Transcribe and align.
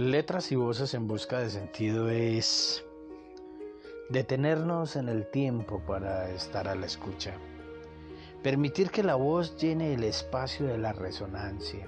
Letras 0.00 0.50
y 0.50 0.56
voces 0.56 0.94
en 0.94 1.06
busca 1.06 1.40
de 1.40 1.50
sentido 1.50 2.08
es 2.08 2.82
detenernos 4.08 4.96
en 4.96 5.10
el 5.10 5.30
tiempo 5.30 5.82
para 5.86 6.30
estar 6.30 6.68
a 6.68 6.74
la 6.74 6.86
escucha. 6.86 7.34
Permitir 8.42 8.90
que 8.90 9.02
la 9.02 9.16
voz 9.16 9.58
llene 9.58 9.92
el 9.92 10.04
espacio 10.04 10.64
de 10.64 10.78
la 10.78 10.94
resonancia. 10.94 11.86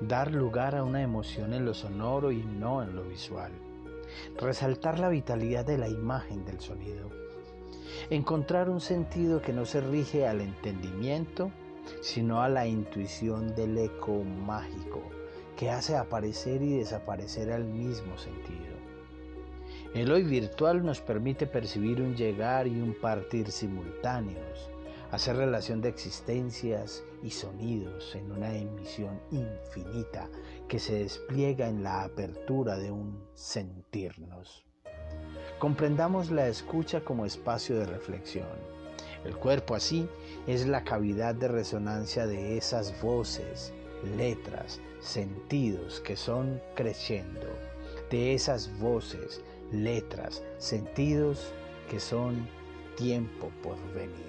Dar 0.00 0.30
lugar 0.30 0.76
a 0.76 0.84
una 0.84 1.02
emoción 1.02 1.52
en 1.52 1.64
lo 1.64 1.74
sonoro 1.74 2.30
y 2.30 2.44
no 2.44 2.80
en 2.84 2.94
lo 2.94 3.02
visual. 3.02 3.50
Resaltar 4.38 5.00
la 5.00 5.08
vitalidad 5.08 5.66
de 5.66 5.78
la 5.78 5.88
imagen 5.88 6.44
del 6.44 6.60
sonido. 6.60 7.10
Encontrar 8.08 8.70
un 8.70 8.80
sentido 8.80 9.42
que 9.42 9.52
no 9.52 9.64
se 9.64 9.80
rige 9.80 10.28
al 10.28 10.40
entendimiento, 10.40 11.50
sino 12.02 12.40
a 12.40 12.48
la 12.48 12.68
intuición 12.68 13.52
del 13.56 13.76
eco 13.78 14.22
mágico 14.22 15.02
que 15.56 15.70
hace 15.70 15.96
aparecer 15.96 16.62
y 16.62 16.76
desaparecer 16.76 17.50
al 17.50 17.64
mismo 17.64 18.16
sentido. 18.18 18.76
El 19.94 20.12
hoy 20.12 20.24
virtual 20.24 20.84
nos 20.84 21.00
permite 21.00 21.46
percibir 21.46 22.02
un 22.02 22.14
llegar 22.14 22.66
y 22.66 22.78
un 22.78 22.94
partir 23.00 23.50
simultáneos, 23.50 24.70
hacer 25.10 25.36
relación 25.36 25.80
de 25.80 25.88
existencias 25.88 27.02
y 27.22 27.30
sonidos 27.30 28.14
en 28.14 28.30
una 28.30 28.54
emisión 28.54 29.18
infinita 29.30 30.28
que 30.68 30.78
se 30.78 30.98
despliega 30.98 31.68
en 31.68 31.82
la 31.82 32.02
apertura 32.02 32.76
de 32.76 32.90
un 32.90 33.24
sentirnos. 33.34 34.66
Comprendamos 35.58 36.30
la 36.30 36.48
escucha 36.48 37.00
como 37.00 37.24
espacio 37.24 37.78
de 37.78 37.86
reflexión. 37.86 38.76
El 39.24 39.36
cuerpo 39.36 39.74
así 39.74 40.06
es 40.46 40.66
la 40.66 40.84
cavidad 40.84 41.34
de 41.34 41.48
resonancia 41.48 42.26
de 42.26 42.58
esas 42.58 43.00
voces, 43.00 43.72
letras, 44.16 44.80
sentidos 45.00 46.00
que 46.00 46.16
son 46.16 46.60
creciendo, 46.74 47.46
de 48.10 48.34
esas 48.34 48.78
voces, 48.78 49.42
letras, 49.72 50.42
sentidos 50.58 51.52
que 51.90 52.00
son 52.00 52.48
tiempo 52.96 53.50
por 53.62 53.76
venir. 53.92 54.26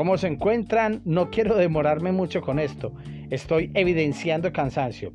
¿Cómo 0.00 0.16
se 0.16 0.28
encuentran? 0.28 1.02
No 1.04 1.28
quiero 1.28 1.56
demorarme 1.56 2.10
mucho 2.10 2.40
con 2.40 2.58
esto. 2.58 2.94
Estoy 3.28 3.70
evidenciando 3.74 4.50
cansancio. 4.50 5.12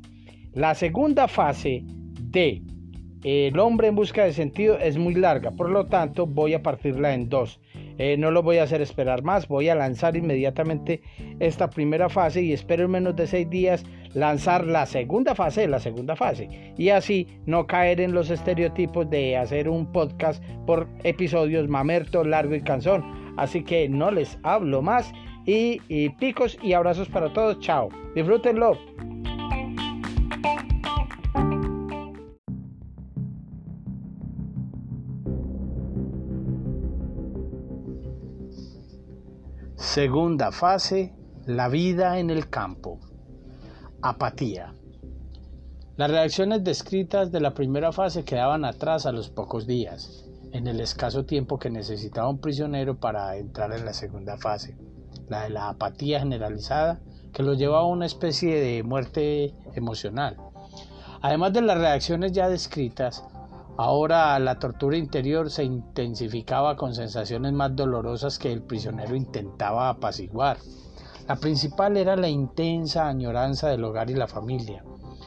La 0.52 0.76
segunda 0.76 1.26
fase 1.26 1.82
de 1.84 2.62
El 3.24 3.58
hombre 3.58 3.88
en 3.88 3.96
busca 3.96 4.24
de 4.24 4.32
sentido 4.32 4.78
es 4.78 4.98
muy 4.98 5.14
larga, 5.14 5.50
por 5.50 5.70
lo 5.70 5.86
tanto 5.86 6.26
voy 6.26 6.54
a 6.54 6.62
partirla 6.62 7.14
en 7.14 7.28
dos. 7.28 7.60
Eh, 7.98 8.16
no 8.18 8.30
lo 8.30 8.42
voy 8.42 8.58
a 8.58 8.64
hacer 8.64 8.82
esperar 8.82 9.22
más, 9.22 9.48
voy 9.48 9.68
a 9.68 9.74
lanzar 9.74 10.16
inmediatamente 10.16 11.02
esta 11.40 11.70
primera 11.70 12.08
fase 12.08 12.42
y 12.42 12.52
espero 12.52 12.84
en 12.84 12.90
menos 12.90 13.16
de 13.16 13.26
seis 13.26 13.48
días 13.48 13.84
lanzar 14.14 14.66
la 14.66 14.86
segunda 14.86 15.34
fase 15.34 15.62
de 15.62 15.68
la 15.68 15.80
segunda 15.80 16.14
fase 16.14 16.48
y 16.76 16.90
así 16.90 17.26
no 17.46 17.66
caer 17.66 18.00
en 18.00 18.12
los 18.12 18.30
estereotipos 18.30 19.08
de 19.10 19.36
hacer 19.36 19.68
un 19.68 19.90
podcast 19.92 20.42
por 20.66 20.86
episodios 21.04 21.68
mamerto, 21.68 22.22
largo 22.22 22.54
y 22.54 22.62
cansón. 22.62 23.02
Así 23.36 23.62
que 23.62 23.88
no 23.88 24.10
les 24.10 24.38
hablo 24.42 24.82
más 24.82 25.12
y, 25.46 25.80
y 25.88 26.10
picos 26.10 26.58
y 26.62 26.74
abrazos 26.74 27.08
para 27.08 27.32
todos. 27.32 27.60
Chao. 27.60 27.88
Disfrútenlo. 28.14 28.78
Segunda 39.76 40.52
fase, 40.52 41.12
la 41.44 41.68
vida 41.68 42.18
en 42.18 42.30
el 42.30 42.48
campo. 42.48 42.98
Apatía. 44.00 44.74
Las 45.96 46.10
reacciones 46.10 46.64
descritas 46.64 47.30
de 47.30 47.40
la 47.40 47.52
primera 47.52 47.92
fase 47.92 48.24
quedaban 48.24 48.64
atrás 48.64 49.04
a 49.04 49.12
los 49.12 49.28
pocos 49.28 49.66
días, 49.66 50.24
en 50.52 50.66
el 50.66 50.80
escaso 50.80 51.26
tiempo 51.26 51.58
que 51.58 51.68
necesitaba 51.68 52.30
un 52.30 52.38
prisionero 52.38 52.98
para 52.98 53.36
entrar 53.36 53.70
en 53.74 53.84
la 53.84 53.92
segunda 53.92 54.38
fase, 54.38 54.78
la 55.28 55.42
de 55.42 55.50
la 55.50 55.68
apatía 55.68 56.20
generalizada, 56.20 56.98
que 57.34 57.42
lo 57.42 57.52
llevaba 57.52 57.82
a 57.82 57.86
una 57.86 58.06
especie 58.06 58.58
de 58.58 58.82
muerte 58.82 59.52
emocional. 59.74 60.38
Además 61.20 61.52
de 61.52 61.60
las 61.60 61.76
reacciones 61.76 62.32
ya 62.32 62.48
descritas, 62.48 63.22
Ahora 63.78 64.38
la 64.38 64.58
tortura 64.58 64.96
interior 64.96 65.50
se 65.50 65.62
intensificaba 65.62 66.76
con 66.76 66.94
sensaciones 66.94 67.52
más 67.52 67.76
dolorosas 67.76 68.38
que 68.38 68.50
el 68.50 68.62
prisionero 68.62 69.14
intentaba 69.14 69.90
apaciguar. 69.90 70.56
La 71.28 71.36
principal 71.36 71.98
era 71.98 72.16
la 72.16 72.28
intensa 72.28 73.06
añoranza 73.06 73.68
del 73.68 73.84
hogar 73.84 74.08
y 74.10 74.14
la 74.14 74.28
familia. 74.28 74.82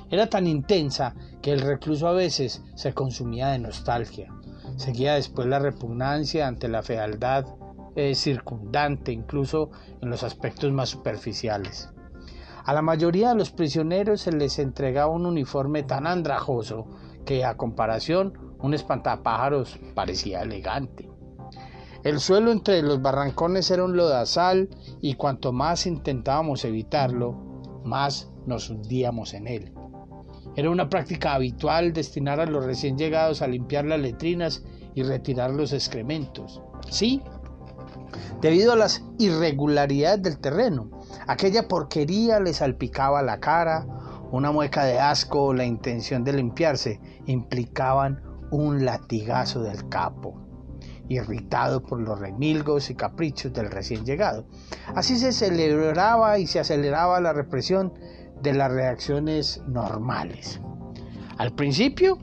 Era 0.10 0.28
tan 0.28 0.48
intensa 0.48 1.14
que 1.44 1.52
el 1.52 1.62
recluso 1.62 2.08
a 2.08 2.14
veces 2.14 2.64
se 2.74 2.94
consumía 2.94 3.50
de 3.50 3.60
nostalgia. 3.60 4.34
Seguía 4.78 5.14
después 5.14 5.48
la 5.48 5.60
repugnancia 5.60 6.48
ante 6.48 6.70
la 6.70 6.81
fealdad 6.81 7.46
eh, 7.96 8.16
circundante, 8.16 9.12
incluso 9.12 9.70
en 10.02 10.10
los 10.10 10.24
aspectos 10.24 10.72
más 10.72 10.90
superficiales. 10.90 11.90
A 12.66 12.74
la 12.74 12.81
mayoría 12.81 13.30
de 13.30 13.36
los 13.36 13.52
prisioneros 13.52 14.22
se 14.22 14.31
les 14.31 14.58
entregaba 14.58 15.12
un 15.12 15.28
uniforme 15.28 15.84
tan 15.84 16.08
andrajoso 16.08 16.88
que 17.29 17.45
a 17.45 17.56
comparación 17.57 18.34
un 18.59 18.73
espantapájaros 18.73 19.79
parecía 19.94 20.41
elegante. 20.41 21.07
El 22.03 22.19
suelo 22.19 22.51
entre 22.51 22.81
los 22.81 23.03
barrancones 23.03 23.69
era 23.69 23.84
un 23.84 23.95
lodazal 23.95 24.67
y 25.00 25.13
cuanto 25.13 25.53
más 25.53 25.85
intentábamos 25.85 26.66
evitarlo, 26.66 27.34
más 27.84 28.31
nos 28.47 28.72
hundíamos 28.72 29.35
en 29.35 29.45
él. 29.45 29.73
Era 30.56 30.72
una 30.72 30.89
práctica 30.89 31.35
habitual 31.35 31.94
destinar 31.94 32.39
a 32.39 32.47
los 32.47 32.66
recién 32.66 32.97
llegados 32.97 33.44
a 33.44 33.47
limpiar 33.47 33.85
las 33.85 34.00
letrinas 34.00 34.63
y 34.95 35.03
retirar 35.03 35.51
los 35.51 35.72
excrementos. 35.72 36.63
Sí, 36.89 37.22
debido 38.41 38.73
a 38.73 38.75
las 38.75 39.03
irregularidades 39.19 40.23
del 40.23 40.39
terreno, 40.39 40.89
aquella 41.28 41.68
porquería 41.68 42.39
le 42.39 42.56
salpicaba 42.56 43.22
la 43.22 43.39
cara, 43.39 43.85
una 44.31 44.51
mueca 44.51 44.84
de 44.85 45.00
asco 45.00 45.45
o 45.45 45.53
la 45.53 45.66
intención 45.66 46.23
de 46.23 46.34
limpiarse 46.34 47.00
implicaban 47.25 48.22
un 48.51 48.85
latigazo 48.85 49.62
del 49.62 49.90
capo, 49.90 50.40
irritado 51.07 51.84
por 51.84 52.00
los 52.00 52.19
remilgos 52.19 52.89
y 52.89 52.95
caprichos 52.95 53.53
del 53.53 53.72
recién 53.72 54.06
llegado. 54.06 54.45
Así 54.95 55.18
se 55.18 55.31
celebraba 55.31 56.39
y 56.39 56.47
se 56.47 56.59
aceleraba 56.59 57.19
la 57.19 57.34
represión 57.34 57.94
de 58.41 58.53
las 58.53 58.72
reacciones 58.72 59.62
normales. 59.68 60.62
Al 61.38 61.53
principio, 61.53 62.18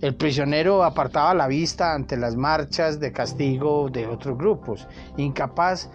el 0.00 0.14
prisionero 0.14 0.84
apartaba 0.84 1.34
la 1.34 1.48
vista 1.48 1.92
ante 1.94 2.16
las 2.16 2.36
marchas 2.36 3.00
de 3.00 3.12
castigo 3.12 3.88
de 3.90 4.06
otros 4.06 4.38
grupos, 4.38 4.86
incapaz 5.16 5.90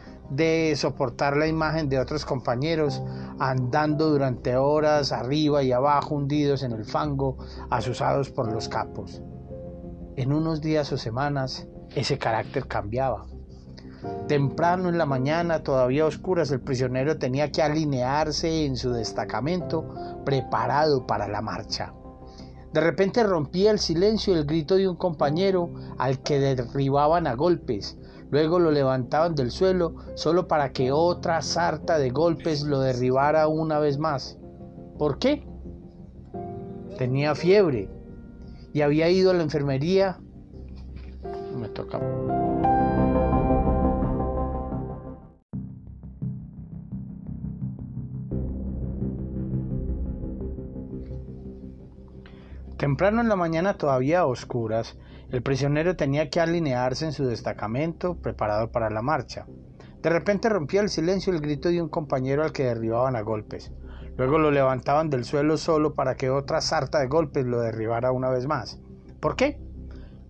soportar 0.75 1.37
la 1.37 1.47
imagen 1.47 1.89
de 1.89 1.99
otros 1.99 2.25
compañeros 2.25 3.01
andando 3.39 4.09
durante 4.09 4.55
horas 4.55 5.11
arriba 5.11 5.63
y 5.63 5.71
abajo 5.71 6.15
hundidos 6.15 6.63
en 6.63 6.71
el 6.71 6.85
fango, 6.85 7.37
asusados 7.69 8.29
por 8.29 8.51
los 8.51 8.69
capos. 8.69 9.21
En 10.15 10.31
unos 10.33 10.61
días 10.61 10.91
o 10.91 10.97
semanas 10.97 11.67
ese 11.95 12.17
carácter 12.17 12.67
cambiaba. 12.67 13.25
Temprano 14.27 14.89
en 14.89 14.97
la 14.97 15.05
mañana, 15.05 15.63
todavía 15.63 16.05
oscuras, 16.05 16.51
el 16.51 16.59
prisionero 16.59 17.17
tenía 17.17 17.51
que 17.51 17.61
alinearse 17.61 18.65
en 18.65 18.75
su 18.75 18.91
destacamento 18.91 20.21
preparado 20.25 21.07
para 21.07 21.27
la 21.27 21.41
marcha. 21.41 21.93
De 22.73 22.81
repente 22.81 23.23
rompía 23.23 23.71
el 23.71 23.79
silencio 23.79 24.33
el 24.33 24.45
grito 24.45 24.75
de 24.75 24.89
un 24.89 24.95
compañero 24.95 25.71
al 25.97 26.23
que 26.23 26.39
derribaban 26.39 27.27
a 27.27 27.35
golpes, 27.35 27.97
Luego 28.33 28.57
lo 28.57 28.71
levantaban 28.71 29.35
del 29.35 29.51
suelo 29.51 29.93
solo 30.15 30.47
para 30.47 30.71
que 30.73 30.91
otra 30.91 31.39
sarta 31.43 31.99
de 31.99 32.09
golpes 32.09 32.63
lo 32.63 32.79
derribara 32.79 33.47
una 33.47 33.77
vez 33.77 33.99
más. 33.99 34.39
¿Por 34.97 35.19
qué? 35.19 35.45
Tenía 36.97 37.35
fiebre 37.35 37.91
y 38.73 38.81
había 38.81 39.07
ido 39.07 39.29
a 39.29 39.35
la 39.35 39.43
enfermería. 39.43 40.17
Me 41.55 41.69
toca. 41.69 41.99
Temprano 52.77 53.21
en 53.21 53.29
la 53.29 53.35
mañana, 53.35 53.77
todavía 53.77 54.21
a 54.21 54.25
oscuras, 54.25 54.97
el 55.33 55.43
prisionero 55.43 55.97
tenía 55.97 56.29
que 56.29 56.39
alinearse 56.39 57.03
en 57.03 57.11
su 57.11 57.25
destacamento, 57.25 58.15
preparado 58.15 58.71
para 58.71 58.89
la 58.89 59.01
marcha. 59.01 59.45
De 60.01 60.09
repente 60.09 60.47
rompía 60.47 60.79
el 60.79 60.89
silencio 60.89 61.33
el 61.33 61.41
grito 61.41 61.67
de 61.67 61.81
un 61.81 61.89
compañero 61.89 62.43
al 62.43 62.53
que 62.53 62.63
derribaban 62.63 63.17
a 63.17 63.21
golpes. 63.21 63.73
Luego 64.15 64.37
lo 64.37 64.51
levantaban 64.51 65.09
del 65.09 65.25
suelo 65.25 65.57
solo 65.57 65.95
para 65.95 66.15
que 66.15 66.29
otra 66.29 66.61
sarta 66.61 66.99
de 66.99 67.07
golpes 67.07 67.45
lo 67.45 67.59
derribara 67.59 68.13
una 68.13 68.29
vez 68.29 68.47
más. 68.47 68.79
¿Por 69.19 69.35
qué? 69.35 69.59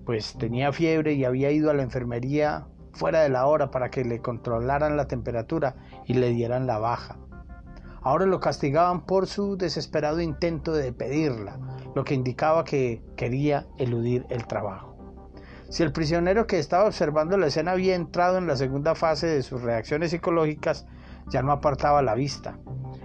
pues 0.05 0.35
tenía 0.37 0.71
fiebre 0.71 1.13
y 1.13 1.25
había 1.25 1.51
ido 1.51 1.69
a 1.69 1.73
la 1.73 1.83
enfermería 1.83 2.67
fuera 2.93 3.21
de 3.21 3.29
la 3.29 3.45
hora 3.45 3.71
para 3.71 3.89
que 3.89 4.03
le 4.03 4.19
controlaran 4.19 4.97
la 4.97 5.07
temperatura 5.07 5.75
y 6.05 6.13
le 6.15 6.29
dieran 6.29 6.67
la 6.67 6.77
baja. 6.77 7.17
Ahora 8.01 8.25
lo 8.25 8.39
castigaban 8.39 9.05
por 9.05 9.27
su 9.27 9.55
desesperado 9.55 10.19
intento 10.19 10.73
de 10.73 10.91
pedirla, 10.91 11.57
lo 11.95 12.03
que 12.03 12.13
indicaba 12.13 12.65
que 12.65 13.01
quería 13.15 13.65
eludir 13.77 14.25
el 14.29 14.45
trabajo. 14.45 14.92
Si 15.73 15.81
el 15.81 15.91
prisionero 15.91 16.45
que 16.45 16.59
estaba 16.59 16.85
observando 16.85 17.35
la 17.35 17.47
escena 17.47 17.71
había 17.71 17.95
entrado 17.95 18.37
en 18.37 18.45
la 18.45 18.55
segunda 18.55 18.93
fase 18.93 19.25
de 19.25 19.41
sus 19.41 19.63
reacciones 19.63 20.11
psicológicas, 20.11 20.85
ya 21.29 21.41
no 21.41 21.51
apartaba 21.51 22.03
la 22.03 22.13
vista. 22.13 22.59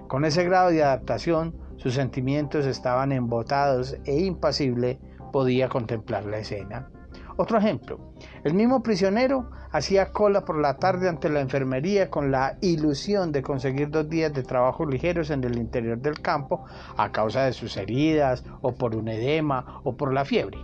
Con 0.06 0.26
ese 0.26 0.44
grado 0.44 0.68
de 0.68 0.84
adaptación, 0.84 1.56
sus 1.78 1.94
sentimientos 1.94 2.66
estaban 2.66 3.10
embotados 3.12 3.96
e 4.04 4.20
impasible 4.20 5.00
podía 5.32 5.70
contemplar 5.70 6.26
la 6.26 6.40
escena. 6.40 6.90
Otro 7.38 7.56
ejemplo, 7.56 8.12
el 8.44 8.52
mismo 8.52 8.82
prisionero 8.82 9.48
hacía 9.72 10.12
cola 10.12 10.44
por 10.44 10.60
la 10.60 10.76
tarde 10.76 11.08
ante 11.08 11.30
la 11.30 11.40
enfermería 11.40 12.10
con 12.10 12.30
la 12.30 12.58
ilusión 12.60 13.32
de 13.32 13.40
conseguir 13.40 13.88
dos 13.88 14.10
días 14.10 14.34
de 14.34 14.42
trabajo 14.42 14.84
ligeros 14.84 15.30
en 15.30 15.42
el 15.42 15.56
interior 15.56 15.98
del 16.02 16.20
campo 16.20 16.66
a 16.98 17.12
causa 17.12 17.44
de 17.44 17.54
sus 17.54 17.78
heridas 17.78 18.44
o 18.60 18.74
por 18.74 18.94
un 18.94 19.08
edema 19.08 19.80
o 19.84 19.96
por 19.96 20.12
la 20.12 20.26
fiebre. 20.26 20.58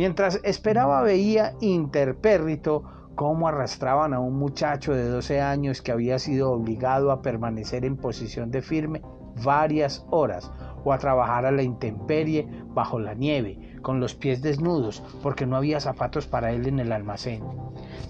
Mientras 0.00 0.40
esperaba 0.44 1.02
veía 1.02 1.52
interpérrito 1.60 2.84
cómo 3.16 3.48
arrastraban 3.48 4.14
a 4.14 4.18
un 4.18 4.38
muchacho 4.38 4.94
de 4.94 5.06
12 5.06 5.42
años 5.42 5.82
que 5.82 5.92
había 5.92 6.18
sido 6.18 6.52
obligado 6.52 7.12
a 7.12 7.20
permanecer 7.20 7.84
en 7.84 7.98
posición 7.98 8.50
de 8.50 8.62
firme 8.62 9.02
varias 9.44 10.06
horas 10.08 10.50
o 10.84 10.94
a 10.94 10.98
trabajar 10.98 11.44
a 11.44 11.50
la 11.50 11.62
intemperie 11.62 12.48
bajo 12.68 12.98
la 12.98 13.12
nieve, 13.12 13.76
con 13.82 14.00
los 14.00 14.14
pies 14.14 14.40
desnudos, 14.40 15.02
porque 15.22 15.44
no 15.44 15.58
había 15.58 15.80
zapatos 15.80 16.26
para 16.26 16.50
él 16.52 16.66
en 16.66 16.78
el 16.78 16.92
almacén. 16.92 17.44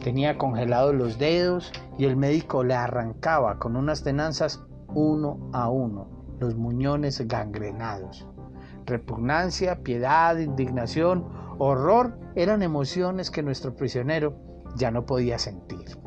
Tenía 0.04 0.38
congelados 0.38 0.94
los 0.94 1.19
dedos 1.19 1.72
y 1.98 2.04
el 2.04 2.16
médico 2.16 2.62
le 2.62 2.75
arrancaba 2.75 3.58
con 3.58 3.75
unas 3.75 4.04
tenanzas 4.04 4.62
uno 4.94 5.50
a 5.52 5.69
uno 5.69 6.20
los 6.38 6.54
muñones 6.54 7.26
gangrenados. 7.26 8.26
Repugnancia, 8.87 9.82
piedad, 9.82 10.37
indignación, 10.38 11.27
horror 11.59 12.19
eran 12.35 12.62
emociones 12.62 13.31
que 13.31 13.43
nuestro 13.43 13.75
prisionero 13.75 14.37
ya 14.77 14.91
no 14.91 15.05
podía 15.06 15.38
sentir. 15.38 15.99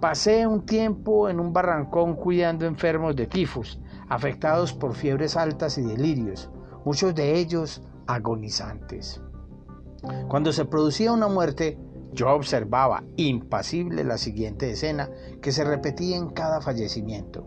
Pasé 0.00 0.46
un 0.46 0.66
tiempo 0.66 1.28
en 1.28 1.38
un 1.38 1.52
barrancón 1.52 2.16
cuidando 2.16 2.66
enfermos 2.66 3.14
de 3.14 3.26
tifus, 3.26 3.80
afectados 4.08 4.72
por 4.72 4.94
fiebres 4.94 5.36
altas 5.36 5.78
y 5.78 5.82
delirios, 5.82 6.50
muchos 6.84 7.14
de 7.14 7.38
ellos 7.38 7.82
agonizantes. 8.06 9.20
Cuando 10.28 10.52
se 10.52 10.64
producía 10.64 11.12
una 11.12 11.28
muerte, 11.28 11.78
yo 12.12 12.30
observaba 12.30 13.04
impasible 13.16 14.04
la 14.04 14.18
siguiente 14.18 14.70
escena 14.70 15.08
que 15.40 15.52
se 15.52 15.64
repetía 15.64 16.16
en 16.16 16.30
cada 16.30 16.60
fallecimiento. 16.60 17.46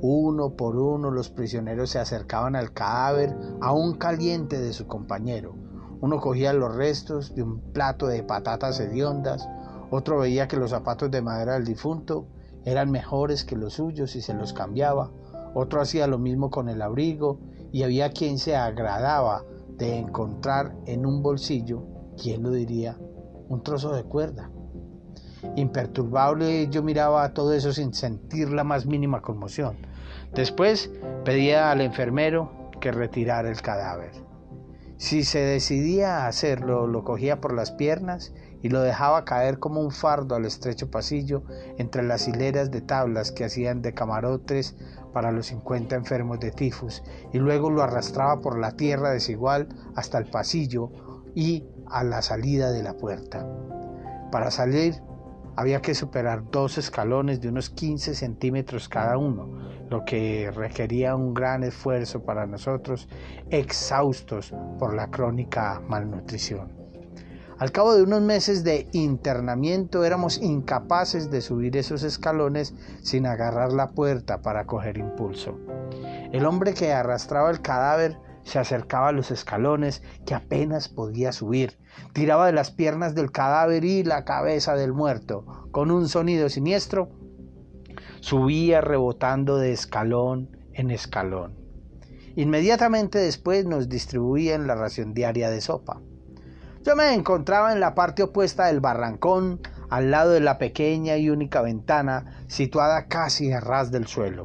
Uno 0.00 0.50
por 0.50 0.76
uno 0.76 1.10
los 1.10 1.30
prisioneros 1.30 1.90
se 1.90 1.98
acercaban 1.98 2.56
al 2.56 2.72
cadáver 2.72 3.36
aún 3.60 3.94
caliente 3.94 4.60
de 4.60 4.72
su 4.72 4.86
compañero. 4.86 5.54
Uno 6.00 6.20
cogía 6.20 6.52
los 6.52 6.74
restos 6.74 7.34
de 7.34 7.42
un 7.42 7.60
plato 7.72 8.06
de 8.06 8.22
patatas 8.22 8.78
hediondas, 8.80 9.48
otro 9.90 10.18
veía 10.18 10.48
que 10.48 10.56
los 10.56 10.70
zapatos 10.70 11.10
de 11.10 11.22
madera 11.22 11.54
del 11.54 11.64
difunto 11.64 12.26
eran 12.64 12.90
mejores 12.90 13.44
que 13.44 13.56
los 13.56 13.74
suyos 13.74 14.16
y 14.16 14.22
se 14.22 14.34
los 14.34 14.52
cambiaba, 14.52 15.10
otro 15.54 15.80
hacía 15.80 16.06
lo 16.06 16.18
mismo 16.18 16.50
con 16.50 16.68
el 16.68 16.82
abrigo 16.82 17.38
y 17.72 17.82
había 17.82 18.10
quien 18.10 18.38
se 18.38 18.56
agradaba 18.56 19.44
de 19.76 19.98
encontrar 19.98 20.74
en 20.86 21.06
un 21.06 21.22
bolsillo, 21.22 21.84
¿quién 22.20 22.42
lo 22.42 22.50
diría? 22.50 22.98
Un 23.48 23.62
trozo 23.62 23.92
de 23.92 24.04
cuerda. 24.04 24.50
Imperturbable 25.56 26.68
yo 26.68 26.82
miraba 26.82 27.32
todo 27.32 27.52
eso 27.52 27.72
sin 27.72 27.94
sentir 27.94 28.50
la 28.50 28.64
más 28.64 28.86
mínima 28.86 29.22
conmoción. 29.22 29.76
Después 30.34 30.90
pedía 31.24 31.70
al 31.70 31.80
enfermero 31.80 32.70
que 32.80 32.92
retirara 32.92 33.48
el 33.50 33.62
cadáver. 33.62 34.12
Si 34.96 35.24
se 35.24 35.40
decidía 35.40 36.18
a 36.18 36.28
hacerlo, 36.28 36.86
lo 36.86 37.04
cogía 37.04 37.40
por 37.40 37.52
las 37.52 37.72
piernas 37.72 38.32
y 38.62 38.68
lo 38.68 38.80
dejaba 38.80 39.24
caer 39.24 39.58
como 39.58 39.80
un 39.80 39.90
fardo 39.90 40.34
al 40.34 40.46
estrecho 40.46 40.90
pasillo 40.90 41.42
entre 41.76 42.02
las 42.02 42.26
hileras 42.28 42.70
de 42.70 42.80
tablas 42.80 43.30
que 43.30 43.44
hacían 43.44 43.82
de 43.82 43.92
camarotes 43.92 44.76
para 45.12 45.32
los 45.32 45.46
50 45.46 45.94
enfermos 45.96 46.40
de 46.40 46.50
tifus 46.50 47.02
y 47.32 47.38
luego 47.38 47.70
lo 47.70 47.82
arrastraba 47.82 48.40
por 48.40 48.58
la 48.58 48.72
tierra 48.72 49.10
desigual 49.10 49.68
hasta 49.94 50.18
el 50.18 50.26
pasillo 50.26 50.90
y 51.34 51.64
a 51.90 52.04
la 52.04 52.22
salida 52.22 52.70
de 52.70 52.82
la 52.82 52.94
puerta. 52.94 53.46
Para 54.32 54.50
salir 54.50 55.02
había 55.56 55.80
que 55.80 55.94
superar 55.94 56.50
dos 56.50 56.78
escalones 56.78 57.40
de 57.40 57.48
unos 57.48 57.70
15 57.70 58.14
centímetros 58.14 58.88
cada 58.88 59.18
uno, 59.18 59.48
lo 59.90 60.04
que 60.04 60.50
requería 60.50 61.14
un 61.14 61.34
gran 61.34 61.62
esfuerzo 61.62 62.22
para 62.22 62.46
nosotros, 62.46 63.08
exhaustos 63.50 64.52
por 64.78 64.94
la 64.94 65.10
crónica 65.10 65.80
malnutrición. 65.86 66.84
Al 67.58 67.70
cabo 67.70 67.94
de 67.94 68.02
unos 68.02 68.20
meses 68.20 68.64
de 68.64 68.88
internamiento 68.92 70.04
éramos 70.04 70.38
incapaces 70.42 71.30
de 71.30 71.40
subir 71.40 71.76
esos 71.76 72.02
escalones 72.02 72.74
sin 73.00 73.26
agarrar 73.26 73.72
la 73.72 73.90
puerta 73.90 74.42
para 74.42 74.66
coger 74.66 74.98
impulso. 74.98 75.56
El 76.32 76.46
hombre 76.46 76.74
que 76.74 76.92
arrastraba 76.92 77.50
el 77.50 77.62
cadáver 77.62 78.18
se 78.44 78.58
acercaba 78.58 79.08
a 79.08 79.12
los 79.12 79.30
escalones 79.30 80.02
que 80.26 80.34
apenas 80.34 80.88
podía 80.88 81.32
subir, 81.32 81.78
tiraba 82.12 82.46
de 82.46 82.52
las 82.52 82.70
piernas 82.70 83.14
del 83.14 83.32
cadáver 83.32 83.84
y 83.84 84.04
la 84.04 84.24
cabeza 84.24 84.76
del 84.76 84.92
muerto. 84.92 85.68
Con 85.72 85.90
un 85.90 86.08
sonido 86.08 86.48
siniestro, 86.48 87.10
subía 88.20 88.80
rebotando 88.80 89.58
de 89.58 89.72
escalón 89.72 90.56
en 90.72 90.90
escalón. 90.90 91.54
Inmediatamente 92.36 93.18
después 93.18 93.64
nos 93.64 93.88
distribuían 93.88 94.66
la 94.66 94.74
ración 94.74 95.14
diaria 95.14 95.50
de 95.50 95.60
sopa. 95.60 96.00
Yo 96.82 96.96
me 96.96 97.14
encontraba 97.14 97.72
en 97.72 97.80
la 97.80 97.94
parte 97.94 98.22
opuesta 98.22 98.66
del 98.66 98.80
barrancón, 98.80 99.60
al 99.88 100.10
lado 100.10 100.32
de 100.32 100.40
la 100.40 100.58
pequeña 100.58 101.16
y 101.16 101.30
única 101.30 101.62
ventana, 101.62 102.44
situada 102.46 103.06
casi 103.06 103.52
a 103.52 103.60
ras 103.60 103.90
del 103.90 104.06
suelo. 104.06 104.44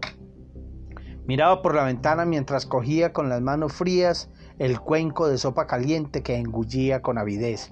Miraba 1.30 1.62
por 1.62 1.76
la 1.76 1.84
ventana 1.84 2.26
mientras 2.26 2.66
cogía 2.66 3.14
con 3.14 3.30
las 3.30 3.40
manos 3.40 3.74
frías 3.74 4.32
el 4.58 4.80
cuenco 4.80 5.28
de 5.28 5.38
sopa 5.38 5.68
caliente 5.68 6.24
que 6.24 6.38
engullía 6.38 7.04
con 7.04 7.20
avidez. 7.20 7.70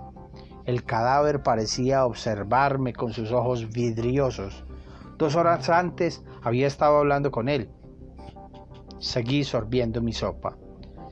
El 0.65 0.83
cadáver 0.83 1.41
parecía 1.41 2.05
observarme 2.05 2.93
con 2.93 3.13
sus 3.13 3.31
ojos 3.31 3.71
vidriosos. 3.71 4.63
Dos 5.17 5.35
horas 5.35 5.71
antes 5.71 6.23
había 6.43 6.67
estado 6.67 6.99
hablando 6.99 7.31
con 7.31 7.49
él. 7.49 7.71
Seguí 8.99 9.43
sorbiendo 9.43 10.03
mi 10.03 10.13
sopa. 10.13 10.55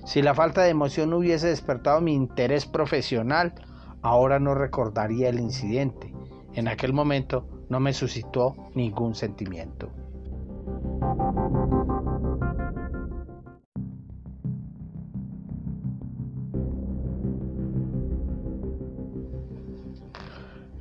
Si 0.06 0.22
la 0.22 0.36
falta 0.36 0.62
de 0.62 0.70
emoción 0.70 1.14
hubiese 1.14 1.48
despertado 1.48 2.00
mi 2.00 2.14
interés 2.14 2.68
profesional, 2.68 3.56
ahora 4.04 4.40
no 4.40 4.54
recordaría 4.54 5.30
el 5.30 5.40
incidente. 5.40 6.14
En 6.54 6.68
aquel 6.68 6.94
momento 6.94 7.66
no 7.70 7.80
me 7.80 7.92
suscitó 7.92 8.56
ningún 8.76 9.16
sentimiento. 9.16 9.90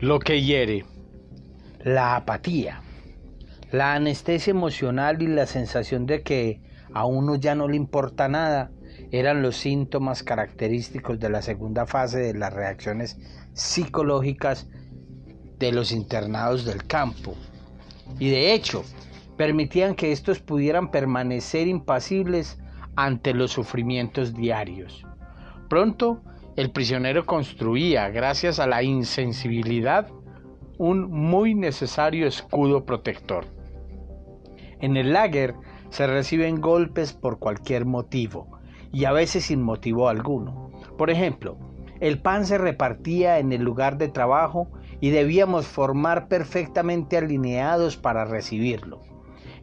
Lo 0.05 0.19
que 0.19 0.43
hiere. 0.43 0.85
La 1.83 2.17
apatía. 2.17 2.83
La 3.71 3.95
anestesia 3.95 4.51
emocional 4.51 5.23
y 5.23 5.29
la 5.29 5.47
sensación 5.47 6.05
de 6.05 6.23
que 6.23 6.61
a 6.93 7.07
uno 7.07 7.37
ya 7.37 7.55
no 7.55 7.69
le 7.69 7.77
importa 7.77 8.29
nada 8.29 8.71
eran 9.13 9.41
los 9.41 9.57
síntomas 9.57 10.23
característicos 10.23 11.19
de 11.19 11.31
la 11.31 11.41
segunda 11.41 11.87
fase 11.87 12.19
de 12.19 12.35
las 12.35 12.53
reacciones 12.53 13.17
psicológicas 13.55 14.69
de 15.59 15.73
los 15.73 15.91
internados 15.91 16.67
del 16.67 16.87
campo. 16.87 17.35
Y 18.19 18.29
de 18.29 18.53
hecho, 18.53 18.85
permitían 19.39 19.95
que 19.95 20.13
estos 20.13 20.39
pudieran 20.39 20.91
permanecer 20.91 21.67
impasibles 21.67 22.59
ante 22.95 23.33
los 23.33 23.53
sufrimientos 23.53 24.35
diarios. 24.35 25.07
Pronto, 25.71 26.21
el 26.57 26.71
prisionero 26.71 27.27
construía, 27.27 28.09
gracias 28.11 28.61
a 28.61 28.67
la 28.67 28.83
insensibilidad, 28.83 30.09
un 30.79 31.11
muy 31.11 31.55
necesario 31.55 32.27
escudo 32.27 32.85
protector. 32.85 33.47
En 34.81 34.97
el 34.97 35.13
lager 35.13 35.55
se 35.91 36.07
reciben 36.07 36.61
golpes 36.61 37.13
por 37.13 37.39
cualquier 37.39 37.87
motivo, 37.87 38.61
y 38.93 39.05
a 39.05 39.13
veces 39.13 39.47
sin 39.47 39.63
motivo 39.63 40.09
alguno. 40.09 40.71
Por 40.97 41.11
ejemplo, 41.11 41.59
el 41.99 42.21
pan 42.21 42.47
se 42.47 42.59
repartía 42.59 43.41
en 43.41 43.53
el 43.53 43.63
lugar 43.63 43.99
de 43.99 44.09
trabajo 44.09 44.69
y 45.01 45.11
debíamos 45.11 45.67
formar 45.67 46.29
perfectamente 46.29 47.17
alineados 47.17 47.97
para 47.97 48.25
recibirlo. 48.25 49.01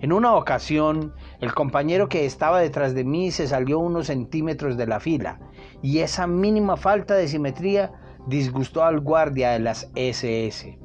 En 0.02 0.12
una 0.12 0.34
ocasión, 0.34 1.14
el 1.42 1.54
compañero 1.54 2.10
que 2.10 2.26
estaba 2.26 2.60
detrás 2.60 2.96
de 2.96 3.04
mí 3.04 3.30
se 3.30 3.48
salió 3.48 3.78
unos 3.78 4.08
centímetros 4.08 4.76
de 4.76 4.88
la 4.88 5.00
fila 5.00 5.40
y 5.84 6.00
esa 6.00 6.26
mínima 6.26 6.76
falta 6.76 7.14
de 7.14 7.28
simetría 7.28 7.92
disgustó 8.26 8.84
al 8.84 9.00
guardia 9.00 9.52
de 9.52 9.60
las 9.60 9.92
SS. 9.94 10.80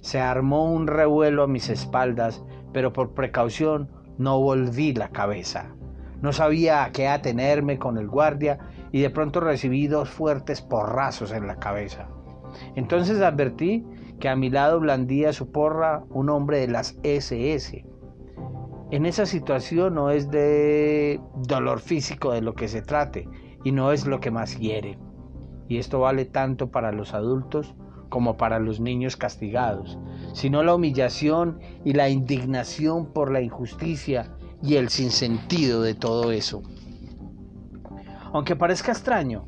Se 0.00 0.20
armó 0.20 0.72
un 0.72 0.86
revuelo 0.86 1.42
a 1.42 1.46
mis 1.46 1.68
espaldas, 1.68 2.42
pero 2.72 2.94
por 2.94 3.12
precaución 3.12 3.90
no 4.16 4.40
volví 4.40 4.94
la 4.94 5.10
cabeza. 5.10 5.74
No 6.22 6.32
sabía 6.32 6.82
a 6.82 6.92
qué 6.92 7.08
atenerme 7.08 7.78
con 7.78 7.98
el 7.98 8.08
guardia 8.08 8.58
y 8.90 9.02
de 9.02 9.10
pronto 9.10 9.40
recibí 9.40 9.86
dos 9.86 10.08
fuertes 10.08 10.62
porrazos 10.62 11.30
en 11.30 11.46
la 11.46 11.56
cabeza. 11.56 12.08
Entonces 12.74 13.20
advertí 13.20 13.84
que 14.18 14.30
a 14.30 14.36
mi 14.36 14.48
lado 14.48 14.80
blandía 14.80 15.34
su 15.34 15.52
porra 15.52 16.04
un 16.08 16.30
hombre 16.30 16.60
de 16.60 16.68
las 16.68 16.96
SS. 17.02 17.84
En 18.92 19.04
esa 19.04 19.26
situación 19.26 19.96
no 19.96 20.10
es 20.10 20.30
de 20.30 21.20
dolor 21.34 21.80
físico 21.80 22.32
de 22.32 22.40
lo 22.40 22.54
que 22.54 22.68
se 22.68 22.82
trate 22.82 23.28
y 23.64 23.72
no 23.72 23.90
es 23.90 24.06
lo 24.06 24.20
que 24.20 24.30
más 24.30 24.58
hiere. 24.58 24.96
Y 25.68 25.78
esto 25.78 25.98
vale 25.98 26.24
tanto 26.24 26.70
para 26.70 26.92
los 26.92 27.12
adultos 27.12 27.74
como 28.08 28.36
para 28.36 28.60
los 28.60 28.78
niños 28.78 29.16
castigados, 29.16 29.98
sino 30.34 30.62
la 30.62 30.76
humillación 30.76 31.58
y 31.84 31.94
la 31.94 32.08
indignación 32.08 33.12
por 33.12 33.32
la 33.32 33.40
injusticia 33.40 34.32
y 34.62 34.76
el 34.76 34.88
sinsentido 34.88 35.82
de 35.82 35.94
todo 35.94 36.30
eso. 36.30 36.62
Aunque 38.32 38.54
parezca 38.54 38.92
extraño, 38.92 39.46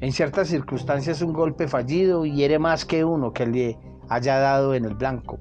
en 0.00 0.12
ciertas 0.12 0.48
circunstancias 0.48 1.20
un 1.20 1.34
golpe 1.34 1.68
fallido 1.68 2.24
hiere 2.24 2.58
más 2.58 2.86
que 2.86 3.04
uno 3.04 3.34
que 3.34 3.46
le 3.46 3.78
haya 4.08 4.38
dado 4.38 4.74
en 4.74 4.86
el 4.86 4.94
blanco. 4.94 5.40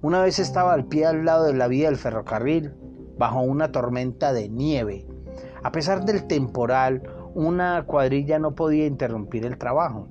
Una 0.00 0.22
vez 0.22 0.38
estaba 0.38 0.72
al 0.72 0.86
pie 0.86 1.04
al 1.04 1.26
lado 1.26 1.44
de 1.44 1.54
la 1.54 1.68
vía 1.68 1.88
del 1.88 1.96
ferrocarril, 1.96 2.72
bajo 3.18 3.40
una 3.40 3.72
tormenta 3.72 4.32
de 4.32 4.48
nieve. 4.48 5.06
A 5.62 5.72
pesar 5.72 6.04
del 6.04 6.26
temporal, 6.26 7.02
una 7.34 7.84
cuadrilla 7.86 8.38
no 8.38 8.54
podía 8.54 8.86
interrumpir 8.86 9.44
el 9.44 9.58
trabajo. 9.58 10.08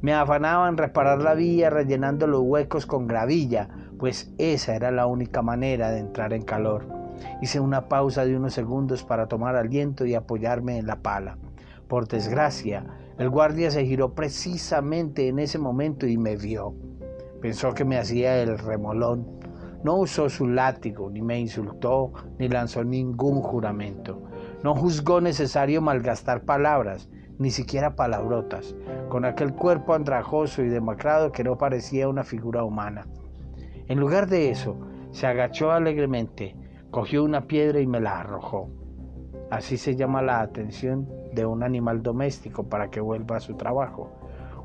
Me 0.00 0.14
afanaba 0.14 0.68
en 0.68 0.76
reparar 0.76 1.20
la 1.20 1.34
vía 1.34 1.70
rellenando 1.70 2.26
los 2.26 2.42
huecos 2.42 2.86
con 2.86 3.06
gravilla, 3.06 3.68
pues 3.98 4.32
esa 4.38 4.76
era 4.76 4.90
la 4.90 5.06
única 5.06 5.42
manera 5.42 5.90
de 5.90 5.98
entrar 5.98 6.32
en 6.32 6.42
calor. 6.42 6.86
Hice 7.42 7.58
una 7.58 7.88
pausa 7.88 8.24
de 8.24 8.36
unos 8.36 8.54
segundos 8.54 9.02
para 9.02 9.26
tomar 9.26 9.56
aliento 9.56 10.06
y 10.06 10.14
apoyarme 10.14 10.78
en 10.78 10.86
la 10.86 11.02
pala. 11.02 11.36
Por 11.88 12.06
desgracia, 12.06 12.84
el 13.18 13.30
guardia 13.30 13.70
se 13.72 13.84
giró 13.84 14.14
precisamente 14.14 15.26
en 15.26 15.40
ese 15.40 15.58
momento 15.58 16.06
y 16.06 16.16
me 16.16 16.36
vio. 16.36 16.74
Pensó 17.40 17.74
que 17.74 17.84
me 17.84 17.98
hacía 17.98 18.40
el 18.40 18.58
remolón. 18.58 19.26
No 19.84 19.96
usó 19.96 20.28
su 20.28 20.48
látigo, 20.48 21.10
ni 21.10 21.22
me 21.22 21.38
insultó, 21.38 22.12
ni 22.38 22.48
lanzó 22.48 22.82
ningún 22.82 23.40
juramento. 23.40 24.22
No 24.64 24.74
juzgó 24.74 25.20
necesario 25.20 25.80
malgastar 25.80 26.42
palabras, 26.42 27.08
ni 27.38 27.50
siquiera 27.50 27.94
palabrotas, 27.94 28.74
con 29.08 29.24
aquel 29.24 29.54
cuerpo 29.54 29.94
andrajoso 29.94 30.62
y 30.62 30.68
demacrado 30.68 31.30
que 31.30 31.44
no 31.44 31.56
parecía 31.56 32.08
una 32.08 32.24
figura 32.24 32.64
humana. 32.64 33.06
En 33.86 34.00
lugar 34.00 34.26
de 34.26 34.50
eso, 34.50 34.76
se 35.12 35.26
agachó 35.26 35.70
alegremente, 35.70 36.56
cogió 36.90 37.22
una 37.22 37.46
piedra 37.46 37.80
y 37.80 37.86
me 37.86 38.00
la 38.00 38.20
arrojó. 38.20 38.68
Así 39.50 39.78
se 39.78 39.94
llama 39.94 40.20
la 40.22 40.40
atención 40.40 41.08
de 41.32 41.46
un 41.46 41.62
animal 41.62 42.02
doméstico 42.02 42.68
para 42.68 42.90
que 42.90 43.00
vuelva 43.00 43.36
a 43.36 43.40
su 43.40 43.54
trabajo. 43.54 44.12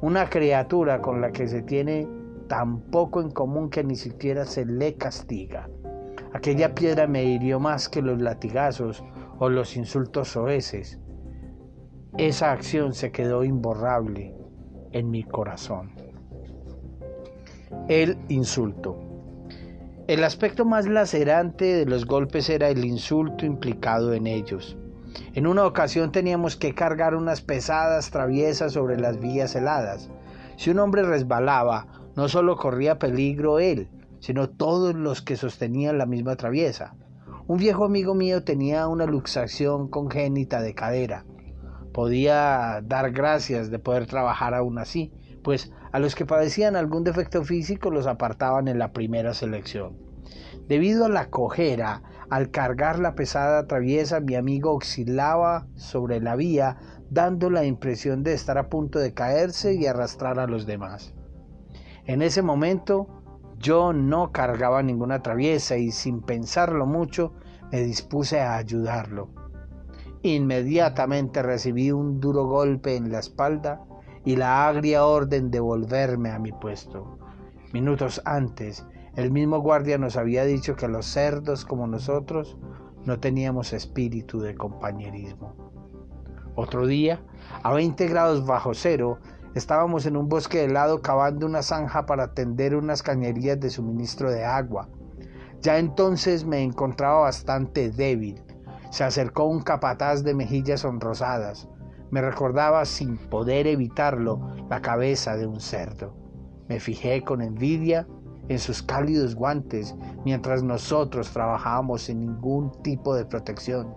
Una 0.02 0.30
criatura 0.30 1.02
con 1.02 1.22
la 1.22 1.32
que 1.32 1.48
se 1.48 1.62
tiene 1.62 2.08
tan 2.48 2.82
poco 2.82 3.22
en 3.22 3.32
común 3.32 3.70
que 3.70 3.84
ni 3.84 3.96
siquiera 3.96 4.46
se 4.46 4.66
le 4.66 4.96
castiga. 4.96 5.70
Aquella 6.34 6.74
piedra 6.74 7.08
me 7.08 7.24
hirió 7.24 7.60
más 7.60 7.90
que 7.90 8.02
los 8.02 8.20
latigazos 8.20 9.04
o 9.40 9.50
los 9.50 9.78
insultos 9.78 10.30
soeces. 10.30 11.00
Esa 12.18 12.52
acción 12.52 12.94
se 12.94 13.12
quedó 13.12 13.44
imborrable 13.44 14.36
en 14.92 15.10
mi 15.10 15.24
corazón. 15.24 15.92
El 17.88 18.18
insulto. 18.30 19.00
El 20.08 20.24
aspecto 20.24 20.66
más 20.66 20.88
lacerante 20.88 21.66
de 21.66 21.86
los 21.86 22.06
golpes 22.06 22.50
era 22.50 22.70
el 22.70 22.84
insulto 22.84 23.46
implicado 23.46 24.14
en 24.14 24.28
ellos. 24.28 24.78
En 25.34 25.48
una 25.48 25.66
ocasión 25.66 26.12
teníamos 26.12 26.56
que 26.56 26.76
cargar 26.76 27.16
unas 27.16 27.42
pesadas 27.42 28.12
traviesas 28.12 28.74
sobre 28.74 29.00
las 29.00 29.20
vías 29.20 29.56
heladas. 29.56 30.10
Si 30.58 30.70
un 30.70 30.80
hombre 30.80 31.04
resbalaba, 31.04 31.88
no 32.16 32.30
solo 32.30 32.58
corría 32.58 33.00
peligro 33.00 33.60
él, 33.60 33.90
sino 34.20 34.50
todos 34.50 34.96
los 34.96 35.22
que 35.22 35.36
sostenían 35.36 35.98
la 35.98 36.06
misma 36.06 36.36
traviesa. 36.36 36.96
Un 37.46 37.58
viejo 37.58 37.84
amigo 37.84 38.16
mío 38.16 38.44
tenía 38.44 38.88
una 38.88 39.06
luxación 39.06 39.90
congénita 39.90 40.62
de 40.62 40.74
cadera. 40.74 41.26
Podía 41.92 42.82
dar 42.84 43.12
gracias 43.12 43.70
de 43.70 43.80
poder 43.80 44.08
trabajar 44.08 44.54
aún 44.54 44.80
así, 44.80 45.12
pues 45.44 45.72
a 45.92 46.00
los 46.00 46.16
que 46.16 46.26
padecían 46.26 46.76
algún 46.76 47.04
defecto 47.04 47.44
físico 47.44 47.92
los 47.92 48.08
apartaban 48.08 48.68
en 48.68 48.80
la 48.80 48.94
primera 48.94 49.34
selección. 49.34 49.98
Debido 50.68 51.06
a 51.06 51.10
la 51.10 51.30
cojera, 51.30 52.02
al 52.30 52.50
cargar 52.50 53.00
la 53.00 53.16
pesada 53.16 53.68
traviesa, 53.68 54.22
mi 54.22 54.36
amigo 54.36 54.74
oscilaba 54.74 55.68
sobre 55.76 56.22
la 56.22 56.36
vía, 56.36 56.78
dando 57.10 57.50
la 57.50 57.66
impresión 57.66 58.24
de 58.24 58.34
estar 58.34 58.58
a 58.58 58.70
punto 58.70 59.00
de 59.00 59.14
caerse 59.14 59.74
y 59.76 59.86
arrastrar 59.86 60.40
a 60.40 60.48
los 60.48 60.66
demás. 60.66 61.14
En 62.06 62.22
ese 62.22 62.42
momento 62.42 63.08
yo 63.60 63.94
no 63.94 64.32
cargaba 64.32 64.84
ninguna 64.84 65.22
traviesa 65.22 65.78
y 65.78 65.92
sin 65.92 66.22
pensarlo 66.22 66.86
mucho 66.86 67.34
me 67.72 67.82
dispuse 67.82 68.42
a 68.42 68.58
ayudarlo. 68.58 69.30
Inmediatamente 70.22 71.42
recibí 71.42 71.92
un 71.92 72.20
duro 72.20 72.46
golpe 72.46 72.96
en 72.96 73.12
la 73.12 73.20
espalda 73.20 73.84
y 74.26 74.36
la 74.36 74.68
agria 74.68 75.06
orden 75.06 75.50
de 75.50 75.60
volverme 75.60 76.30
a 76.30 76.40
mi 76.40 76.52
puesto. 76.52 77.20
Minutos 77.74 78.22
antes, 78.26 78.86
el 79.16 79.32
mismo 79.32 79.60
guardia 79.60 79.98
nos 79.98 80.18
había 80.18 80.44
dicho 80.44 80.76
que 80.76 80.88
los 80.88 81.06
cerdos 81.06 81.66
como 81.66 81.88
nosotros 81.88 82.58
no 83.06 83.20
teníamos 83.20 83.74
espíritu 83.74 84.40
de 84.40 84.56
compañerismo. 84.56 85.56
Otro 86.56 86.86
día, 86.86 87.22
a 87.64 87.74
20 87.74 88.08
grados 88.08 88.46
bajo 88.46 88.74
cero, 88.74 89.20
Estábamos 89.56 90.08
en 90.08 90.18
un 90.18 90.30
bosque 90.30 90.64
helado 90.64 91.04
cavando 91.04 91.46
una 91.46 91.62
zanja 91.62 92.08
para 92.08 92.34
tender 92.34 92.76
unas 92.76 93.04
cañerías 93.04 93.60
de 93.60 93.70
suministro 93.70 94.32
de 94.32 94.44
agua. 94.44 94.90
Ya 95.62 95.78
entonces 95.78 96.44
me 96.44 96.64
encontraba 96.64 97.22
bastante 97.22 97.92
débil. 97.92 98.42
Se 98.90 99.04
acercó 99.04 99.46
un 99.46 99.62
capataz 99.62 100.24
de 100.24 100.34
mejillas 100.34 100.82
sonrosadas. 100.82 101.70
Me 102.10 102.22
recordaba 102.22 102.84
sin 102.86 103.18
poder 103.18 103.68
evitarlo 103.68 104.56
la 104.72 104.82
cabeza 104.82 105.38
de 105.38 105.46
un 105.46 105.60
cerdo. 105.60 106.16
Me 106.68 106.80
fijé 106.80 107.22
con 107.24 107.42
envidia 107.42 108.08
en 108.50 108.58
sus 108.58 108.82
cálidos 108.82 109.36
guantes 109.36 109.96
mientras 110.26 110.64
nosotros 110.64 111.32
trabajábamos 111.32 112.02
sin 112.02 112.22
ningún 112.22 112.72
tipo 112.82 113.16
de 113.16 113.26
protección. 113.26 113.94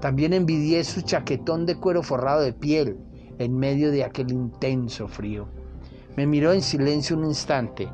También 0.00 0.32
envidié 0.32 0.82
su 0.82 1.02
chaquetón 1.02 1.66
de 1.66 1.76
cuero 1.76 2.02
forrado 2.02 2.40
de 2.40 2.52
piel, 2.52 2.98
en 3.38 3.56
medio 3.56 3.90
de 3.90 4.04
aquel 4.04 4.32
intenso 4.32 5.08
frío. 5.08 5.48
Me 6.16 6.26
miró 6.26 6.52
en 6.52 6.62
silencio 6.62 7.16
un 7.16 7.24
instante. 7.24 7.88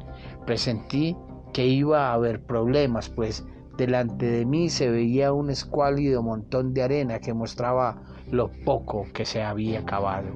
Presentí 0.47 1.17
que 1.53 1.67
iba 1.67 2.09
a 2.09 2.15
haber 2.15 2.43
problemas, 2.43 3.09
pues 3.09 3.47
delante 3.77 4.27
de 4.27 4.47
mí 4.47 4.69
se 4.69 4.91
veía 4.91 5.33
un 5.33 5.51
escuálido 5.51 6.23
montón 6.23 6.75
de 6.75 6.83
arena 6.83 7.19
que 7.19 7.35
mostraba 7.35 8.03
lo 8.31 8.51
poco 8.65 9.07
que 9.13 9.25
se 9.25 9.43
había 9.43 9.81
acabado. 9.81 10.29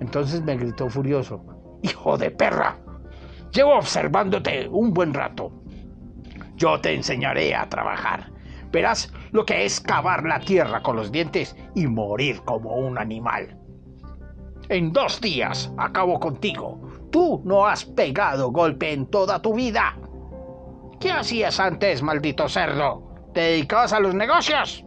Entonces 0.00 0.42
me 0.42 0.56
gritó 0.56 0.88
furioso, 0.88 1.44
¡Hijo 1.82 2.16
de 2.16 2.30
perra! 2.30 2.78
Llevo 3.52 3.76
observándote 3.76 4.68
un 4.68 4.92
buen 4.92 5.14
rato. 5.14 5.52
Yo 6.56 6.80
te 6.80 6.94
enseñaré 6.94 7.54
a 7.54 7.68
trabajar. 7.68 8.32
Verás 8.72 9.12
lo 9.32 9.46
que 9.46 9.64
es 9.64 9.80
cavar 9.80 10.24
la 10.24 10.40
tierra 10.40 10.82
con 10.82 10.96
los 10.96 11.12
dientes 11.12 11.56
y 11.74 11.86
morir 11.86 12.40
como 12.44 12.76
un 12.76 12.98
animal. 12.98 13.55
En 14.68 14.92
dos 14.92 15.20
días 15.20 15.72
acabo 15.76 16.18
contigo. 16.18 16.80
Tú 17.10 17.40
no 17.44 17.66
has 17.66 17.84
pegado 17.84 18.50
golpe 18.50 18.92
en 18.92 19.06
toda 19.06 19.40
tu 19.40 19.54
vida. 19.54 19.96
¿Qué 20.98 21.10
hacías 21.10 21.60
antes, 21.60 22.02
maldito 22.02 22.48
cerdo? 22.48 23.30
¿Te 23.32 23.40
dedicabas 23.40 23.92
a 23.92 24.00
los 24.00 24.14
negocios? 24.14 24.84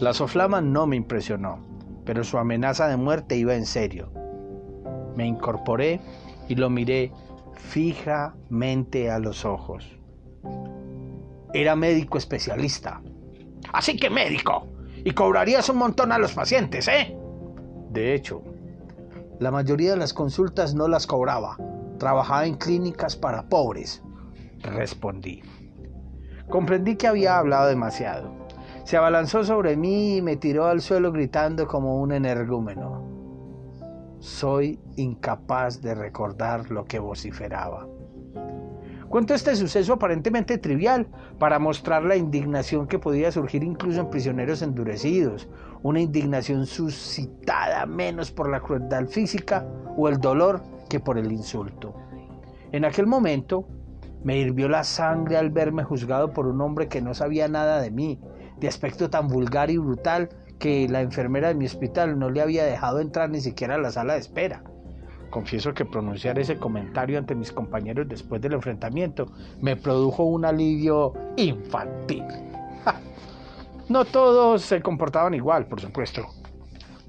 La 0.00 0.12
soflama 0.12 0.60
no 0.60 0.86
me 0.86 0.96
impresionó, 0.96 1.58
pero 2.04 2.24
su 2.24 2.38
amenaza 2.38 2.88
de 2.88 2.96
muerte 2.96 3.36
iba 3.36 3.54
en 3.54 3.66
serio. 3.66 4.12
Me 5.16 5.26
incorporé 5.26 6.00
y 6.48 6.54
lo 6.54 6.70
miré 6.70 7.12
fijamente 7.54 9.10
a 9.10 9.18
los 9.18 9.44
ojos. 9.44 9.98
Era 11.52 11.74
médico 11.74 12.18
especialista. 12.18 13.00
Así 13.72 13.96
que 13.96 14.10
médico. 14.10 14.68
Y 15.04 15.12
cobrarías 15.12 15.68
un 15.68 15.78
montón 15.78 16.12
a 16.12 16.18
los 16.18 16.32
pacientes, 16.32 16.88
¿eh? 16.88 17.16
De 17.94 18.12
hecho, 18.12 18.42
la 19.38 19.52
mayoría 19.52 19.92
de 19.92 19.96
las 19.96 20.12
consultas 20.12 20.74
no 20.74 20.88
las 20.88 21.06
cobraba. 21.06 21.56
Trabajaba 22.00 22.44
en 22.44 22.56
clínicas 22.56 23.14
para 23.14 23.48
pobres, 23.48 24.02
respondí. 24.62 25.42
Comprendí 26.50 26.96
que 26.96 27.06
había 27.06 27.38
hablado 27.38 27.68
demasiado. 27.68 28.32
Se 28.82 28.96
abalanzó 28.96 29.44
sobre 29.44 29.76
mí 29.76 30.16
y 30.16 30.22
me 30.22 30.36
tiró 30.36 30.66
al 30.66 30.80
suelo 30.80 31.12
gritando 31.12 31.68
como 31.68 32.00
un 32.00 32.10
energúmeno. 32.10 33.12
soy 34.18 34.80
incapaz 34.96 35.80
de 35.80 35.94
recordar 35.94 36.70
lo 36.72 36.84
que 36.86 36.98
vociferaba. 36.98 37.86
Cuento 39.08 39.34
este 39.34 39.54
suceso 39.54 39.92
aparentemente 39.92 40.58
trivial 40.58 41.06
para 41.38 41.60
mostrar 41.60 42.02
la 42.02 42.16
indignación 42.16 42.88
que 42.88 42.98
podía 42.98 43.30
surgir 43.30 43.62
incluso 43.62 44.00
en 44.00 44.10
prisioneros 44.10 44.62
endurecidos, 44.62 45.48
una 45.84 46.00
indignación 46.00 46.64
suscitada 46.64 47.84
menos 47.84 48.30
por 48.30 48.50
la 48.50 48.60
crueldad 48.60 49.06
física 49.06 49.66
o 49.98 50.08
el 50.08 50.18
dolor 50.18 50.62
que 50.88 50.98
por 50.98 51.18
el 51.18 51.30
insulto. 51.30 51.94
En 52.72 52.86
aquel 52.86 53.06
momento 53.06 53.68
me 54.24 54.38
hirvió 54.38 54.66
la 54.70 54.82
sangre 54.82 55.36
al 55.36 55.50
verme 55.50 55.84
juzgado 55.84 56.32
por 56.32 56.46
un 56.46 56.62
hombre 56.62 56.88
que 56.88 57.02
no 57.02 57.12
sabía 57.12 57.48
nada 57.48 57.82
de 57.82 57.90
mí, 57.90 58.18
de 58.58 58.66
aspecto 58.66 59.10
tan 59.10 59.28
vulgar 59.28 59.70
y 59.70 59.76
brutal 59.76 60.30
que 60.58 60.88
la 60.88 61.02
enfermera 61.02 61.48
de 61.48 61.54
mi 61.54 61.66
hospital 61.66 62.18
no 62.18 62.30
le 62.30 62.40
había 62.40 62.64
dejado 62.64 63.00
entrar 63.00 63.28
ni 63.28 63.42
siquiera 63.42 63.74
a 63.74 63.78
la 63.78 63.90
sala 63.90 64.14
de 64.14 64.20
espera. 64.20 64.64
Confieso 65.28 65.74
que 65.74 65.84
pronunciar 65.84 66.38
ese 66.38 66.56
comentario 66.56 67.18
ante 67.18 67.34
mis 67.34 67.52
compañeros 67.52 68.08
después 68.08 68.40
del 68.40 68.54
enfrentamiento 68.54 69.26
me 69.60 69.76
produjo 69.76 70.24
un 70.24 70.46
alivio 70.46 71.12
infantil. 71.36 72.24
No 73.88 74.04
todos 74.04 74.62
se 74.62 74.80
comportaban 74.80 75.34
igual, 75.34 75.66
por 75.66 75.80
supuesto. 75.80 76.26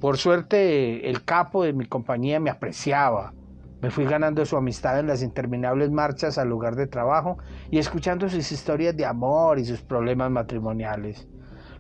Por 0.02 0.18
suerte, 0.18 1.10
el 1.10 1.24
capo 1.24 1.64
de 1.64 1.74
mi 1.74 1.86
compañía 1.86 2.40
me 2.40 2.50
apreciaba. 2.50 3.34
Me 3.82 3.92
fui 3.92 4.06
ganando 4.06 4.46
su 4.46 4.58
amistad 4.58 5.00
en 5.00 5.08
las 5.08 5.24
interminables 5.24 5.92
marchas 5.92 6.38
al 6.38 6.50
lugar 6.50 6.76
de 6.76 6.88
trabajo 6.88 7.38
y 7.72 7.78
escuchando 7.78 8.28
sus 8.28 8.52
historias 8.52 8.96
de 8.98 9.06
amor 9.06 9.58
y 9.60 9.66
sus 9.66 9.82
problemas 9.82 10.32
matrimoniales. 10.32 11.28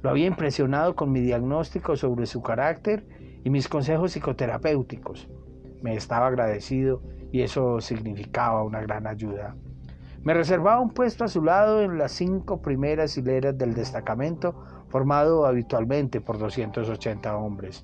Lo 0.02 0.10
había 0.10 0.28
impresionado 0.28 0.96
con 0.96 1.12
mi 1.12 1.20
diagnóstico 1.20 1.96
sobre 1.96 2.26
su 2.26 2.42
carácter 2.42 3.06
y 3.44 3.50
mis 3.50 3.68
consejos 3.68 4.12
psicoterapéuticos 4.12 5.28
me 5.86 5.96
estaba 5.96 6.28
agradecido 6.28 7.04
y 7.32 7.42
eso 7.42 7.80
significaba 7.80 8.64
una 8.64 8.82
gran 8.82 9.06
ayuda. 9.06 9.56
Me 10.24 10.34
reservaba 10.34 10.80
un 10.80 10.90
puesto 10.90 11.24
a 11.24 11.28
su 11.28 11.44
lado 11.44 11.84
en 11.84 12.00
las 12.00 12.12
cinco 12.12 12.60
primeras 12.62 13.16
hileras 13.18 13.56
del 13.56 13.76
destacamento 13.76 14.56
formado 14.96 15.46
habitualmente 15.46 16.22
por 16.22 16.38
280 16.38 17.36
hombres. 17.36 17.84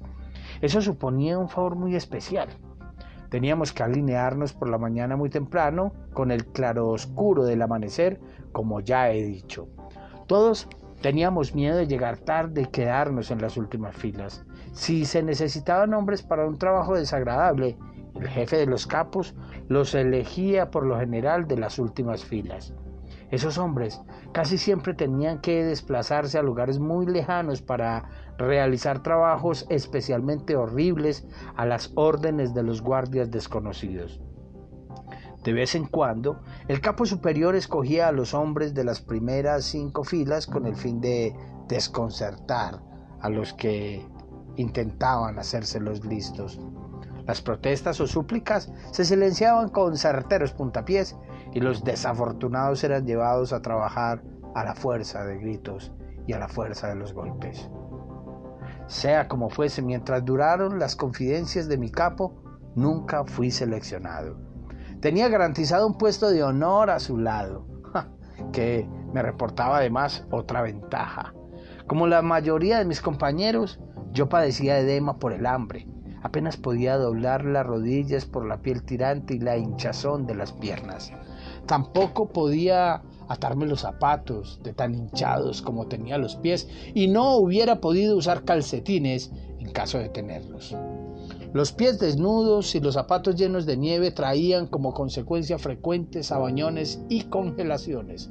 Eso 0.62 0.80
suponía 0.80 1.38
un 1.38 1.50
favor 1.50 1.76
muy 1.76 1.94
especial. 1.98 2.48
Teníamos 3.30 3.74
que 3.74 3.84
alinearnos 3.84 4.54
por 4.54 4.70
la 4.70 4.78
mañana 4.78 5.18
muy 5.18 5.30
temprano 5.30 5.92
con 6.14 6.32
el 6.32 6.46
claro 6.46 6.88
oscuro 6.88 7.44
del 7.44 7.64
amanecer, 7.64 8.22
como 8.54 8.80
ya 8.80 9.12
he 9.12 9.24
dicho. 9.26 9.68
Todos 10.26 10.70
teníamos 11.02 11.54
miedo 11.54 11.76
de 11.76 11.88
llegar 11.88 12.18
tarde 12.18 12.62
y 12.62 12.68
quedarnos 12.68 13.30
en 13.30 13.42
las 13.42 13.58
últimas 13.58 13.94
filas. 13.94 14.46
Si 14.72 15.04
se 15.04 15.22
necesitaban 15.22 15.94
hombres 15.94 16.24
para 16.24 16.48
un 16.48 16.58
trabajo 16.58 16.96
desagradable, 16.96 17.78
el 18.16 18.30
jefe 18.30 18.56
de 18.56 18.68
los 18.68 18.88
capos 18.88 19.36
los 19.68 19.96
elegía 19.96 20.72
por 20.72 20.86
lo 20.86 20.98
general 20.98 21.46
de 21.46 21.58
las 21.58 21.78
últimas 21.78 22.24
filas. 22.24 22.74
Esos 23.32 23.58
hombres 23.58 24.02
casi 24.34 24.58
siempre 24.58 24.94
tenían 24.94 25.40
que 25.40 25.64
desplazarse 25.64 26.38
a 26.38 26.44
lugares 26.44 26.80
muy 26.80 27.06
lejanos 27.06 27.62
para 27.62 28.10
realizar 28.38 29.02
trabajos 29.02 29.66
especialmente 29.70 30.58
horribles 30.58 31.26
a 31.56 31.66
las 31.66 31.92
órdenes 31.96 32.54
de 32.54 32.64
los 32.64 32.82
guardias 32.82 33.32
desconocidos. 33.32 34.22
De 35.44 35.54
vez 35.54 35.74
en 35.74 35.86
cuando, 35.86 36.42
el 36.68 36.82
capo 36.82 37.06
superior 37.06 37.56
escogía 37.56 38.10
a 38.10 38.12
los 38.12 38.34
hombres 38.34 38.74
de 38.74 38.84
las 38.84 39.02
primeras 39.02 39.64
cinco 39.64 40.04
filas 40.04 40.46
con 40.46 40.68
el 40.68 40.76
fin 40.76 41.00
de 41.00 41.34
desconcertar 41.68 42.82
a 43.22 43.30
los 43.30 43.54
que 43.54 44.06
intentaban 44.58 45.40
hacérselos 45.40 46.06
listos. 46.06 46.60
Las 47.26 47.42
protestas 47.42 48.00
o 48.02 48.08
súplicas 48.08 48.72
se 48.92 49.06
silenciaban 49.06 49.70
con 49.70 49.96
certeros 49.96 50.52
puntapiés 50.54 51.16
y 51.54 51.60
los 51.60 51.84
desafortunados 51.84 52.84
eran 52.84 53.06
llevados 53.06 53.54
a 53.54 53.62
trabajar 53.62 54.24
a 54.56 54.64
la 54.64 54.76
fuerza 54.76 55.24
de 55.26 55.38
gritos 55.38 55.92
y 56.28 56.34
a 56.34 56.40
la 56.40 56.48
fuerza 56.48 56.88
de 56.88 56.96
los 56.96 57.14
golpes. 57.14 57.70
Sea 58.88 59.28
como 59.28 59.50
fuese, 59.50 59.82
mientras 59.82 60.24
duraron 60.26 60.80
las 60.80 60.96
confidencias 60.96 61.68
de 61.68 61.78
mi 61.78 61.90
capo, 61.90 62.42
nunca 62.76 63.24
fui 63.26 63.52
seleccionado. 63.52 64.38
Tenía 65.00 65.30
garantizado 65.30 65.88
un 65.88 65.98
puesto 65.98 66.30
de 66.30 66.44
honor 66.44 66.90
a 66.90 67.00
su 67.00 67.18
lado, 67.18 67.66
que 68.52 68.88
me 69.14 69.22
reportaba 69.22 69.78
además 69.78 70.26
otra 70.32 70.62
ventaja. 70.62 71.34
Como 71.88 72.08
la 72.08 72.22
mayoría 72.22 72.78
de 72.78 72.86
mis 72.86 73.02
compañeros, 73.02 73.80
yo 74.12 74.30
padecía 74.30 74.80
edema 74.80 75.18
por 75.18 75.34
el 75.34 75.46
hambre 75.46 75.88
Apenas 76.24 76.56
podía 76.56 76.98
doblar 76.98 77.46
las 77.46 77.66
rodillas 77.66 78.26
por 78.26 78.46
la 78.46 78.62
piel 78.62 78.84
tirante 78.84 79.36
y 79.36 79.40
la 79.40 79.58
hinchazón 79.58 80.28
de 80.28 80.36
las 80.36 80.54
piernas. 80.54 81.12
Tampoco 81.66 82.30
podía 82.30 83.02
atarme 83.28 83.66
los 83.66 83.82
zapatos 83.82 84.60
de 84.64 84.74
tan 84.74 84.94
hinchados 84.94 85.62
como 85.62 85.88
tenía 85.88 86.18
los 86.18 86.36
pies 86.36 86.68
y 86.94 87.08
no 87.08 87.38
hubiera 87.38 87.80
podido 87.80 88.18
usar 88.18 88.44
calcetines 88.44 89.32
en 89.60 89.72
caso 89.72 89.98
de 89.98 90.10
tenerlos. 90.10 90.76
Los 91.54 91.72
pies 91.72 92.00
desnudos 92.00 92.76
y 92.76 92.80
los 92.80 92.94
zapatos 92.96 93.36
llenos 93.36 93.66
de 93.66 93.78
nieve 93.78 94.12
traían 94.12 94.68
como 94.68 94.94
consecuencia 94.94 95.58
frecuentes 95.58 96.32
abañones 96.32 97.02
y 97.10 97.24
congelaciones. 97.24 98.30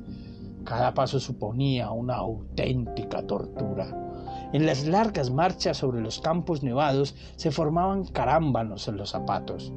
Cada 0.64 0.94
paso 0.94 1.20
suponía 1.20 1.90
una 1.90 2.16
auténtica 2.16 3.26
tortura. 3.26 4.09
En 4.52 4.66
las 4.66 4.84
largas 4.84 5.30
marchas 5.30 5.76
sobre 5.76 6.00
los 6.00 6.20
campos 6.20 6.64
nevados 6.64 7.14
se 7.36 7.52
formaban 7.52 8.04
carámbanos 8.04 8.88
en 8.88 8.96
los 8.96 9.10
zapatos. 9.10 9.72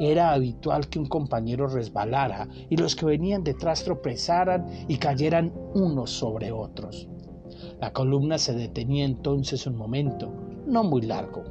Era 0.00 0.32
habitual 0.32 0.88
que 0.88 0.98
un 0.98 1.06
compañero 1.06 1.68
resbalara 1.68 2.48
y 2.68 2.76
los 2.76 2.96
que 2.96 3.06
venían 3.06 3.44
detrás 3.44 3.84
tropezaran 3.84 4.66
y 4.88 4.96
cayeran 4.96 5.52
unos 5.74 6.10
sobre 6.10 6.50
otros. 6.50 7.08
La 7.80 7.92
columna 7.92 8.38
se 8.38 8.52
detenía 8.54 9.04
entonces 9.04 9.64
un 9.66 9.76
momento, 9.76 10.32
no 10.66 10.82
muy 10.82 11.02
largo. 11.02 11.44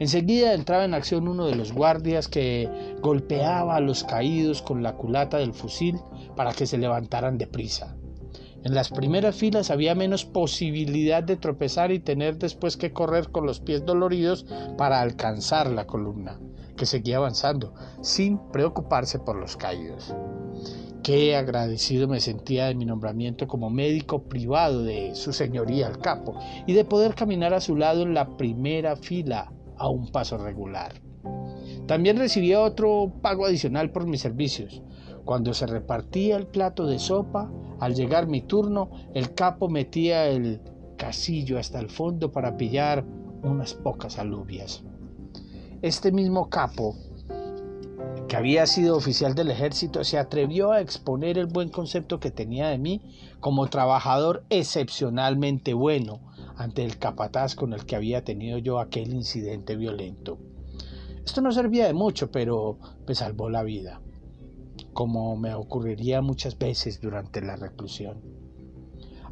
Enseguida 0.00 0.54
entraba 0.54 0.84
en 0.84 0.94
acción 0.94 1.28
uno 1.28 1.46
de 1.46 1.54
los 1.54 1.72
guardias 1.72 2.26
que 2.26 2.68
golpeaba 3.00 3.76
a 3.76 3.80
los 3.80 4.02
caídos 4.02 4.62
con 4.62 4.82
la 4.82 4.96
culata 4.96 5.38
del 5.38 5.54
fusil 5.54 6.00
para 6.34 6.52
que 6.52 6.66
se 6.66 6.78
levantaran 6.78 7.38
deprisa. 7.38 7.96
En 8.64 8.74
las 8.74 8.88
primeras 8.88 9.36
filas 9.36 9.70
había 9.70 9.94
menos 9.94 10.24
posibilidad 10.24 11.22
de 11.22 11.36
tropezar 11.36 11.92
y 11.92 11.98
tener 11.98 12.38
después 12.38 12.78
que 12.78 12.94
correr 12.94 13.30
con 13.30 13.44
los 13.44 13.60
pies 13.60 13.84
doloridos 13.84 14.46
para 14.78 15.02
alcanzar 15.02 15.70
la 15.70 15.86
columna, 15.86 16.40
que 16.74 16.86
seguía 16.86 17.18
avanzando, 17.18 17.74
sin 18.00 18.38
preocuparse 18.50 19.18
por 19.18 19.36
los 19.36 19.58
caídos. 19.58 20.14
Qué 21.02 21.36
agradecido 21.36 22.08
me 22.08 22.20
sentía 22.20 22.64
de 22.64 22.74
mi 22.74 22.86
nombramiento 22.86 23.46
como 23.46 23.68
médico 23.68 24.22
privado 24.22 24.82
de 24.82 25.14
su 25.14 25.34
señoría 25.34 25.88
el 25.88 25.98
capo 25.98 26.34
y 26.66 26.72
de 26.72 26.86
poder 26.86 27.14
caminar 27.14 27.52
a 27.52 27.60
su 27.60 27.76
lado 27.76 28.00
en 28.00 28.14
la 28.14 28.38
primera 28.38 28.96
fila 28.96 29.52
a 29.76 29.90
un 29.90 30.10
paso 30.10 30.38
regular. 30.38 30.94
También 31.86 32.16
recibía 32.16 32.62
otro 32.62 33.12
pago 33.20 33.44
adicional 33.44 33.90
por 33.90 34.06
mis 34.06 34.22
servicios, 34.22 34.82
cuando 35.24 35.54
se 35.54 35.66
repartía 35.66 36.36
el 36.36 36.46
plato 36.46 36.86
de 36.86 36.98
sopa, 36.98 37.50
al 37.80 37.94
llegar 37.94 38.26
mi 38.26 38.42
turno, 38.42 38.90
el 39.14 39.34
capo 39.34 39.68
metía 39.68 40.26
el 40.26 40.60
casillo 40.96 41.58
hasta 41.58 41.80
el 41.80 41.90
fondo 41.90 42.30
para 42.30 42.56
pillar 42.56 43.04
unas 43.42 43.74
pocas 43.74 44.18
alubias. 44.18 44.82
Este 45.82 46.12
mismo 46.12 46.48
capo, 46.48 46.96
que 48.28 48.36
había 48.36 48.66
sido 48.66 48.96
oficial 48.96 49.34
del 49.34 49.50
ejército, 49.50 50.04
se 50.04 50.18
atrevió 50.18 50.72
a 50.72 50.80
exponer 50.80 51.38
el 51.38 51.46
buen 51.46 51.68
concepto 51.68 52.20
que 52.20 52.30
tenía 52.30 52.68
de 52.68 52.78
mí 52.78 53.02
como 53.40 53.66
trabajador 53.68 54.44
excepcionalmente 54.50 55.74
bueno 55.74 56.20
ante 56.56 56.84
el 56.84 56.98
capataz 56.98 57.54
con 57.54 57.72
el 57.72 57.84
que 57.84 57.96
había 57.96 58.24
tenido 58.24 58.58
yo 58.58 58.78
aquel 58.78 59.12
incidente 59.12 59.76
violento. 59.76 60.38
Esto 61.24 61.40
no 61.40 61.52
servía 61.52 61.86
de 61.86 61.94
mucho, 61.94 62.30
pero 62.30 62.78
me 63.06 63.14
salvó 63.14 63.50
la 63.50 63.62
vida 63.62 64.00
como 64.94 65.36
me 65.36 65.54
ocurriría 65.54 66.22
muchas 66.22 66.58
veces 66.58 67.00
durante 67.00 67.42
la 67.42 67.56
reclusión. 67.56 68.22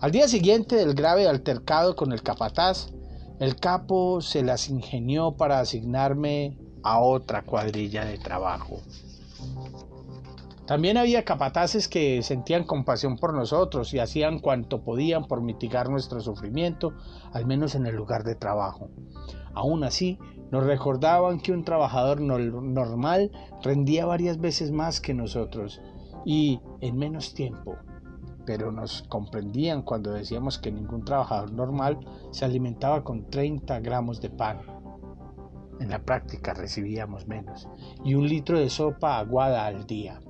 Al 0.00 0.10
día 0.10 0.28
siguiente 0.28 0.76
del 0.76 0.94
grave 0.94 1.28
altercado 1.28 1.96
con 1.96 2.12
el 2.12 2.22
capataz, 2.22 2.92
el 3.38 3.56
capo 3.56 4.20
se 4.20 4.42
las 4.42 4.68
ingenió 4.68 5.36
para 5.36 5.60
asignarme 5.60 6.58
a 6.82 7.00
otra 7.00 7.42
cuadrilla 7.42 8.04
de 8.04 8.18
trabajo. 8.18 8.80
También 10.66 10.96
había 10.96 11.24
capataces 11.24 11.88
que 11.88 12.22
sentían 12.22 12.64
compasión 12.64 13.16
por 13.16 13.34
nosotros 13.34 13.92
y 13.94 13.98
hacían 13.98 14.38
cuanto 14.38 14.82
podían 14.82 15.26
por 15.26 15.42
mitigar 15.42 15.88
nuestro 15.88 16.20
sufrimiento, 16.20 16.92
al 17.32 17.46
menos 17.46 17.74
en 17.74 17.86
el 17.86 17.94
lugar 17.94 18.24
de 18.24 18.36
trabajo. 18.36 18.88
Aún 19.54 19.84
así, 19.84 20.18
nos 20.52 20.64
recordaban 20.64 21.40
que 21.40 21.50
un 21.50 21.64
trabajador 21.64 22.20
normal 22.20 23.32
rendía 23.62 24.04
varias 24.04 24.38
veces 24.38 24.70
más 24.70 25.00
que 25.00 25.14
nosotros 25.14 25.80
y 26.26 26.60
en 26.82 26.98
menos 26.98 27.32
tiempo, 27.32 27.78
pero 28.44 28.70
nos 28.70 29.02
comprendían 29.04 29.80
cuando 29.80 30.12
decíamos 30.12 30.58
que 30.58 30.70
ningún 30.70 31.06
trabajador 31.06 31.52
normal 31.52 32.00
se 32.32 32.44
alimentaba 32.44 33.02
con 33.02 33.30
30 33.30 33.80
gramos 33.80 34.20
de 34.20 34.28
pan. 34.28 34.60
En 35.80 35.88
la 35.88 36.04
práctica 36.04 36.52
recibíamos 36.52 37.26
menos 37.26 37.66
y 38.04 38.14
un 38.14 38.28
litro 38.28 38.58
de 38.58 38.68
sopa 38.68 39.18
aguada 39.18 39.64
al 39.64 39.86
día. 39.86 40.20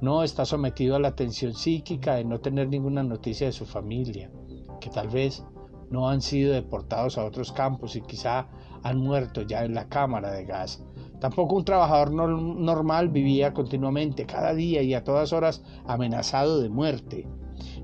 No 0.00 0.24
está 0.24 0.44
sometido 0.44 0.96
a 0.96 1.00
la 1.00 1.14
tensión 1.14 1.54
psíquica 1.54 2.16
de 2.16 2.24
no 2.24 2.40
tener 2.40 2.68
ninguna 2.68 3.04
noticia 3.04 3.46
de 3.46 3.52
su 3.52 3.66
familia, 3.66 4.32
que 4.80 4.90
tal 4.90 5.08
vez 5.08 5.44
no 5.90 6.08
han 6.08 6.22
sido 6.22 6.52
deportados 6.52 7.18
a 7.18 7.24
otros 7.24 7.52
campos 7.52 7.94
y 7.94 8.00
quizá 8.00 8.48
han 8.84 8.98
muerto 8.98 9.42
ya 9.42 9.64
en 9.64 9.74
la 9.74 9.88
cámara 9.88 10.30
de 10.30 10.44
gas. 10.44 10.84
Tampoco 11.18 11.56
un 11.56 11.64
trabajador 11.64 12.12
normal 12.12 13.08
vivía 13.08 13.54
continuamente, 13.54 14.26
cada 14.26 14.54
día 14.54 14.82
y 14.82 14.94
a 14.94 15.02
todas 15.02 15.32
horas 15.32 15.64
amenazado 15.86 16.60
de 16.60 16.68
muerte. 16.68 17.26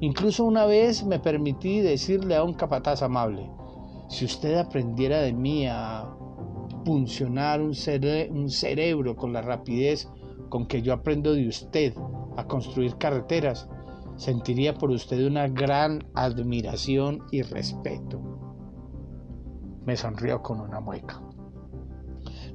Incluso 0.01 0.45
una 0.45 0.67
vez 0.67 1.05
me 1.05 1.19
permití 1.19 1.81
decirle 1.81 2.37
a 2.37 2.45
un 2.45 2.53
capataz 2.53 3.03
amable, 3.03 3.51
si 4.09 4.27
usted 4.27 4.59
aprendiera 4.59 5.21
de 5.21 5.33
mí 5.33 5.67
a 5.67 6.07
funcionar 6.85 7.61
un, 7.61 7.73
un 8.31 8.51
cerebro 8.51 9.17
con 9.17 9.33
la 9.33 9.41
rapidez 9.41 10.09
con 10.51 10.67
que 10.67 10.83
yo 10.83 10.93
aprendo 10.93 11.33
de 11.33 11.49
usted 11.49 11.95
a 12.37 12.45
construir 12.47 12.97
carreteras, 12.97 13.69
sentiría 14.17 14.75
por 14.75 14.91
usted 14.91 15.27
una 15.27 15.49
gran 15.49 16.05
admiración 16.15 17.21
y 17.31 17.41
respeto. 17.41 18.30
Me 19.85 19.97
sonrió 19.97 20.43
con 20.43 20.61
una 20.61 20.81
mueca. 20.81 21.21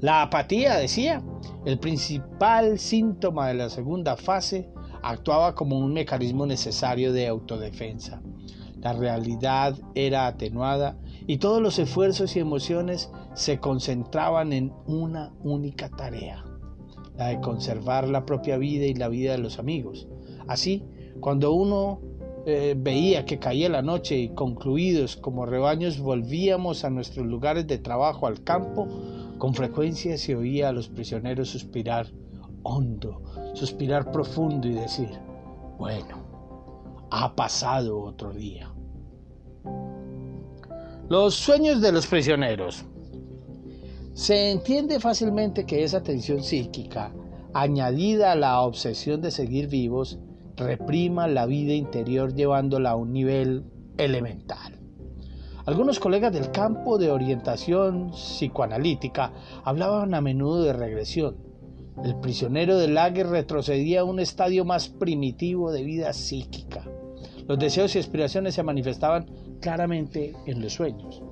La 0.01 0.21
apatía, 0.21 0.75
decía, 0.75 1.23
el 1.65 1.79
principal 1.79 2.77
síntoma 2.77 3.47
de 3.47 3.55
la 3.55 3.69
segunda 3.69 4.15
fase, 4.15 4.69
actuaba 5.01 5.55
como 5.55 5.77
un 5.77 5.93
mecanismo 5.93 6.45
necesario 6.45 7.13
de 7.13 7.27
autodefensa. 7.27 8.21
La 8.79 8.93
realidad 8.93 9.77
era 9.95 10.27
atenuada 10.27 10.97
y 11.27 11.37
todos 11.37 11.61
los 11.61 11.79
esfuerzos 11.79 12.35
y 12.35 12.39
emociones 12.39 13.11
se 13.33 13.59
concentraban 13.59 14.53
en 14.53 14.73
una 14.85 15.33
única 15.43 15.89
tarea, 15.89 16.43
la 17.17 17.27
de 17.27 17.39
conservar 17.39 18.07
la 18.07 18.25
propia 18.25 18.57
vida 18.57 18.85
y 18.85 18.93
la 18.93 19.07
vida 19.07 19.31
de 19.31 19.39
los 19.39 19.59
amigos. 19.59 20.07
Así, 20.47 20.83
cuando 21.19 21.53
uno 21.53 22.01
eh, 22.47 22.75
veía 22.77 23.25
que 23.25 23.39
caía 23.39 23.69
la 23.69 23.81
noche 23.81 24.15
y 24.15 24.29
concluidos 24.29 25.15
como 25.15 25.47
rebaños 25.47 25.99
volvíamos 25.99 26.85
a 26.85 26.91
nuestros 26.91 27.25
lugares 27.25 27.65
de 27.65 27.79
trabajo 27.79 28.27
al 28.27 28.43
campo, 28.43 28.87
con 29.39 29.55
frecuencia 29.55 30.15
se 30.19 30.35
oía 30.35 30.69
a 30.69 30.71
los 30.71 30.87
prisioneros 30.87 31.49
suspirar 31.49 32.07
hondo, 32.61 33.21
suspirar 33.55 34.11
profundo 34.11 34.67
y 34.67 34.73
decir, 34.73 35.09
bueno, 35.79 36.23
ha 37.09 37.35
pasado 37.35 37.99
otro 37.99 38.31
día. 38.31 38.71
Los 41.09 41.33
sueños 41.35 41.81
de 41.81 41.91
los 41.91 42.05
prisioneros. 42.05 42.85
Se 44.13 44.51
entiende 44.51 44.99
fácilmente 44.99 45.65
que 45.65 45.83
esa 45.83 46.01
tensión 46.01 46.43
psíquica, 46.43 47.11
añadida 47.53 48.31
a 48.31 48.35
la 48.35 48.61
obsesión 48.61 49.21
de 49.21 49.31
seguir 49.31 49.67
vivos, 49.67 50.19
reprima 50.57 51.27
la 51.27 51.45
vida 51.45 51.73
interior 51.73 52.33
llevándola 52.33 52.91
a 52.91 52.95
un 52.95 53.13
nivel 53.13 53.65
elemental. 53.97 54.79
Algunos 55.65 55.99
colegas 55.99 56.31
del 56.31 56.51
campo 56.51 56.97
de 56.97 57.09
orientación 57.09 58.11
psicoanalítica 58.11 59.33
hablaban 59.63 60.13
a 60.13 60.21
menudo 60.21 60.61
de 60.61 60.73
regresión. 60.73 61.37
El 62.03 62.15
prisionero 62.17 62.77
del 62.77 62.93
lager 62.93 63.27
retrocedía 63.27 64.01
a 64.01 64.03
un 64.03 64.19
estadio 64.19 64.63
más 64.63 64.89
primitivo 64.89 65.71
de 65.71 65.83
vida 65.83 66.13
psíquica. 66.13 66.83
Los 67.47 67.57
deseos 67.57 67.95
y 67.95 67.99
aspiraciones 67.99 68.53
se 68.53 68.63
manifestaban 68.63 69.25
claramente 69.59 70.35
en 70.45 70.61
los 70.61 70.73
sueños. 70.73 71.23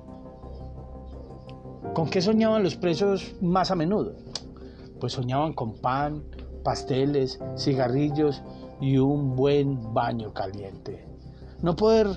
¿Con 1.92 2.08
qué 2.08 2.20
soñaban 2.20 2.64
los 2.64 2.74
presos 2.74 3.36
más 3.40 3.70
a 3.70 3.76
menudo? 3.76 4.16
Pues 4.98 5.12
soñaban 5.12 5.52
con 5.52 5.74
pan, 5.74 6.24
pasteles, 6.64 7.38
cigarrillos 7.56 8.42
y 8.80 8.98
un 8.98 9.34
buen 9.36 9.92
baño 9.94 10.32
caliente. 10.32 11.06
No 11.62 11.76
poder 11.76 12.08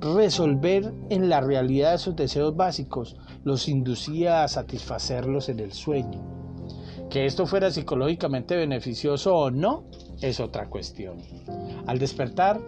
resolver 0.00 0.92
en 1.10 1.28
la 1.28 1.40
realidad 1.40 1.94
esos 1.94 2.16
deseos 2.16 2.56
básicos 2.56 3.16
los 3.44 3.68
inducía 3.68 4.44
a 4.44 4.48
satisfacerlos 4.48 5.48
en 5.48 5.60
el 5.60 5.72
sueño. 5.72 6.20
Que 7.10 7.26
esto 7.26 7.46
fuera 7.46 7.70
psicológicamente 7.70 8.56
beneficioso 8.56 9.34
o 9.34 9.50
no 9.50 9.84
es 10.20 10.40
otra 10.40 10.66
cuestión. 10.66 11.18
Al 11.86 11.98
despertar, 11.98 12.60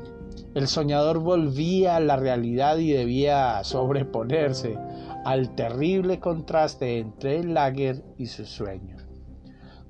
el 0.55 0.67
soñador 0.67 1.19
volvía 1.19 1.97
a 1.97 2.01
la 2.01 2.17
realidad 2.17 2.79
y 2.79 2.93
debía 2.93 3.63
sobreponerse 3.65 4.79
al 5.25 5.55
terrible 5.55 6.19
contraste 6.19 6.99
entre 6.99 7.39
el 7.39 7.55
lager 7.55 8.03
y 8.17 8.27
su 8.27 8.47
sueño. 8.47 9.10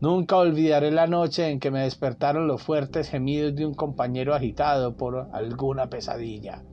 Nunca 0.00 0.38
olvidaré 0.38 0.90
la 0.90 1.06
noche 1.06 1.50
en 1.50 1.60
que 1.60 1.70
me 1.70 1.80
despertaron 1.80 2.48
los 2.48 2.62
fuertes 2.62 3.10
gemidos 3.10 3.54
de 3.54 3.66
un 3.66 3.74
compañero 3.74 4.34
agitado 4.34 4.96
por 4.96 5.28
alguna 5.32 5.90
pesadilla. 5.90 6.64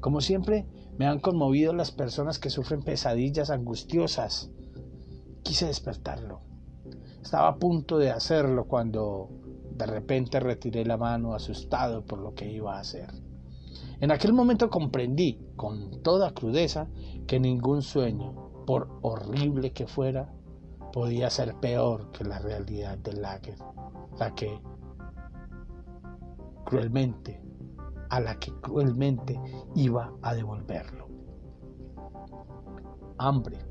Como 0.00 0.22
siempre, 0.22 0.66
me 0.96 1.06
han 1.06 1.20
conmovido 1.20 1.74
las 1.74 1.90
personas 1.90 2.38
que 2.38 2.48
sufren 2.48 2.82
pesadillas 2.82 3.50
angustiosas. 3.50 4.50
Quise 5.42 5.66
despertarlo. 5.66 6.40
Estaba 7.22 7.48
a 7.48 7.56
punto 7.58 7.98
de 7.98 8.10
hacerlo 8.10 8.66
cuando 8.66 9.28
de 9.72 9.84
repente 9.84 10.40
retiré 10.40 10.86
la 10.86 10.96
mano 10.96 11.34
asustado 11.34 12.06
por 12.06 12.18
lo 12.18 12.32
que 12.32 12.50
iba 12.50 12.78
a 12.78 12.80
hacer. 12.80 13.10
En 14.00 14.10
aquel 14.10 14.32
momento 14.32 14.70
comprendí 14.70 15.38
con 15.54 16.02
toda 16.02 16.32
crudeza 16.32 16.88
que 17.26 17.40
ningún 17.40 17.82
sueño, 17.82 18.64
por 18.66 18.88
horrible 19.02 19.72
que 19.72 19.86
fuera, 19.86 20.32
podía 20.92 21.30
ser 21.30 21.54
peor 21.56 22.10
que 22.12 22.24
la 22.24 22.38
realidad 22.38 22.98
del 22.98 23.22
lager, 23.22 23.58
la 24.18 24.34
que 24.34 24.60
cruelmente, 26.64 27.40
a 28.08 28.20
la 28.20 28.38
que 28.38 28.52
cruelmente 28.60 29.40
iba 29.74 30.12
a 30.22 30.34
devolverlo. 30.34 31.08
Hambre, 33.18 33.70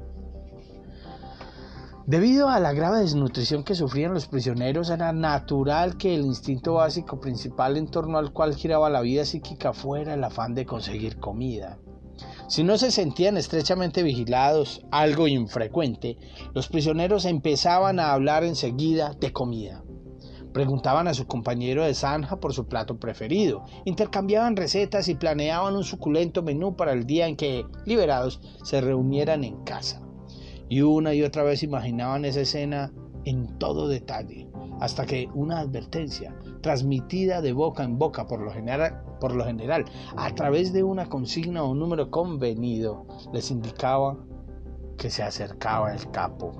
Debido 2.09 2.49
a 2.49 2.59
la 2.59 2.73
grave 2.73 3.01
desnutrición 3.01 3.63
que 3.63 3.75
sufrían 3.75 4.15
los 4.15 4.25
prisioneros, 4.25 4.89
era 4.89 5.13
natural 5.13 5.95
que 5.95 6.15
el 6.15 6.21
instinto 6.21 6.73
básico 6.73 7.19
principal 7.19 7.77
en 7.77 7.85
torno 7.85 8.17
al 8.17 8.33
cual 8.33 8.55
giraba 8.55 8.89
la 8.89 9.01
vida 9.01 9.25
psíquica 9.25 9.73
fuera 9.73 10.15
el 10.15 10.23
afán 10.23 10.55
de 10.55 10.65
conseguir 10.65 11.19
comida. 11.19 11.77
Si 12.49 12.63
no 12.63 12.79
se 12.79 12.91
sentían 12.91 13.37
estrechamente 13.37 14.01
vigilados, 14.01 14.81
algo 14.89 15.27
infrecuente, 15.27 16.17
los 16.55 16.67
prisioneros 16.67 17.25
empezaban 17.25 17.99
a 17.99 18.11
hablar 18.11 18.43
enseguida 18.43 19.13
de 19.19 19.31
comida. 19.31 19.83
Preguntaban 20.51 21.07
a 21.07 21.13
su 21.13 21.27
compañero 21.27 21.85
de 21.85 21.93
zanja 21.93 22.39
por 22.39 22.55
su 22.55 22.67
plato 22.67 22.97
preferido, 22.97 23.65
intercambiaban 23.85 24.55
recetas 24.55 25.07
y 25.09 25.15
planeaban 25.15 25.75
un 25.75 25.83
suculento 25.83 26.41
menú 26.41 26.75
para 26.75 26.91
el 26.93 27.05
día 27.05 27.27
en 27.27 27.35
que, 27.35 27.65
liberados, 27.85 28.41
se 28.63 28.81
reunieran 28.81 29.43
en 29.43 29.63
casa 29.63 30.01
y 30.69 30.81
una 30.81 31.13
y 31.15 31.23
otra 31.23 31.43
vez 31.43 31.63
imaginaban 31.63 32.25
esa 32.25 32.41
escena 32.41 32.93
en 33.29 33.59
todo 33.59 33.87
detalle, 33.87 34.49
hasta 34.79 35.05
que 35.05 35.29
una 35.35 35.59
advertencia, 35.59 36.35
transmitida 36.61 37.41
de 37.41 37.53
boca 37.53 37.83
en 37.83 37.99
boca 37.99 38.25
por 38.25 38.41
lo 38.41 38.51
general, 38.51 39.03
por 39.19 39.35
lo 39.35 39.45
general 39.45 39.85
a 40.17 40.33
través 40.33 40.73
de 40.73 40.83
una 40.83 41.07
consigna 41.07 41.63
o 41.63 41.69
un 41.69 41.79
número 41.79 42.09
convenido, 42.09 43.05
les 43.31 43.51
indicaba 43.51 44.17
que 44.97 45.11
se 45.11 45.21
acercaba 45.21 45.93
el 45.93 46.09
capo. 46.09 46.51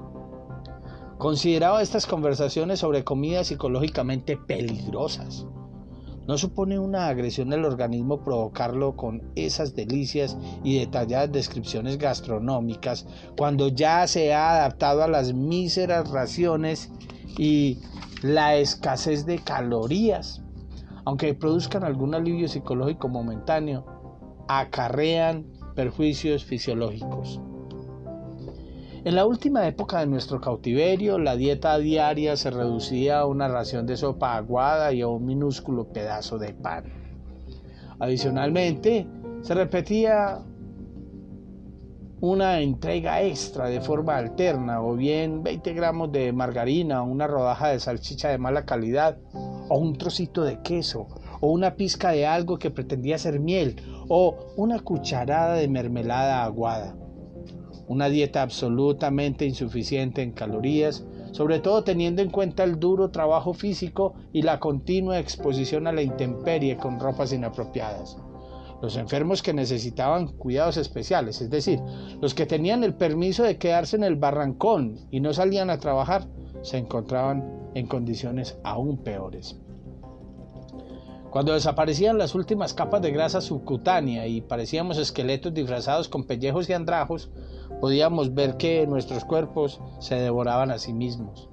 Consideraba 1.18 1.82
estas 1.82 2.06
conversaciones 2.06 2.80
sobre 2.80 3.04
comida 3.04 3.44
psicológicamente 3.44 4.38
peligrosas 4.38 5.48
no 6.30 6.38
supone 6.38 6.78
una 6.78 7.08
agresión 7.08 7.50
del 7.50 7.66
organismo 7.66 8.24
provocarlo 8.24 8.96
con 8.96 9.24
esas 9.34 9.74
delicias 9.74 10.38
y 10.64 10.78
detalladas 10.78 11.32
descripciones 11.32 11.98
gastronómicas 11.98 13.08
cuando 13.36 13.70
ya 13.70 14.06
se 14.06 14.32
ha 14.32 14.52
adaptado 14.52 15.02
a 15.02 15.08
las 15.08 15.34
míseras 15.34 16.08
raciones 16.12 16.92
y 17.36 17.80
la 18.22 18.58
escasez 18.58 19.26
de 19.26 19.40
calorías. 19.40 20.44
Aunque 21.04 21.34
produzcan 21.34 21.84
algún 21.84 22.14
alivio 22.14 22.48
psicológico 22.48 23.10
momentáneo, 23.10 23.88
acarrean 24.48 25.48
perjuicios 25.74 26.46
fisiológicos. 26.46 27.42
En 29.10 29.16
la 29.16 29.26
última 29.26 29.66
época 29.68 30.02
de 30.02 30.06
nuestro 30.06 30.40
cautiverio, 30.40 31.18
la 31.18 31.36
dieta 31.36 31.80
diaria 31.80 32.38
se 32.38 32.52
reducía 32.52 33.22
a 33.22 33.26
una 33.26 33.48
ración 33.48 33.88
de 33.88 33.98
sopa 33.98 34.36
aguada 34.36 34.94
y 34.94 35.02
a 35.02 35.08
un 35.08 35.26
minúsculo 35.26 35.88
pedazo 35.88 36.38
de 36.38 36.54
pan. 36.54 36.84
Adicionalmente, 37.98 39.08
se 39.42 39.56
repetía 39.56 40.38
una 42.22 42.60
entrega 42.60 43.24
extra 43.24 43.66
de 43.66 43.82
forma 43.82 44.16
alterna, 44.16 44.84
o 44.84 44.96
bien 44.96 45.42
20 45.42 45.74
gramos 45.74 46.12
de 46.12 46.32
margarina, 46.32 47.02
una 47.02 47.26
rodaja 47.26 47.70
de 47.70 47.80
salchicha 47.80 48.30
de 48.30 48.38
mala 48.38 48.68
calidad, 48.68 49.18
o 49.34 49.80
un 49.80 49.98
trocito 49.98 50.44
de 50.44 50.62
queso, 50.62 51.08
o 51.42 51.50
una 51.50 51.74
pizca 51.74 52.12
de 52.12 52.28
algo 52.28 52.60
que 52.60 52.70
pretendía 52.70 53.18
ser 53.18 53.40
miel, 53.40 53.76
o 54.08 54.54
una 54.56 54.80
cucharada 54.82 55.56
de 55.56 55.68
mermelada 55.68 56.44
aguada. 56.44 56.99
Una 57.90 58.08
dieta 58.08 58.44
absolutamente 58.44 59.48
insuficiente 59.48 60.22
en 60.22 60.32
calorías, 60.32 61.04
sobre 61.32 61.58
todo 61.58 61.84
teniendo 61.84 62.22
en 62.22 62.30
cuenta 62.30 62.64
el 62.64 62.80
duro 62.80 63.10
trabajo 63.10 63.54
físico 63.54 64.14
y 64.32 64.44
la 64.44 64.60
continua 64.60 65.18
exposición 65.18 65.88
a 65.88 65.92
la 65.92 66.04
intemperie 66.04 66.78
con 66.78 67.00
ropas 67.00 67.34
inapropiadas. 67.34 68.16
Los 68.84 68.96
enfermos 68.96 69.42
que 69.42 69.56
necesitaban 69.56 70.28
cuidados 70.28 70.78
especiales, 70.78 71.42
es 71.42 71.50
decir, 71.50 71.80
los 72.22 72.36
que 72.36 72.46
tenían 72.46 72.84
el 72.84 72.94
permiso 72.94 73.42
de 73.42 73.58
quedarse 73.58 73.96
en 73.96 74.04
el 74.04 74.18
barrancón 74.18 75.00
y 75.10 75.20
no 75.20 75.34
salían 75.34 75.72
a 75.72 75.80
trabajar, 75.80 76.28
se 76.62 76.78
encontraban 76.78 77.72
en 77.74 77.88
condiciones 77.88 78.60
aún 78.64 79.00
peores. 79.00 79.60
Cuando 81.32 81.54
desaparecían 81.54 82.18
las 82.18 82.34
últimas 82.36 82.74
capas 82.74 83.02
de 83.02 83.12
grasa 83.12 83.42
subcutánea 83.42 84.28
y 84.28 84.42
parecíamos 84.42 84.98
esqueletos 84.98 85.54
disfrazados 85.54 86.08
con 86.08 86.24
pellejos 86.24 86.70
y 86.70 86.74
andrajos, 86.74 87.30
podíamos 87.80 88.34
ver 88.34 88.58
que 88.58 88.86
nuestros 88.88 89.26
cuerpos 89.26 89.82
se 90.00 90.16
devoraban 90.16 90.72
a 90.72 90.78
sí 90.78 90.94
mismos. 90.94 91.50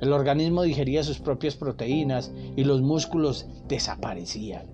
El 0.00 0.12
organismo 0.12 0.62
digería 0.62 1.04
sus 1.04 1.18
propias 1.18 1.56
proteínas 1.56 2.32
y 2.56 2.64
los 2.64 2.80
músculos 2.80 3.46
desaparecían. 3.68 4.66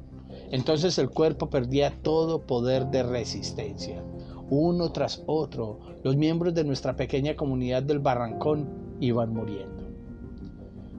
Entonces 0.51 0.99
el 0.99 1.11
cuerpo 1.11 1.51
perdía 1.51 2.01
todo 2.03 2.43
poder 2.47 2.87
de 2.87 3.03
resistencia. 3.03 4.05
Uno 4.49 4.93
tras 4.93 5.25
otro, 5.27 5.81
los 6.05 6.17
miembros 6.17 6.55
de 6.55 6.63
nuestra 6.63 6.95
pequeña 6.95 7.35
comunidad 7.35 7.83
del 7.83 7.99
Barrancón 7.99 8.97
iban 9.01 9.35
muriendo. 9.35 9.85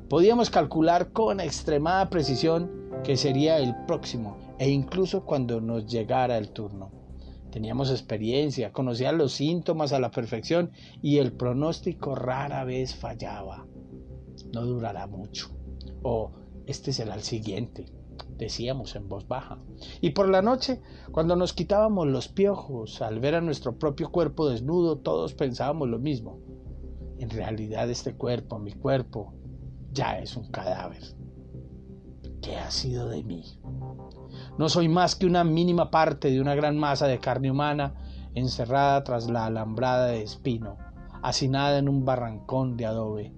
Podíamos 0.09 0.49
calcular 0.49 1.11
con 1.13 1.39
extremada 1.39 2.09
precisión 2.09 2.69
que 3.03 3.15
sería 3.15 3.57
el 3.59 3.73
próximo 3.85 4.37
e 4.59 4.69
incluso 4.69 5.23
cuando 5.23 5.61
nos 5.61 5.85
llegara 5.85 6.37
el 6.37 6.49
turno. 6.49 6.96
Teníamos 7.57 7.89
experiencia, 7.89 8.71
conocía 8.71 9.11
los 9.11 9.31
síntomas 9.31 9.91
a 9.91 9.99
la 9.99 10.11
perfección 10.11 10.69
y 11.01 11.17
el 11.17 11.33
pronóstico 11.33 12.13
rara 12.13 12.63
vez 12.65 12.93
fallaba. 12.93 13.65
No 14.53 14.63
durará 14.63 15.07
mucho. 15.07 15.49
O 16.03 16.33
este 16.67 16.93
será 16.93 17.15
el 17.15 17.23
siguiente, 17.23 17.87
decíamos 18.37 18.95
en 18.95 19.09
voz 19.09 19.27
baja. 19.27 19.57
Y 20.01 20.11
por 20.11 20.29
la 20.29 20.43
noche, 20.43 20.81
cuando 21.11 21.35
nos 21.35 21.53
quitábamos 21.53 22.05
los 22.05 22.27
piojos 22.27 23.01
al 23.01 23.19
ver 23.19 23.33
a 23.33 23.41
nuestro 23.41 23.79
propio 23.79 24.11
cuerpo 24.11 24.47
desnudo, 24.47 24.99
todos 24.99 25.33
pensábamos 25.33 25.89
lo 25.89 25.97
mismo. 25.97 26.39
En 27.17 27.31
realidad 27.31 27.89
este 27.89 28.13
cuerpo, 28.13 28.59
mi 28.59 28.73
cuerpo, 28.73 29.33
ya 29.93 30.19
es 30.19 30.37
un 30.37 30.51
cadáver. 30.51 31.01
¿qué 32.47 32.55
ha 32.55 32.71
sido 32.71 33.09
de 33.09 33.23
mí? 33.23 33.43
No 34.57 34.69
soy 34.69 34.89
más 34.89 35.15
que 35.15 35.27
una 35.27 35.43
mínima 35.43 35.91
parte 35.91 36.31
de 36.31 36.41
una 36.41 36.55
gran 36.55 36.77
masa 36.77 37.05
de 37.05 37.19
carne 37.19 37.51
humana 37.51 37.93
encerrada 38.33 39.03
tras 39.03 39.29
la 39.29 39.45
alambrada 39.45 40.07
de 40.07 40.23
espino, 40.23 40.77
hacinada 41.21 41.77
en 41.77 41.87
un 41.87 42.05
barrancón 42.05 42.75
de 42.75 42.87
adobe, 42.87 43.33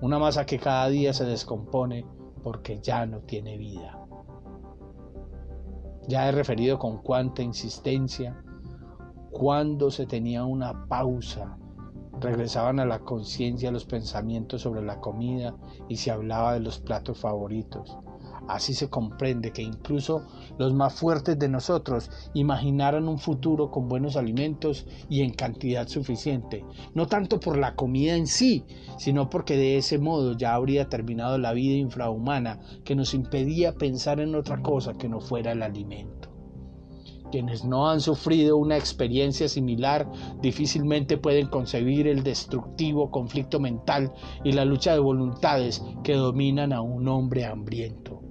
una 0.00 0.18
masa 0.18 0.46
que 0.46 0.58
cada 0.58 0.88
día 0.88 1.12
se 1.12 1.24
descompone 1.24 2.04
porque 2.42 2.80
ya 2.80 3.06
no 3.06 3.20
tiene 3.20 3.56
vida. 3.56 4.00
Ya 6.08 6.28
he 6.28 6.32
referido 6.32 6.78
con 6.78 6.98
cuánta 6.98 7.42
insistencia, 7.42 8.42
cuando 9.30 9.90
se 9.90 10.06
tenía 10.06 10.44
una 10.44 10.86
pausa, 10.86 11.56
regresaban 12.20 12.80
a 12.80 12.84
la 12.84 12.98
conciencia 12.98 13.70
los 13.70 13.84
pensamientos 13.84 14.62
sobre 14.62 14.82
la 14.82 15.00
comida 15.00 15.54
y 15.88 15.96
se 15.96 16.10
hablaba 16.10 16.52
de 16.54 16.60
los 16.60 16.78
platos 16.78 17.18
favoritos, 17.18 17.96
Así 18.48 18.74
se 18.74 18.90
comprende 18.90 19.52
que 19.52 19.62
incluso 19.62 20.26
los 20.58 20.74
más 20.74 20.94
fuertes 20.94 21.38
de 21.38 21.48
nosotros 21.48 22.10
imaginaran 22.34 23.08
un 23.08 23.18
futuro 23.18 23.70
con 23.70 23.88
buenos 23.88 24.16
alimentos 24.16 24.86
y 25.08 25.22
en 25.22 25.32
cantidad 25.32 25.88
suficiente, 25.88 26.64
no 26.94 27.06
tanto 27.06 27.40
por 27.40 27.56
la 27.56 27.74
comida 27.74 28.14
en 28.14 28.26
sí, 28.26 28.64
sino 28.98 29.30
porque 29.30 29.56
de 29.56 29.78
ese 29.78 29.98
modo 29.98 30.36
ya 30.36 30.54
habría 30.54 30.88
terminado 30.88 31.38
la 31.38 31.52
vida 31.52 31.76
infrahumana 31.76 32.60
que 32.84 32.94
nos 32.94 33.14
impedía 33.14 33.74
pensar 33.74 34.20
en 34.20 34.34
otra 34.34 34.60
cosa 34.62 34.94
que 34.94 35.08
no 35.08 35.20
fuera 35.20 35.52
el 35.52 35.62
alimento. 35.62 36.34
Quienes 37.30 37.64
no 37.64 37.88
han 37.88 38.00
sufrido 38.00 38.56
una 38.56 38.76
experiencia 38.76 39.48
similar 39.48 40.08
difícilmente 40.40 41.18
pueden 41.18 41.48
concebir 41.48 42.06
el 42.06 42.22
destructivo 42.22 43.10
conflicto 43.10 43.58
mental 43.58 44.12
y 44.44 44.52
la 44.52 44.64
lucha 44.64 44.92
de 44.92 45.00
voluntades 45.00 45.82
que 46.04 46.14
dominan 46.14 46.72
a 46.72 46.80
un 46.80 47.08
hombre 47.08 47.44
hambriento. 47.44 48.23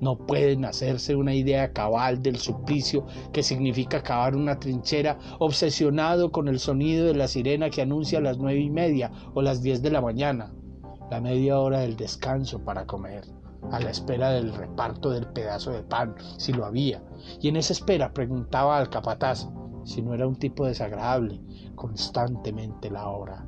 No 0.00 0.16
pueden 0.16 0.64
hacerse 0.64 1.14
una 1.14 1.34
idea 1.34 1.72
cabal 1.72 2.22
del 2.22 2.36
suplicio 2.36 3.06
que 3.32 3.42
significa 3.42 4.02
cavar 4.02 4.34
una 4.34 4.58
trinchera 4.58 5.18
obsesionado 5.38 6.32
con 6.32 6.48
el 6.48 6.58
sonido 6.58 7.06
de 7.06 7.14
la 7.14 7.28
sirena 7.28 7.70
que 7.70 7.82
anuncia 7.82 8.20
las 8.20 8.38
nueve 8.38 8.60
y 8.60 8.70
media 8.70 9.12
o 9.34 9.42
las 9.42 9.62
diez 9.62 9.82
de 9.82 9.90
la 9.90 10.00
mañana, 10.00 10.54
la 11.10 11.20
media 11.20 11.58
hora 11.58 11.80
del 11.80 11.96
descanso 11.96 12.64
para 12.64 12.86
comer, 12.86 13.24
a 13.70 13.80
la 13.80 13.90
espera 13.90 14.30
del 14.30 14.54
reparto 14.54 15.10
del 15.10 15.26
pedazo 15.26 15.72
de 15.72 15.82
pan, 15.82 16.14
si 16.38 16.52
lo 16.52 16.64
había, 16.64 17.02
y 17.40 17.48
en 17.48 17.56
esa 17.56 17.74
espera 17.74 18.12
preguntaba 18.12 18.78
al 18.78 18.88
capataz 18.88 19.48
si 19.84 20.02
no 20.02 20.14
era 20.14 20.26
un 20.26 20.36
tipo 20.36 20.66
desagradable 20.66 21.40
constantemente 21.74 22.90
la 22.90 23.08
hora. 23.08 23.46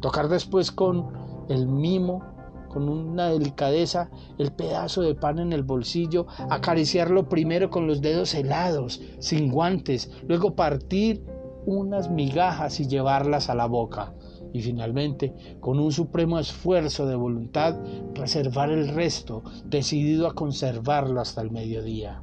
Tocar 0.00 0.28
después 0.28 0.72
con 0.72 1.12
el 1.48 1.66
mimo 1.66 2.22
con 2.72 2.88
una 2.88 3.28
delicadeza 3.28 4.10
el 4.38 4.52
pedazo 4.52 5.02
de 5.02 5.14
pan 5.14 5.38
en 5.38 5.52
el 5.52 5.62
bolsillo, 5.62 6.26
acariciarlo 6.50 7.28
primero 7.28 7.70
con 7.70 7.86
los 7.86 8.00
dedos 8.00 8.34
helados, 8.34 9.00
sin 9.18 9.50
guantes, 9.50 10.10
luego 10.26 10.56
partir 10.56 11.22
unas 11.66 12.10
migajas 12.10 12.80
y 12.80 12.88
llevarlas 12.88 13.50
a 13.50 13.54
la 13.54 13.66
boca. 13.66 14.14
Y 14.54 14.62
finalmente, 14.62 15.34
con 15.60 15.78
un 15.78 15.92
supremo 15.92 16.38
esfuerzo 16.38 17.06
de 17.06 17.14
voluntad, 17.14 17.78
reservar 18.14 18.70
el 18.70 18.88
resto, 18.88 19.42
decidido 19.64 20.26
a 20.26 20.34
conservarlo 20.34 21.20
hasta 21.20 21.40
el 21.40 21.50
mediodía. 21.50 22.22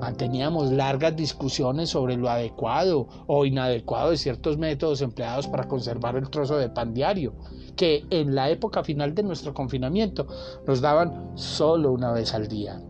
Manteníamos 0.00 0.72
largas 0.72 1.16
discusiones 1.16 1.90
sobre 1.90 2.16
lo 2.16 2.28
adecuado 2.28 3.08
o 3.26 3.44
inadecuado 3.44 4.10
de 4.10 4.16
ciertos 4.16 4.58
métodos 4.58 5.02
empleados 5.02 5.48
para 5.48 5.68
conservar 5.68 6.16
el 6.16 6.30
trozo 6.30 6.56
de 6.56 6.68
pan 6.68 6.94
diario, 6.94 7.34
que 7.76 8.04
en 8.10 8.34
la 8.34 8.50
época 8.50 8.84
final 8.84 9.14
de 9.14 9.22
nuestro 9.22 9.54
confinamiento 9.54 10.26
nos 10.66 10.80
daban 10.80 11.32
solo 11.34 11.92
una 11.92 12.12
vez 12.12 12.34
al 12.34 12.48
día. 12.48 12.80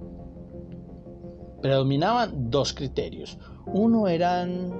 Predominaban 1.60 2.50
dos 2.50 2.72
criterios. 2.72 3.38
Uno 3.66 4.08
eran 4.08 4.72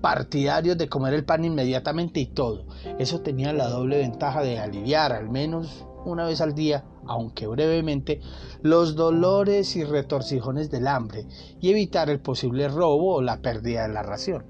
partidarios 0.00 0.78
de 0.78 0.88
comer 0.88 1.14
el 1.14 1.24
pan 1.24 1.44
inmediatamente 1.44 2.20
y 2.20 2.26
todo. 2.26 2.66
Eso 2.98 3.20
tenía 3.20 3.52
la 3.52 3.68
doble 3.68 3.98
ventaja 3.98 4.42
de 4.42 4.58
aliviar 4.58 5.12
al 5.12 5.28
menos 5.28 5.86
una 6.04 6.24
vez 6.24 6.40
al 6.40 6.54
día, 6.54 6.84
aunque 7.06 7.46
brevemente, 7.46 8.20
los 8.62 8.94
dolores 8.96 9.76
y 9.76 9.84
retorcijones 9.84 10.70
del 10.70 10.86
hambre 10.86 11.26
y 11.60 11.70
evitar 11.70 12.10
el 12.10 12.20
posible 12.20 12.68
robo 12.68 13.16
o 13.16 13.22
la 13.22 13.40
pérdida 13.40 13.82
de 13.82 13.94
la 13.94 14.02
ración. 14.02 14.44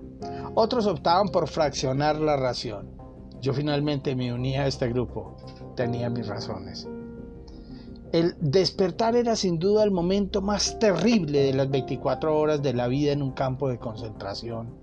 Otros 0.54 0.86
optaban 0.86 1.28
por 1.28 1.48
fraccionar 1.48 2.16
la 2.20 2.36
ración. 2.36 2.90
Yo 3.40 3.54
finalmente 3.54 4.14
me 4.14 4.32
uní 4.32 4.56
a 4.56 4.66
este 4.66 4.88
grupo. 4.88 5.36
Tenía 5.74 6.10
mis 6.10 6.26
razones. 6.26 6.86
El 8.12 8.34
despertar 8.40 9.14
era 9.14 9.36
sin 9.36 9.58
duda 9.58 9.84
el 9.84 9.92
momento 9.92 10.42
más 10.42 10.78
terrible 10.80 11.42
de 11.42 11.54
las 11.54 11.70
24 11.70 12.36
horas 12.36 12.60
de 12.60 12.74
la 12.74 12.88
vida 12.88 13.12
en 13.12 13.22
un 13.22 13.30
campo 13.30 13.68
de 13.68 13.78
concentración. 13.78 14.74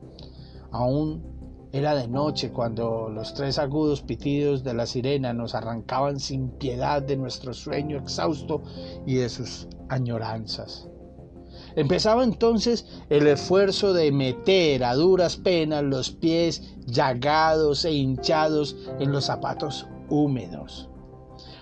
Aún 0.71 1.36
era 1.71 1.95
de 1.95 2.07
noche 2.07 2.51
cuando 2.51 3.09
los 3.09 3.33
tres 3.33 3.59
agudos 3.59 4.01
pitidos 4.01 4.63
de 4.63 4.73
la 4.73 4.85
sirena 4.85 5.33
nos 5.33 5.53
arrancaban 5.53 6.19
sin 6.19 6.49
piedad 6.49 7.01
de 7.01 7.17
nuestro 7.17 7.53
sueño 7.53 7.97
exhausto 7.97 8.63
y 9.05 9.15
de 9.15 9.29
sus 9.29 9.67
añoranzas. 9.89 10.87
Empezaba 11.75 12.23
entonces 12.23 12.87
el 13.09 13.27
esfuerzo 13.27 13.93
de 13.93 14.11
meter 14.11 14.83
a 14.83 14.95
duras 14.95 15.37
penas 15.37 15.83
los 15.83 16.09
pies 16.09 16.75
llagados 16.85 17.85
e 17.85 17.91
hinchados 17.91 18.75
en 18.99 19.11
los 19.11 19.25
zapatos 19.25 19.87
húmedos. 20.09 20.89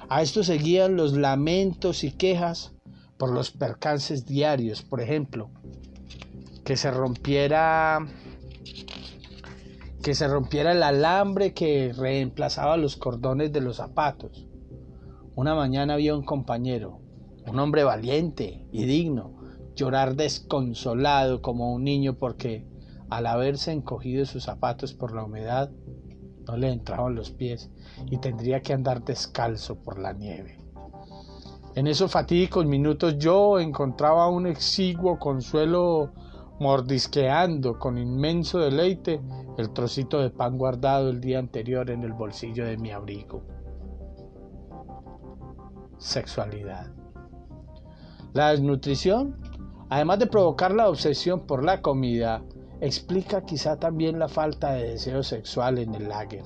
A 0.07 0.21
esto 0.21 0.43
seguían 0.43 0.95
los 0.95 1.13
lamentos 1.13 2.03
y 2.03 2.11
quejas 2.11 2.73
por 3.17 3.31
los 3.31 3.51
percances 3.51 4.25
diarios, 4.25 4.83
por 4.83 5.01
ejemplo, 5.01 5.49
que 6.63 6.77
se 6.77 6.91
rompiera 6.91 8.05
que 10.05 10.13
se 10.13 10.27
rompiera 10.27 10.71
el 10.71 10.83
alambre 10.83 11.55
que 11.55 11.91
reemplazaba 11.91 12.77
los 12.77 12.95
cordones 12.95 13.51
de 13.51 13.59
los 13.59 13.77
zapatos. 13.77 14.47
Una 15.33 15.55
mañana 15.55 15.95
vio 15.95 16.15
un 16.15 16.23
compañero, 16.23 16.99
un 17.47 17.57
hombre 17.57 17.83
valiente 17.83 18.67
y 18.71 18.85
digno, 18.85 19.33
llorar 19.75 20.15
desconsolado 20.15 21.41
como 21.41 21.73
un 21.73 21.85
niño 21.85 22.19
porque 22.19 22.67
al 23.09 23.25
haberse 23.25 23.71
encogido 23.71 24.27
sus 24.27 24.43
zapatos 24.43 24.93
por 24.93 25.11
la 25.11 25.23
humedad 25.23 25.71
no 26.45 26.55
le 26.55 26.69
entraban 26.71 27.15
los 27.15 27.31
pies 27.31 27.71
y 28.05 28.19
tendría 28.19 28.61
que 28.61 28.73
andar 28.73 29.03
descalzo 29.03 29.81
por 29.81 29.97
la 29.97 30.13
nieve. 30.13 30.59
En 31.73 31.87
esos 31.87 32.11
fatídicos 32.11 32.67
minutos 32.67 33.17
yo 33.17 33.59
encontraba 33.59 34.29
un 34.29 34.45
exiguo 34.45 35.17
consuelo 35.17 36.13
mordisqueando 36.59 37.77
con 37.77 37.97
inmenso 37.97 38.59
deleite 38.59 39.21
el 39.57 39.71
trocito 39.71 40.19
de 40.19 40.29
pan 40.29 40.57
guardado 40.57 41.09
el 41.09 41.19
día 41.19 41.39
anterior 41.39 41.89
en 41.89 42.03
el 42.03 42.13
bolsillo 42.13 42.65
de 42.65 42.77
mi 42.77 42.91
abrigo. 42.91 43.43
Sexualidad. 45.97 46.91
La 48.33 48.51
desnutrición, 48.51 49.37
además 49.89 50.19
de 50.19 50.27
provocar 50.27 50.73
la 50.73 50.89
obsesión 50.89 51.45
por 51.45 51.63
la 51.63 51.81
comida, 51.81 52.43
explica 52.81 53.45
quizá 53.45 53.77
también 53.79 54.19
la 54.19 54.27
falta 54.27 54.73
de 54.73 54.91
deseo 54.91 55.23
sexual 55.23 55.77
en 55.77 55.95
el 55.95 56.09
lager. 56.09 56.43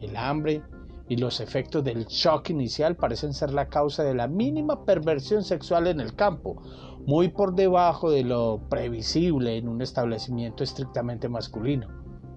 El 0.00 0.16
hambre 0.16 0.62
y 1.08 1.16
los 1.16 1.40
efectos 1.40 1.84
del 1.84 2.06
shock 2.06 2.50
inicial 2.50 2.96
parecen 2.96 3.32
ser 3.32 3.52
la 3.52 3.68
causa 3.68 4.04
de 4.04 4.14
la 4.14 4.28
mínima 4.28 4.84
perversión 4.84 5.42
sexual 5.42 5.86
en 5.86 6.00
el 6.00 6.14
campo, 6.14 6.62
muy 7.08 7.28
por 7.28 7.54
debajo 7.54 8.10
de 8.10 8.22
lo 8.22 8.60
previsible 8.68 9.56
en 9.56 9.66
un 9.66 9.80
establecimiento 9.80 10.62
estrictamente 10.62 11.26
masculino, 11.26 11.88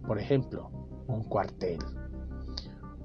por 0.07 0.17
ejemplo, 0.17 0.71
un 1.09 1.25
cuartel. 1.25 1.79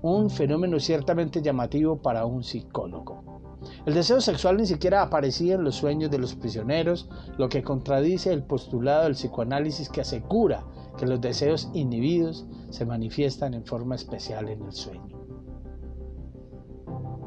Un 0.01 0.31
fenómeno 0.31 0.79
ciertamente 0.79 1.43
llamativo 1.43 2.01
para 2.01 2.25
un 2.25 2.45
psicólogo. 2.45 3.41
El 3.85 3.95
deseo 3.95 4.21
sexual 4.21 4.59
ni 4.59 4.67
siquiera 4.67 5.03
aparecía 5.03 5.57
en 5.57 5.65
los 5.65 5.75
sueños 5.75 6.09
de 6.09 6.19
los 6.19 6.37
prisioneros, 6.37 7.09
lo 7.37 7.49
que 7.49 7.65
contradice 7.65 8.33
el 8.33 8.45
postulado 8.45 9.03
del 9.03 9.15
psicoanálisis 9.15 9.89
que 9.89 10.03
asegura 10.03 10.65
que 10.97 11.07
los 11.07 11.21
deseos 11.21 11.69
inhibidos 11.75 12.47
se 12.71 12.87
manifiestan 12.87 13.55
en 13.55 13.67
forma 13.67 13.97
especial 13.97 14.49
en 14.51 14.63
el 14.63 14.73
sueño 14.73 15.17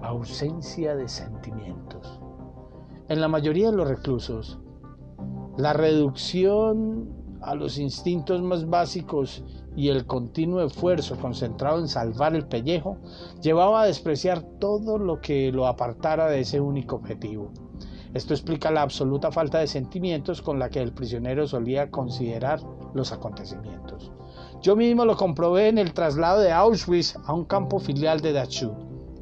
ausencia 0.01 0.95
de 0.95 1.09
sentimientos. 1.09 2.21
En 3.09 3.21
la 3.21 3.27
mayoría 3.27 3.71
de 3.71 3.75
los 3.75 3.89
reclusos, 3.89 4.59
la 5.57 5.73
reducción 5.73 7.09
a 7.41 7.55
los 7.55 7.79
instintos 7.79 8.39
más 8.43 8.69
básicos 8.69 9.43
y 9.75 9.89
el 9.89 10.05
continuo 10.05 10.61
esfuerzo 10.61 11.17
concentrado 11.17 11.79
en 11.79 11.87
salvar 11.87 12.35
el 12.35 12.45
pellejo 12.45 12.97
llevaba 13.41 13.81
a 13.81 13.85
despreciar 13.87 14.43
todo 14.59 14.99
lo 14.99 15.21
que 15.21 15.51
lo 15.51 15.65
apartara 15.65 16.29
de 16.29 16.41
ese 16.41 16.61
único 16.61 16.97
objetivo. 16.97 17.51
Esto 18.13 18.35
explica 18.35 18.69
la 18.69 18.83
absoluta 18.83 19.31
falta 19.31 19.57
de 19.57 19.65
sentimientos 19.65 20.43
con 20.43 20.59
la 20.59 20.69
que 20.69 20.79
el 20.79 20.93
prisionero 20.93 21.47
solía 21.47 21.89
considerar 21.89 22.59
los 22.93 23.11
acontecimientos. 23.11 24.11
Yo 24.61 24.75
mismo 24.75 25.03
lo 25.03 25.17
comprobé 25.17 25.69
en 25.69 25.79
el 25.79 25.93
traslado 25.93 26.41
de 26.41 26.51
Auschwitz 26.51 27.15
a 27.25 27.33
un 27.33 27.45
campo 27.45 27.79
filial 27.79 28.21
de 28.21 28.33
Dachau, 28.33 28.75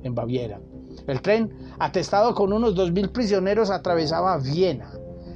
en 0.03 0.13
Baviera. 0.13 0.59
El 1.07 1.21
tren, 1.21 1.51
atestado 1.79 2.35
con 2.35 2.51
unos 2.51 2.75
2.000 2.75 3.11
prisioneros, 3.11 3.69
atravesaba 3.69 4.37
Viena. 4.37 4.91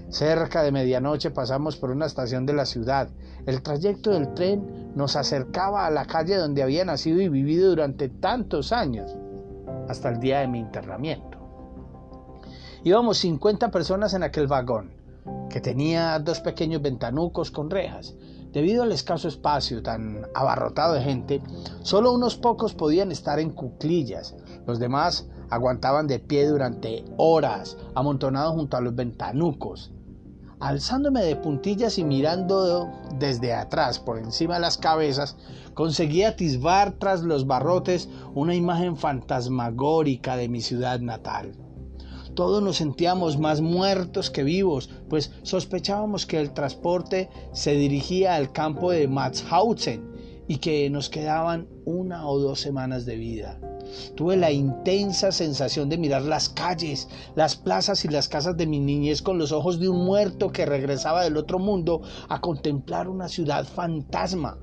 Cerca 0.10 0.62
de 0.62 0.73
medianoche 0.73 1.31
pasamos 1.31 1.77
por 1.77 1.89
una 1.89 2.05
estación 2.05 2.45
de 2.45 2.51
la 2.51 2.65
ciudad. 2.65 3.07
El 3.45 3.62
trayecto 3.62 4.12
del 4.12 4.34
tren 4.34 4.91
nos 4.93 5.15
acercaba 5.15 5.86
a 5.86 5.91
la 5.91 6.05
calle 6.05 6.36
donde 6.36 6.62
había 6.62 6.84
nacido 6.84 7.21
y 7.21 7.29
vivido 7.29 7.69
durante 7.69 8.10
tantos 8.10 8.73
años, 8.73 9.15
hasta 9.88 10.10
el 10.10 10.19
día 10.19 10.41
de 10.41 10.49
mi 10.49 10.60
internamiento. 10.60 11.38
Íbamos 12.84 13.19
50 13.19 13.71
personas 13.71 14.13
en 14.13 14.23
aquel 14.23 14.47
vagón, 14.47 14.91
que 15.49 15.62
tenía 15.62 16.19
dos 16.19 16.41
pequeños 16.41 16.81
ventanucos 16.81 17.49
con 17.49 17.69
rejas. 17.69 18.15
Debido 18.51 18.84
al 18.84 18.91
escaso 18.91 19.29
espacio 19.29 19.81
tan 19.81 20.27
abarrotado 20.34 20.95
de 20.95 21.01
gente, 21.03 21.41
solo 21.84 22.12
unos 22.12 22.36
pocos 22.36 22.73
podían 22.73 23.12
estar 23.13 23.39
en 23.39 23.51
cuclillas. 23.51 24.36
Los 24.67 24.77
demás 24.77 25.29
aguantaban 25.51 26.07
de 26.07 26.17
pie 26.17 26.47
durante 26.47 27.05
horas, 27.17 27.77
amontonados 27.93 28.53
junto 28.55 28.77
a 28.77 28.81
los 28.81 28.95
ventanucos. 28.95 29.91
Alzándome 30.59 31.23
de 31.23 31.35
puntillas 31.35 31.97
y 31.97 32.03
mirando 32.03 32.89
desde 33.19 33.53
atrás 33.53 33.99
por 33.99 34.17
encima 34.17 34.55
de 34.55 34.61
las 34.61 34.77
cabezas, 34.77 35.35
conseguí 35.73 36.23
atisbar 36.23 36.93
tras 36.93 37.21
los 37.21 37.45
barrotes 37.47 38.09
una 38.33 38.55
imagen 38.55 38.95
fantasmagórica 38.95 40.35
de 40.35 40.49
mi 40.49 40.61
ciudad 40.61 40.99
natal. 40.99 41.53
Todos 42.35 42.63
nos 42.63 42.77
sentíamos 42.77 43.37
más 43.37 43.59
muertos 43.59 44.29
que 44.29 44.43
vivos, 44.43 44.89
pues 45.09 45.31
sospechábamos 45.43 46.25
que 46.25 46.39
el 46.39 46.53
transporte 46.53 47.29
se 47.51 47.73
dirigía 47.73 48.35
al 48.35 48.53
campo 48.53 48.91
de 48.91 49.07
Matshausen 49.07 50.11
y 50.51 50.57
que 50.57 50.89
nos 50.89 51.09
quedaban 51.09 51.69
una 51.85 52.27
o 52.27 52.37
dos 52.37 52.59
semanas 52.59 53.05
de 53.05 53.15
vida. 53.15 53.57
Tuve 54.17 54.35
la 54.35 54.51
intensa 54.51 55.31
sensación 55.31 55.87
de 55.87 55.97
mirar 55.97 56.23
las 56.23 56.49
calles, 56.49 57.07
las 57.35 57.55
plazas 57.55 58.03
y 58.03 58.09
las 58.09 58.27
casas 58.27 58.57
de 58.57 58.67
mi 58.67 58.81
niñez 58.81 59.21
con 59.21 59.37
los 59.37 59.53
ojos 59.53 59.79
de 59.79 59.87
un 59.87 60.03
muerto 60.03 60.51
que 60.51 60.65
regresaba 60.65 61.23
del 61.23 61.37
otro 61.37 61.57
mundo 61.57 62.01
a 62.27 62.41
contemplar 62.41 63.07
una 63.07 63.29
ciudad 63.29 63.63
fantasma. 63.63 64.59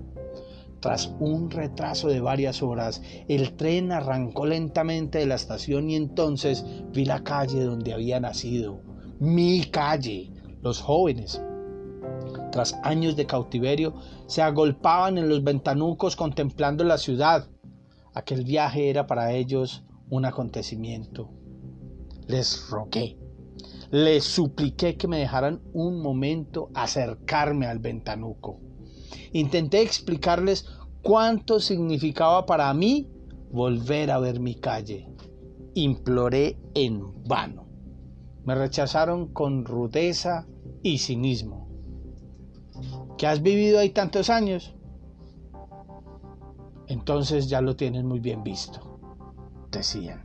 Tras 0.80 1.10
un 1.20 1.50
retraso 1.50 2.08
de 2.08 2.20
varias 2.20 2.62
horas, 2.62 3.00
el 3.26 3.56
tren 3.56 3.90
arrancó 3.90 4.44
lentamente 4.44 5.20
de 5.20 5.26
la 5.26 5.36
estación 5.36 5.88
y 5.88 5.96
entonces 5.96 6.66
vi 6.92 7.06
la 7.06 7.24
calle 7.24 7.64
donde 7.64 7.94
había 7.94 8.20
nacido. 8.20 8.82
Mi 9.20 9.64
calle. 9.64 10.34
Los 10.60 10.82
jóvenes, 10.82 11.40
tras 12.50 12.74
años 12.82 13.16
de 13.16 13.26
cautiverio, 13.26 13.94
se 14.26 14.42
agolpaban 14.42 15.18
en 15.18 15.28
los 15.28 15.44
ventanucos 15.44 16.16
contemplando 16.16 16.84
la 16.84 16.98
ciudad. 16.98 17.48
Aquel 18.14 18.44
viaje 18.44 18.90
era 18.90 19.06
para 19.06 19.32
ellos 19.32 19.84
un 20.10 20.24
acontecimiento. 20.24 21.30
Les 22.26 22.68
rogué, 22.70 23.18
les 23.90 24.24
supliqué 24.24 24.96
que 24.96 25.08
me 25.08 25.18
dejaran 25.18 25.62
un 25.72 26.00
momento 26.00 26.70
acercarme 26.74 27.66
al 27.66 27.78
ventanuco. 27.78 28.60
Intenté 29.32 29.80
explicarles 29.80 30.66
cuánto 31.02 31.60
significaba 31.60 32.44
para 32.44 32.72
mí 32.74 33.08
volver 33.50 34.10
a 34.10 34.18
ver 34.18 34.40
mi 34.40 34.54
calle. 34.54 35.08
Imploré 35.74 36.58
en 36.74 37.02
vano. 37.24 37.66
Me 38.44 38.54
rechazaron 38.54 39.28
con 39.28 39.64
rudeza 39.64 40.46
y 40.82 40.98
cinismo. 40.98 41.67
¿Que 43.18 43.26
has 43.26 43.42
vivido 43.42 43.80
ahí 43.80 43.90
tantos 43.90 44.30
años? 44.30 44.74
entonces 46.88 47.48
ya 47.48 47.60
lo 47.60 47.76
tienen 47.76 48.06
muy 48.06 48.18
bien 48.18 48.42
visto, 48.42 48.98
decían. 49.70 50.22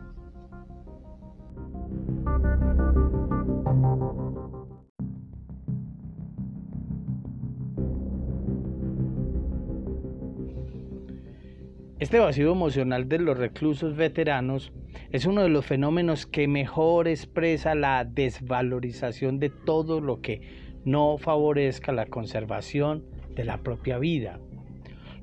Este 12.00 12.20
vacío 12.20 12.52
emocional 12.52 13.08
de 13.08 13.20
los 13.20 13.38
reclusos 13.38 13.96
veteranos 13.96 14.74
es 15.12 15.26
uno 15.26 15.42
de 15.42 15.50
los 15.50 15.66
fenómenos 15.66 16.26
que 16.26 16.48
mejor 16.48 17.08
expresa 17.08 17.76
la 17.76 18.04
desvalorización 18.04 19.40
de 19.40 19.50
todo 19.50 20.02
lo 20.02 20.22
que 20.22 20.63
no 20.86 21.18
favorezca 21.18 21.92
la 21.92 22.06
conservación 22.06 23.06
de 23.36 23.44
la 23.44 23.58
propia 23.58 23.98
vida 23.98 24.40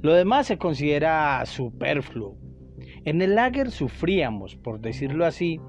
lo 0.02 0.14
demás 0.14 0.46
se 0.46 0.56
considera 0.56 1.44
superfluo. 1.44 2.34
En 3.04 3.20
el 3.20 3.34
lager 3.34 3.70
sufríamos, 3.70 4.56
por 4.56 4.80
decirlo 4.80 5.26
así, 5.26 5.60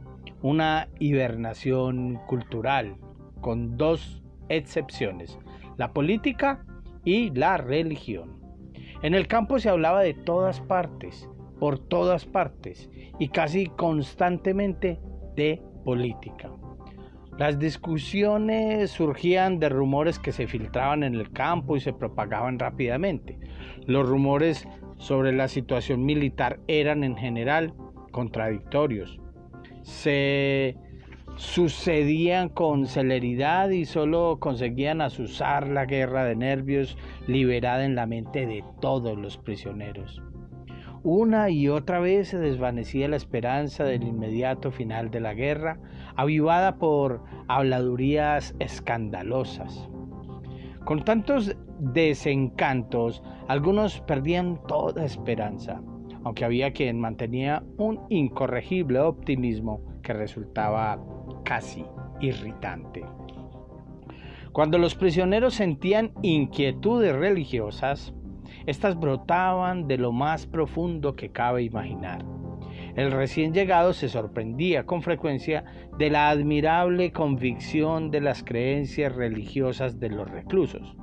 una 0.41 0.88
hibernación 0.99 2.15
cultural, 2.27 2.95
con 3.41 3.75
dos 3.75 4.23
excepciones, 4.47 5.38
la 5.77 5.91
política 5.91 6.65
y 7.04 7.32
la 7.32 7.58
religión. 7.58 8.39
En 9.01 9.15
el 9.15 9.27
campo 9.27 9.60
se 9.60 9.69
hablaba 9.69 10.01
de 10.01 10.13
todas 10.13 10.62
partes, 10.62 11.27
por 11.60 11.80
todas 11.80 12.25
partes, 12.25 12.89
y 13.19 13.30
casi 13.30 13.67
constantemente 13.67 14.99
de 15.36 15.62
política. 15.84 16.51
Las 17.41 17.58
discusiones 17.58 18.91
surgían 18.91 19.58
de 19.58 19.67
rumores 19.67 20.19
que 20.19 20.32
se 20.32 20.45
filtraban 20.45 21.01
en 21.01 21.15
el 21.15 21.32
campo 21.32 21.75
y 21.75 21.80
se 21.80 21.91
propagaban 21.91 22.59
rápidamente. 22.59 23.39
Los 23.88 24.07
rumores 24.07 24.68
sobre 24.97 25.32
la 25.32 25.47
situación 25.47 26.05
militar 26.05 26.59
eran 26.68 27.03
en 27.03 27.18
general 27.18 27.74
contradictorios. 28.11 29.20
Se 29.82 30.78
sucedían 31.36 32.47
con 32.47 32.86
celeridad 32.86 33.72
y 33.72 33.86
solo 33.86 34.38
conseguían 34.39 35.01
asusar 35.01 35.68
la 35.68 35.88
guerra 35.88 36.26
de 36.26 36.36
nervios 36.36 36.95
liberada 37.26 37.86
en 37.86 37.95
la 37.95 38.05
mente 38.05 38.45
de 38.45 38.63
todos 38.82 39.18
los 39.18 39.39
prisioneros. 39.39 40.22
Una 41.04 41.49
y 41.49 41.68
otra 41.68 41.99
vez 41.99 42.28
se 42.28 42.38
desvanecía 42.38 43.08
la 43.08 43.16
esperanza 43.16 43.84
del 43.84 44.04
inmediato 44.04 44.72
final 44.72 45.10
de 45.10 45.20
la 45.20 45.34
guerra, 45.34 45.80
avivada 46.16 46.78
por 46.78 47.24
habladurías 47.47 48.54
escandalosas. 48.60 49.89
Con 50.86 51.04
tantos 51.04 51.56
desencantos, 51.80 53.24
algunos 53.47 54.02
perdían 54.02 54.60
toda 54.68 55.04
esperanza, 55.04 55.82
aunque 56.24 56.45
había 56.45 56.72
quien 56.72 56.99
mantenía 56.99 57.64
un 57.78 58.02
incorregible 58.10 58.99
optimismo 58.99 59.82
que 60.04 60.14
resultaba 60.14 61.04
casi 61.43 61.84
irritante. 62.20 63.04
Cuando 64.52 64.78
los 64.78 64.93
prisioneros 64.93 65.56
sentían 65.56 66.12
inquietudes 66.22 67.16
religiosas, 67.16 68.14
estas 68.66 68.99
brotaban 68.99 69.88
de 69.88 69.97
lo 69.97 70.12
más 70.12 70.45
profundo 70.45 71.16
que 71.16 71.30
cabe 71.30 71.64
imaginar. 71.64 72.26
El 72.95 73.12
recién 73.12 73.53
llegado 73.53 73.93
se 73.93 74.09
sorprendía 74.09 74.86
con 74.86 75.01
frecuencia 75.01 75.64
de 75.97 76.09
la 76.09 76.30
admirable 76.30 77.12
convicción 77.12 78.12
de 78.12 78.22
las 78.22 78.43
creencias 78.43 79.16
religiosas 79.16 79.99
de 79.99 80.09
los 80.09 80.30
reclusos. 80.30 80.95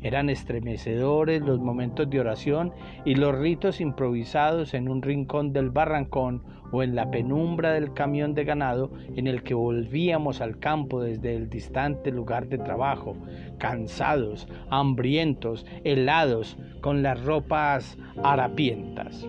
Eran 0.00 0.30
estremecedores 0.30 1.42
los 1.42 1.60
momentos 1.60 2.08
de 2.08 2.20
oración 2.20 2.72
y 3.04 3.16
los 3.16 3.36
ritos 3.36 3.80
improvisados 3.80 4.74
en 4.74 4.88
un 4.88 5.02
rincón 5.02 5.52
del 5.52 5.70
barrancón 5.70 6.42
o 6.72 6.82
en 6.82 6.96
la 6.96 7.08
penumbra 7.10 7.74
del 7.74 7.94
camión 7.94 8.34
de 8.34 8.42
ganado 8.44 8.90
en 9.14 9.28
el 9.28 9.44
que 9.44 9.54
volvíamos 9.54 10.40
al 10.40 10.58
campo 10.58 11.00
desde 11.00 11.36
el 11.36 11.48
distante 11.48 12.10
lugar 12.10 12.48
de 12.48 12.58
trabajo, 12.58 13.16
cansados, 13.58 14.48
hambrientos, 14.70 15.64
helados, 15.84 16.58
con 16.80 17.04
las 17.04 17.22
ropas 17.22 17.96
harapientas. 18.24 19.24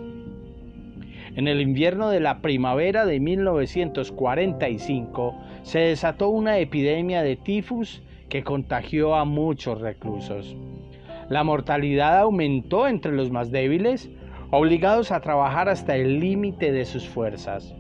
En 1.35 1.47
el 1.47 1.61
invierno 1.61 2.09
de 2.09 2.19
la 2.19 2.41
primavera 2.41 3.05
de 3.05 3.19
1945 3.19 5.35
se 5.63 5.79
desató 5.79 6.29
una 6.29 6.59
epidemia 6.59 7.23
de 7.23 7.35
tifus 7.35 8.03
que 8.29 8.43
contagió 8.43 9.15
a 9.15 9.25
muchos 9.25 9.81
reclusos. 9.81 10.55
La 11.29 11.43
mortalidad 11.43 12.19
aumentó 12.19 12.87
entre 12.87 13.13
los 13.13 13.31
más 13.31 13.49
débiles, 13.51 14.11
obligados 14.55 15.11
a 15.11 15.19
trabajar 15.19 15.67
hasta 15.67 15.95
el 15.95 16.19
límite 16.19 16.71
de 16.71 16.85
sus 16.85 17.09
fuerzas. 17.09 17.73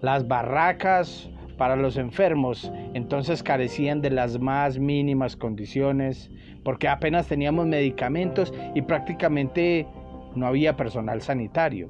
Las 0.00 0.28
barracas 0.28 1.28
para 1.56 1.74
los 1.74 1.96
enfermos 1.96 2.70
entonces 2.94 3.42
carecían 3.42 4.00
de 4.00 4.10
las 4.10 4.38
más 4.38 4.78
mínimas 4.78 5.34
condiciones, 5.34 6.30
porque 6.62 6.86
apenas 6.86 7.26
teníamos 7.26 7.66
medicamentos 7.66 8.54
y 8.76 8.82
prácticamente 8.82 9.88
no 10.36 10.46
había 10.46 10.76
personal 10.76 11.20
sanitario. 11.20 11.88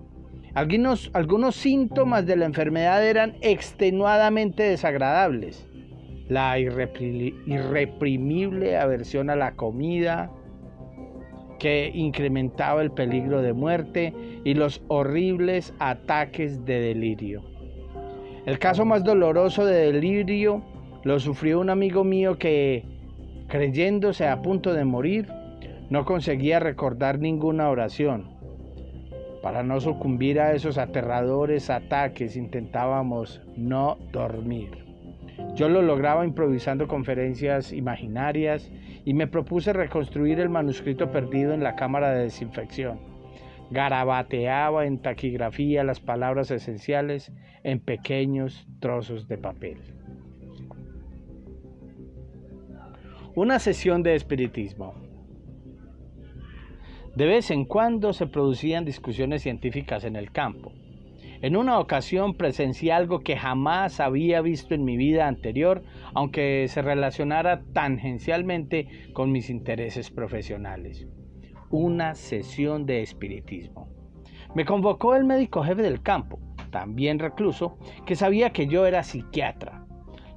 Algunos, 0.54 1.10
algunos 1.12 1.54
síntomas 1.54 2.24
de 2.24 2.36
la 2.36 2.46
enfermedad 2.46 3.06
eran 3.06 3.36
extenuadamente 3.42 4.62
desagradables. 4.62 5.68
La 6.30 6.58
irreprimible 6.58 8.78
aversión 8.78 9.28
a 9.28 9.36
la 9.36 9.54
comida, 9.54 10.30
que 11.58 11.90
incrementaba 11.92 12.82
el 12.82 12.90
peligro 12.90 13.42
de 13.42 13.52
muerte 13.52 14.14
y 14.44 14.54
los 14.54 14.82
horribles 14.88 15.74
ataques 15.78 16.64
de 16.64 16.80
delirio. 16.80 17.42
El 18.46 18.58
caso 18.58 18.84
más 18.84 19.04
doloroso 19.04 19.66
de 19.66 19.92
delirio 19.92 20.62
lo 21.04 21.20
sufrió 21.20 21.60
un 21.60 21.70
amigo 21.70 22.04
mío 22.04 22.38
que, 22.38 22.84
creyéndose 23.48 24.26
a 24.26 24.40
punto 24.42 24.72
de 24.72 24.84
morir, 24.84 25.28
no 25.90 26.04
conseguía 26.04 26.60
recordar 26.60 27.18
ninguna 27.18 27.68
oración. 27.68 28.30
Para 29.42 29.62
no 29.62 29.80
sucumbir 29.80 30.40
a 30.40 30.52
esos 30.52 30.78
aterradores 30.78 31.70
ataques 31.70 32.36
intentábamos 32.36 33.40
no 33.56 33.98
dormir. 34.12 34.70
Yo 35.54 35.68
lo 35.68 35.82
lograba 35.82 36.24
improvisando 36.24 36.88
conferencias 36.88 37.72
imaginarias 37.72 38.70
y 39.08 39.14
me 39.14 39.26
propuse 39.26 39.72
reconstruir 39.72 40.38
el 40.38 40.50
manuscrito 40.50 41.10
perdido 41.10 41.54
en 41.54 41.62
la 41.62 41.76
cámara 41.76 42.12
de 42.12 42.24
desinfección. 42.24 43.00
Garabateaba 43.70 44.84
en 44.84 45.00
taquigrafía 45.00 45.82
las 45.82 45.98
palabras 45.98 46.50
esenciales 46.50 47.32
en 47.64 47.80
pequeños 47.80 48.68
trozos 48.80 49.26
de 49.26 49.38
papel. 49.38 49.78
Una 53.34 53.58
sesión 53.58 54.02
de 54.02 54.14
espiritismo. 54.14 54.92
De 57.16 57.24
vez 57.24 57.50
en 57.50 57.64
cuando 57.64 58.12
se 58.12 58.26
producían 58.26 58.84
discusiones 58.84 59.40
científicas 59.40 60.04
en 60.04 60.16
el 60.16 60.32
campo. 60.32 60.70
En 61.40 61.56
una 61.56 61.78
ocasión 61.78 62.34
presencié 62.34 62.92
algo 62.92 63.20
que 63.20 63.36
jamás 63.36 64.00
había 64.00 64.40
visto 64.40 64.74
en 64.74 64.84
mi 64.84 64.96
vida 64.96 65.28
anterior, 65.28 65.84
aunque 66.14 66.66
se 66.68 66.82
relacionara 66.82 67.62
tangencialmente 67.72 68.88
con 69.12 69.30
mis 69.30 69.48
intereses 69.48 70.10
profesionales. 70.10 71.06
Una 71.70 72.16
sesión 72.16 72.86
de 72.86 73.02
espiritismo. 73.02 73.88
Me 74.56 74.64
convocó 74.64 75.14
el 75.14 75.24
médico 75.24 75.62
jefe 75.62 75.82
del 75.82 76.02
campo, 76.02 76.40
también 76.70 77.20
recluso, 77.20 77.78
que 78.04 78.16
sabía 78.16 78.50
que 78.50 78.66
yo 78.66 78.86
era 78.86 79.04
psiquiatra. 79.04 79.86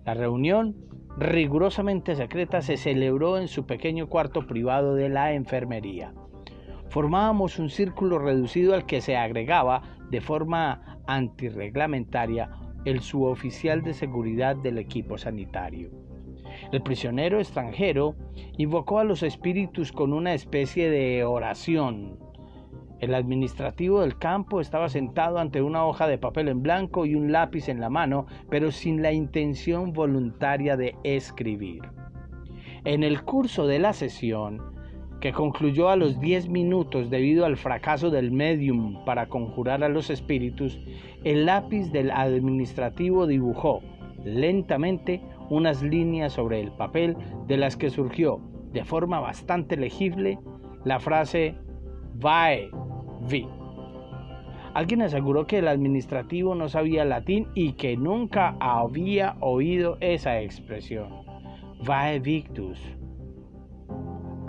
La 0.06 0.14
reunión, 0.14 0.76
rigurosamente 1.18 2.16
secreta, 2.16 2.62
se 2.62 2.78
celebró 2.78 3.40
en 3.40 3.48
su 3.48 3.66
pequeño 3.66 4.08
cuarto 4.08 4.46
privado 4.46 4.94
de 4.94 5.10
la 5.10 5.34
enfermería 5.34 6.14
formábamos 6.92 7.58
un 7.58 7.70
círculo 7.70 8.20
reducido 8.20 8.76
al 8.76 8.86
que 8.86 9.00
se 9.00 9.16
agregaba 9.16 9.82
de 10.12 10.22
forma 10.22 11.00
antirreglamentaria 11.08 12.52
el 12.86 13.00
suboficial 13.00 13.82
de 13.82 13.94
seguridad 13.94 14.56
del 14.56 14.78
equipo 14.78 15.18
sanitario. 15.18 15.90
El 16.72 16.82
prisionero 16.82 17.40
extranjero 17.40 18.16
invocó 18.58 19.00
a 19.00 19.04
los 19.04 19.24
espíritus 19.24 19.92
con 19.92 20.14
una 20.14 20.34
especie 20.34 20.90
de 20.90 21.24
oración. 21.24 22.20
El 23.00 23.16
administrativo 23.16 24.02
del 24.02 24.18
campo 24.18 24.62
estaba 24.62 24.90
sentado 24.90 25.40
ante 25.40 25.62
una 25.62 25.86
hoja 25.86 26.08
de 26.08 26.18
papel 26.18 26.50
en 26.50 26.62
blanco 26.62 27.06
y 27.06 27.16
un 27.16 27.32
lápiz 27.32 27.68
en 27.68 27.80
la 27.80 27.90
mano, 27.90 28.28
pero 28.50 28.72
sin 28.72 29.02
la 29.02 29.12
intención 29.12 29.94
voluntaria 29.94 30.78
de 30.78 30.96
escribir. 31.04 31.82
En 32.84 33.04
el 33.04 33.24
curso 33.24 33.66
de 33.66 33.80
la 33.80 33.94
sesión, 33.94 34.81
que 35.22 35.32
concluyó 35.32 35.90
a 35.90 35.96
los 35.96 36.20
10 36.20 36.50
minutos 36.50 37.10
debido 37.12 37.46
al 37.46 37.56
fracaso 37.56 38.10
del 38.10 38.32
medium 38.32 39.06
para 39.06 39.28
conjurar 39.28 39.84
a 39.84 39.90
los 39.90 40.10
espíritus, 40.10 40.80
el 41.24 41.46
lápiz 41.46 41.92
del 41.92 42.10
administrativo 42.10 43.28
dibujó 43.28 43.82
lentamente 44.26 45.22
unas 45.50 45.84
líneas 45.84 46.34
sobre 46.34 46.60
el 46.60 46.72
papel 46.72 47.16
de 47.48 47.58
las 47.58 47.78
que 47.78 47.92
surgió 47.92 48.42
de 48.74 48.84
forma 48.84 49.20
bastante 49.20 49.78
legible 49.78 50.40
la 50.86 51.00
frase 51.00 51.56
Vae 52.16 52.70
vi. 53.30 53.48
Alguien 54.74 55.04
aseguró 55.04 55.46
que 55.46 55.60
el 55.60 55.68
administrativo 55.68 56.56
no 56.56 56.68
sabía 56.68 57.06
latín 57.06 57.48
y 57.54 57.74
que 57.74 57.96
nunca 57.96 58.56
había 58.60 59.36
oído 59.42 59.98
esa 60.00 60.42
expresión. 60.42 61.10
Vae 61.86 62.20
victus 62.20 62.80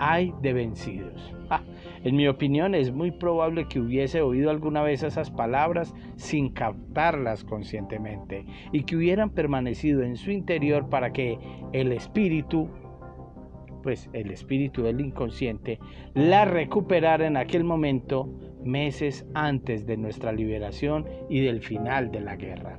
hay 0.03 0.33
de 0.41 0.53
vencidos. 0.53 1.33
Ah, 1.49 1.61
en 2.03 2.15
mi 2.15 2.27
opinión 2.27 2.75
es 2.75 2.91
muy 2.91 3.11
probable 3.11 3.67
que 3.67 3.79
hubiese 3.79 4.21
oído 4.21 4.49
alguna 4.49 4.81
vez 4.81 5.01
esas 5.03 5.31
palabras 5.31 5.93
sin 6.15 6.49
captarlas 6.49 7.43
conscientemente 7.43 8.45
y 8.71 8.83
que 8.83 8.97
hubieran 8.97 9.29
permanecido 9.29 10.03
en 10.03 10.17
su 10.17 10.31
interior 10.31 10.89
para 10.89 11.13
que 11.13 11.37
el 11.71 11.93
espíritu, 11.93 12.69
pues 13.81 14.09
el 14.11 14.31
espíritu 14.31 14.83
del 14.83 14.99
inconsciente, 14.99 15.79
la 16.13 16.43
recuperara 16.45 17.25
en 17.25 17.37
aquel 17.37 17.63
momento 17.63 18.29
meses 18.63 19.25
antes 19.33 19.85
de 19.85 19.95
nuestra 19.95 20.33
liberación 20.33 21.05
y 21.29 21.41
del 21.41 21.61
final 21.61 22.11
de 22.11 22.19
la 22.19 22.35
guerra. 22.35 22.77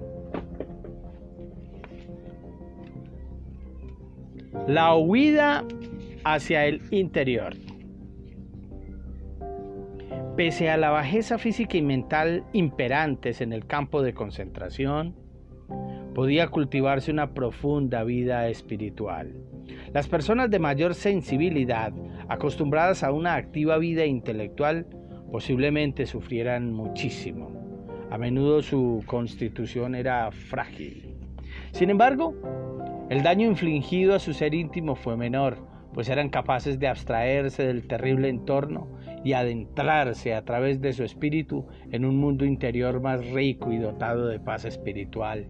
La 4.68 4.94
huida 4.94 5.64
hacia 6.24 6.66
el 6.66 6.82
interior. 6.90 7.54
Pese 10.36 10.68
a 10.68 10.76
la 10.76 10.90
bajeza 10.90 11.38
física 11.38 11.76
y 11.76 11.82
mental 11.82 12.44
imperantes 12.52 13.40
en 13.40 13.52
el 13.52 13.66
campo 13.66 14.02
de 14.02 14.14
concentración, 14.14 15.14
podía 16.14 16.48
cultivarse 16.48 17.12
una 17.12 17.34
profunda 17.34 18.02
vida 18.02 18.48
espiritual. 18.48 19.32
Las 19.92 20.08
personas 20.08 20.50
de 20.50 20.58
mayor 20.58 20.94
sensibilidad, 20.94 21.92
acostumbradas 22.28 23.04
a 23.04 23.12
una 23.12 23.34
activa 23.34 23.78
vida 23.78 24.06
intelectual, 24.06 24.86
posiblemente 25.30 26.06
sufrieran 26.06 26.72
muchísimo. 26.72 27.52
A 28.10 28.18
menudo 28.18 28.62
su 28.62 29.02
constitución 29.06 29.94
era 29.94 30.30
frágil. 30.30 31.14
Sin 31.72 31.90
embargo, 31.90 32.34
el 33.08 33.22
daño 33.22 33.46
infligido 33.46 34.14
a 34.14 34.18
su 34.18 34.32
ser 34.32 34.54
íntimo 34.54 34.94
fue 34.94 35.16
menor, 35.16 35.73
pues 35.94 36.08
eran 36.08 36.28
capaces 36.28 36.78
de 36.78 36.88
abstraerse 36.88 37.64
del 37.64 37.86
terrible 37.86 38.28
entorno 38.28 38.88
y 39.24 39.32
adentrarse 39.32 40.34
a 40.34 40.44
través 40.44 40.80
de 40.80 40.92
su 40.92 41.04
espíritu 41.04 41.66
en 41.90 42.04
un 42.04 42.16
mundo 42.18 42.44
interior 42.44 43.00
más 43.00 43.24
rico 43.30 43.72
y 43.72 43.78
dotado 43.78 44.26
de 44.26 44.40
paz 44.40 44.64
espiritual. 44.64 45.46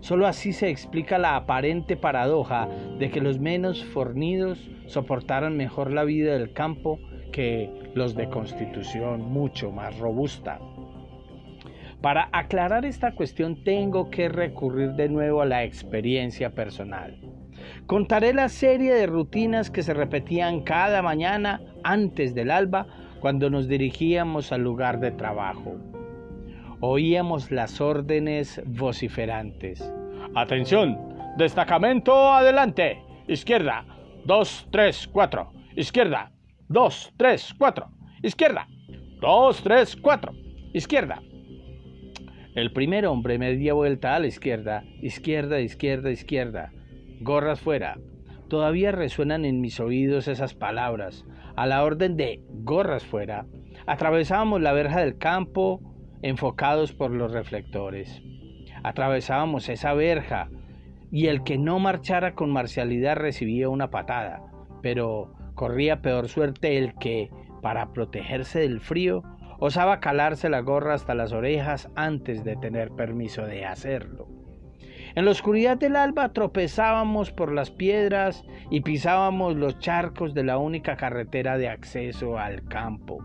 Solo 0.00 0.26
así 0.26 0.52
se 0.52 0.68
explica 0.68 1.18
la 1.18 1.34
aparente 1.34 1.96
paradoja 1.96 2.68
de 2.98 3.10
que 3.10 3.20
los 3.20 3.40
menos 3.40 3.84
fornidos 3.84 4.70
soportaran 4.86 5.56
mejor 5.56 5.90
la 5.92 6.04
vida 6.04 6.34
del 6.34 6.52
campo 6.52 7.00
que 7.32 7.70
los 7.94 8.14
de 8.14 8.28
constitución 8.28 9.22
mucho 9.22 9.72
más 9.72 9.98
robusta. 9.98 10.60
Para 12.00 12.28
aclarar 12.32 12.84
esta 12.84 13.12
cuestión 13.12 13.64
tengo 13.64 14.10
que 14.10 14.28
recurrir 14.28 14.92
de 14.92 15.08
nuevo 15.08 15.40
a 15.40 15.46
la 15.46 15.64
experiencia 15.64 16.54
personal. 16.54 17.18
Contaré 17.86 18.32
la 18.32 18.48
serie 18.48 18.94
de 18.94 19.06
rutinas 19.06 19.70
que 19.70 19.82
se 19.82 19.92
repetían 19.92 20.62
cada 20.62 21.02
mañana 21.02 21.60
antes 21.82 22.34
del 22.34 22.50
alba 22.50 22.86
cuando 23.20 23.50
nos 23.50 23.68
dirigíamos 23.68 24.52
al 24.52 24.62
lugar 24.62 25.00
de 25.00 25.10
trabajo. 25.10 25.76
Oíamos 26.80 27.50
las 27.50 27.82
órdenes 27.82 28.62
vociferantes. 28.64 29.92
Atención, 30.34 30.98
destacamento 31.36 32.32
adelante, 32.32 33.02
izquierda, 33.28 33.84
2, 34.24 34.68
3, 34.70 35.10
4, 35.12 35.52
izquierda, 35.76 36.32
2, 36.68 37.12
3, 37.18 37.54
4, 37.58 37.88
izquierda, 38.22 38.66
2, 39.20 39.62
3, 39.62 39.96
4, 39.96 40.32
izquierda. 40.72 41.22
El 42.54 42.72
primer 42.72 43.04
hombre 43.04 43.38
media 43.38 43.74
vuelta 43.74 44.14
a 44.14 44.20
la 44.20 44.26
izquierda, 44.26 44.84
izquierda, 45.02 45.60
izquierda, 45.60 46.10
izquierda 46.10 46.72
gorras 47.24 47.60
fuera. 47.60 47.98
Todavía 48.48 48.92
resuenan 48.92 49.44
en 49.44 49.60
mis 49.60 49.80
oídos 49.80 50.28
esas 50.28 50.54
palabras. 50.54 51.24
A 51.56 51.66
la 51.66 51.82
orden 51.82 52.16
de 52.16 52.42
gorras 52.48 53.04
fuera, 53.04 53.46
atravesábamos 53.86 54.60
la 54.60 54.72
verja 54.72 55.00
del 55.00 55.16
campo 55.18 55.80
enfocados 56.22 56.92
por 56.92 57.10
los 57.10 57.32
reflectores. 57.32 58.22
Atravesábamos 58.82 59.68
esa 59.68 59.94
verja 59.94 60.50
y 61.10 61.28
el 61.28 61.42
que 61.42 61.58
no 61.58 61.78
marchara 61.78 62.34
con 62.34 62.50
marcialidad 62.50 63.16
recibía 63.16 63.68
una 63.70 63.90
patada, 63.90 64.42
pero 64.82 65.32
corría 65.54 66.02
peor 66.02 66.28
suerte 66.28 66.76
el 66.76 66.94
que, 66.94 67.30
para 67.62 67.92
protegerse 67.92 68.60
del 68.60 68.80
frío, 68.80 69.22
osaba 69.58 70.00
calarse 70.00 70.50
la 70.50 70.60
gorra 70.60 70.94
hasta 70.94 71.14
las 71.14 71.32
orejas 71.32 71.88
antes 71.94 72.44
de 72.44 72.56
tener 72.56 72.90
permiso 72.90 73.46
de 73.46 73.64
hacerlo. 73.64 74.43
En 75.16 75.26
la 75.26 75.30
oscuridad 75.30 75.78
del 75.78 75.94
alba 75.94 76.32
tropezábamos 76.32 77.30
por 77.30 77.52
las 77.52 77.70
piedras 77.70 78.44
y 78.70 78.80
pisábamos 78.80 79.54
los 79.54 79.78
charcos 79.78 80.34
de 80.34 80.42
la 80.42 80.58
única 80.58 80.96
carretera 80.96 81.56
de 81.56 81.68
acceso 81.68 82.36
al 82.36 82.64
campo. 82.64 83.24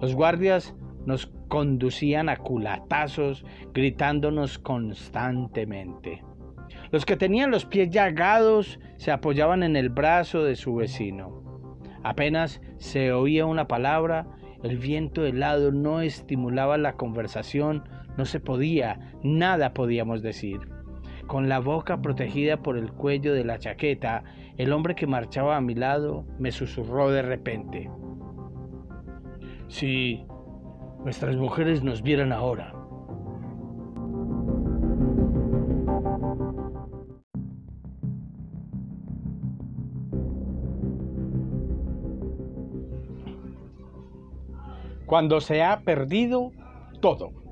Los 0.00 0.14
guardias 0.14 0.74
nos 1.04 1.30
conducían 1.48 2.30
a 2.30 2.36
culatazos, 2.36 3.44
gritándonos 3.74 4.58
constantemente. 4.58 6.24
Los 6.90 7.04
que 7.04 7.18
tenían 7.18 7.50
los 7.50 7.66
pies 7.66 7.90
llagados 7.90 8.80
se 8.96 9.10
apoyaban 9.10 9.62
en 9.62 9.76
el 9.76 9.90
brazo 9.90 10.42
de 10.42 10.56
su 10.56 10.74
vecino. 10.76 11.42
Apenas 12.02 12.62
se 12.78 13.12
oía 13.12 13.44
una 13.44 13.68
palabra, 13.68 14.26
el 14.62 14.78
viento 14.78 15.26
helado 15.26 15.70
no 15.70 16.00
estimulaba 16.00 16.78
la 16.78 16.94
conversación, 16.94 17.84
no 18.16 18.24
se 18.24 18.40
podía, 18.40 19.12
nada 19.22 19.74
podíamos 19.74 20.22
decir. 20.22 20.60
Con 21.30 21.48
la 21.48 21.60
boca 21.60 22.02
protegida 22.02 22.56
por 22.56 22.76
el 22.76 22.90
cuello 22.90 23.32
de 23.32 23.44
la 23.44 23.60
chaqueta, 23.60 24.24
el 24.56 24.72
hombre 24.72 24.96
que 24.96 25.06
marchaba 25.06 25.56
a 25.56 25.60
mi 25.60 25.76
lado 25.76 26.24
me 26.40 26.50
susurró 26.50 27.12
de 27.12 27.22
repente. 27.22 27.88
Si 29.68 30.26
nuestras 31.04 31.36
mujeres 31.36 31.84
nos 31.84 32.02
vieran 32.02 32.32
ahora. 32.32 32.74
Cuando 45.06 45.40
se 45.40 45.62
ha 45.62 45.82
perdido 45.82 46.50
todo. 47.00 47.49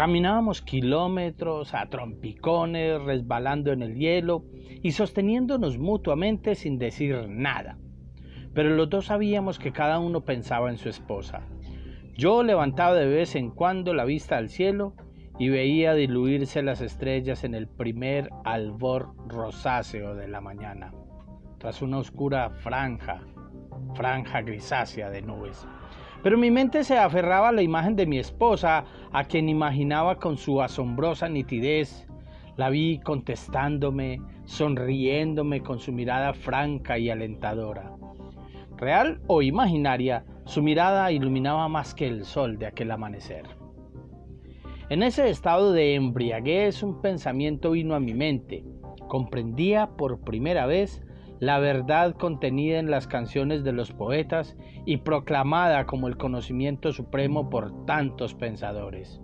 Caminábamos 0.00 0.62
kilómetros 0.62 1.74
a 1.74 1.84
trompicones, 1.90 3.02
resbalando 3.02 3.70
en 3.70 3.82
el 3.82 3.96
hielo 3.96 4.46
y 4.82 4.92
sosteniéndonos 4.92 5.76
mutuamente 5.76 6.54
sin 6.54 6.78
decir 6.78 7.28
nada. 7.28 7.76
Pero 8.54 8.70
los 8.70 8.88
dos 8.88 9.04
sabíamos 9.04 9.58
que 9.58 9.72
cada 9.72 9.98
uno 9.98 10.22
pensaba 10.22 10.70
en 10.70 10.78
su 10.78 10.88
esposa. 10.88 11.42
Yo 12.16 12.42
levantaba 12.42 12.94
de 12.94 13.08
vez 13.08 13.34
en 13.34 13.50
cuando 13.50 13.92
la 13.92 14.06
vista 14.06 14.38
al 14.38 14.48
cielo 14.48 14.94
y 15.38 15.50
veía 15.50 15.92
diluirse 15.92 16.62
las 16.62 16.80
estrellas 16.80 17.44
en 17.44 17.54
el 17.54 17.68
primer 17.68 18.30
albor 18.46 19.12
rosáceo 19.28 20.14
de 20.14 20.28
la 20.28 20.40
mañana, 20.40 20.94
tras 21.58 21.82
una 21.82 21.98
oscura 21.98 22.48
franja, 22.48 23.20
franja 23.92 24.40
grisácea 24.40 25.10
de 25.10 25.20
nubes. 25.20 25.66
Pero 26.22 26.36
mi 26.36 26.50
mente 26.50 26.84
se 26.84 26.98
aferraba 26.98 27.48
a 27.48 27.52
la 27.52 27.62
imagen 27.62 27.96
de 27.96 28.06
mi 28.06 28.18
esposa, 28.18 28.84
a 29.10 29.24
quien 29.24 29.48
imaginaba 29.48 30.16
con 30.16 30.36
su 30.36 30.60
asombrosa 30.60 31.28
nitidez. 31.28 32.06
La 32.56 32.68
vi 32.68 33.00
contestándome, 33.02 34.20
sonriéndome 34.44 35.62
con 35.62 35.78
su 35.78 35.92
mirada 35.92 36.34
franca 36.34 36.98
y 36.98 37.08
alentadora. 37.08 37.92
Real 38.76 39.20
o 39.28 39.40
imaginaria, 39.40 40.24
su 40.44 40.62
mirada 40.62 41.10
iluminaba 41.10 41.68
más 41.68 41.94
que 41.94 42.06
el 42.06 42.24
sol 42.24 42.58
de 42.58 42.66
aquel 42.66 42.90
amanecer. 42.90 43.44
En 44.90 45.02
ese 45.02 45.30
estado 45.30 45.72
de 45.72 45.94
embriaguez 45.94 46.82
un 46.82 47.00
pensamiento 47.00 47.70
vino 47.70 47.94
a 47.94 48.00
mi 48.00 48.12
mente. 48.12 48.64
Comprendía 49.08 49.86
por 49.96 50.20
primera 50.20 50.66
vez 50.66 51.02
la 51.40 51.58
verdad 51.58 52.14
contenida 52.14 52.78
en 52.78 52.90
las 52.90 53.06
canciones 53.06 53.64
de 53.64 53.72
los 53.72 53.92
poetas 53.92 54.56
y 54.84 54.98
proclamada 54.98 55.86
como 55.86 56.06
el 56.06 56.18
conocimiento 56.18 56.92
supremo 56.92 57.48
por 57.48 57.86
tantos 57.86 58.34
pensadores. 58.34 59.20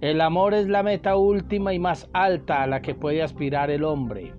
El 0.00 0.20
amor 0.20 0.54
es 0.54 0.68
la 0.68 0.82
meta 0.82 1.16
última 1.16 1.74
y 1.74 1.78
más 1.78 2.08
alta 2.12 2.62
a 2.62 2.66
la 2.66 2.80
que 2.80 2.94
puede 2.94 3.22
aspirar 3.22 3.70
el 3.70 3.84
hombre. 3.84 4.32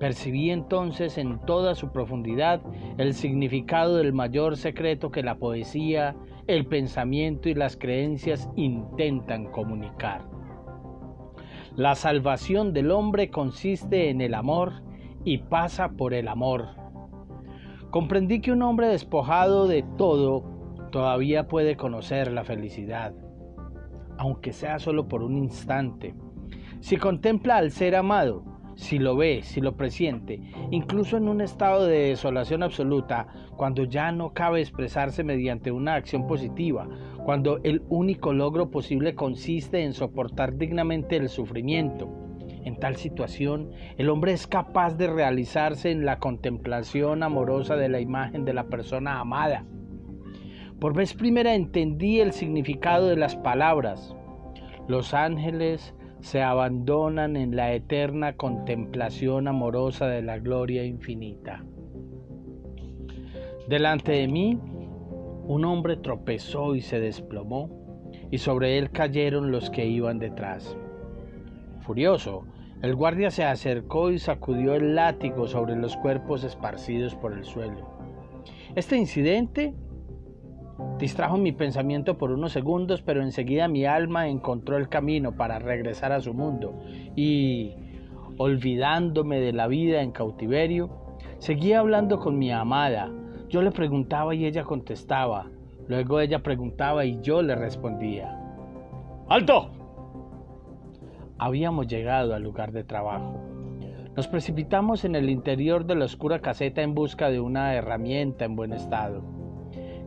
Percibí 0.00 0.50
entonces 0.50 1.18
en 1.18 1.38
toda 1.40 1.74
su 1.74 1.92
profundidad 1.92 2.62
el 2.96 3.14
significado 3.14 3.96
del 3.98 4.12
mayor 4.12 4.56
secreto 4.56 5.10
que 5.10 5.22
la 5.22 5.36
poesía, 5.36 6.16
el 6.46 6.66
pensamiento 6.66 7.48
y 7.48 7.54
las 7.54 7.76
creencias 7.76 8.48
intentan 8.56 9.46
comunicar. 9.46 10.22
La 11.76 11.94
salvación 11.94 12.72
del 12.72 12.90
hombre 12.90 13.30
consiste 13.30 14.08
en 14.08 14.20
el 14.20 14.34
amor 14.34 14.87
y 15.24 15.38
pasa 15.38 15.90
por 15.90 16.14
el 16.14 16.28
amor. 16.28 16.66
Comprendí 17.90 18.40
que 18.40 18.52
un 18.52 18.62
hombre 18.62 18.88
despojado 18.88 19.66
de 19.66 19.84
todo 19.96 20.44
todavía 20.90 21.48
puede 21.48 21.76
conocer 21.76 22.32
la 22.32 22.44
felicidad, 22.44 23.14
aunque 24.18 24.52
sea 24.52 24.78
solo 24.78 25.08
por 25.08 25.22
un 25.22 25.36
instante. 25.36 26.14
Si 26.80 26.96
contempla 26.96 27.56
al 27.56 27.70
ser 27.70 27.96
amado, 27.96 28.44
si 28.78 28.98
lo 28.98 29.16
ve, 29.16 29.42
si 29.42 29.60
lo 29.60 29.76
presiente, 29.76 30.40
incluso 30.70 31.16
en 31.16 31.28
un 31.28 31.40
estado 31.40 31.86
de 31.86 32.10
desolación 32.10 32.62
absoluta, 32.62 33.26
cuando 33.56 33.84
ya 33.84 34.12
no 34.12 34.32
cabe 34.32 34.60
expresarse 34.60 35.24
mediante 35.24 35.72
una 35.72 35.94
acción 35.94 36.26
positiva, 36.28 36.88
cuando 37.24 37.58
el 37.64 37.82
único 37.88 38.32
logro 38.32 38.70
posible 38.70 39.16
consiste 39.16 39.82
en 39.82 39.94
soportar 39.94 40.56
dignamente 40.56 41.16
el 41.16 41.28
sufrimiento, 41.28 42.08
en 42.64 42.76
tal 42.76 42.96
situación, 42.96 43.70
el 43.96 44.10
hombre 44.10 44.32
es 44.32 44.46
capaz 44.46 44.96
de 44.96 45.06
realizarse 45.06 45.90
en 45.90 46.04
la 46.04 46.18
contemplación 46.18 47.22
amorosa 47.22 47.76
de 47.76 47.88
la 47.88 48.00
imagen 48.00 48.44
de 48.44 48.54
la 48.54 48.64
persona 48.64 49.20
amada. 49.20 49.64
Por 50.80 50.94
vez 50.94 51.14
primera 51.14 51.54
entendí 51.54 52.20
el 52.20 52.32
significado 52.32 53.08
de 53.08 53.16
las 53.16 53.36
palabras. 53.36 54.14
Los 54.86 55.12
ángeles 55.12 55.94
se 56.20 56.42
abandonan 56.42 57.36
en 57.36 57.56
la 57.56 57.72
eterna 57.72 58.36
contemplación 58.36 59.48
amorosa 59.48 60.06
de 60.06 60.22
la 60.22 60.38
gloria 60.38 60.84
infinita. 60.84 61.64
Delante 63.68 64.12
de 64.12 64.28
mí, 64.28 64.58
un 65.46 65.64
hombre 65.64 65.96
tropezó 65.96 66.74
y 66.74 66.80
se 66.80 67.00
desplomó, 67.00 67.70
y 68.30 68.38
sobre 68.38 68.78
él 68.78 68.90
cayeron 68.90 69.50
los 69.50 69.70
que 69.70 69.86
iban 69.86 70.18
detrás. 70.18 70.76
Furioso, 71.88 72.44
el 72.82 72.94
guardia 72.94 73.30
se 73.30 73.44
acercó 73.44 74.10
y 74.10 74.18
sacudió 74.18 74.74
el 74.74 74.94
látigo 74.94 75.46
sobre 75.46 75.74
los 75.74 75.96
cuerpos 75.96 76.44
esparcidos 76.44 77.14
por 77.14 77.32
el 77.32 77.46
suelo. 77.46 77.88
Este 78.76 78.98
incidente 78.98 79.74
distrajo 80.98 81.38
mi 81.38 81.52
pensamiento 81.52 82.18
por 82.18 82.30
unos 82.30 82.52
segundos, 82.52 83.00
pero 83.00 83.22
enseguida 83.22 83.68
mi 83.68 83.86
alma 83.86 84.28
encontró 84.28 84.76
el 84.76 84.90
camino 84.90 85.34
para 85.34 85.58
regresar 85.60 86.12
a 86.12 86.20
su 86.20 86.34
mundo 86.34 86.78
y, 87.16 87.74
olvidándome 88.36 89.40
de 89.40 89.54
la 89.54 89.66
vida 89.66 90.02
en 90.02 90.12
cautiverio, 90.12 90.90
seguía 91.38 91.78
hablando 91.78 92.18
con 92.18 92.38
mi 92.38 92.52
amada. 92.52 93.10
Yo 93.48 93.62
le 93.62 93.70
preguntaba 93.70 94.34
y 94.34 94.44
ella 94.44 94.64
contestaba. 94.64 95.46
Luego 95.86 96.20
ella 96.20 96.42
preguntaba 96.42 97.06
y 97.06 97.18
yo 97.22 97.40
le 97.40 97.54
respondía. 97.54 98.38
¡Alto! 99.30 99.77
Habíamos 101.40 101.86
llegado 101.86 102.34
al 102.34 102.42
lugar 102.42 102.72
de 102.72 102.82
trabajo. 102.82 103.40
Nos 104.16 104.26
precipitamos 104.26 105.04
en 105.04 105.14
el 105.14 105.30
interior 105.30 105.86
de 105.86 105.94
la 105.94 106.06
oscura 106.06 106.40
caseta 106.40 106.82
en 106.82 106.94
busca 106.94 107.30
de 107.30 107.38
una 107.38 107.74
herramienta 107.74 108.44
en 108.44 108.56
buen 108.56 108.72
estado. 108.72 109.22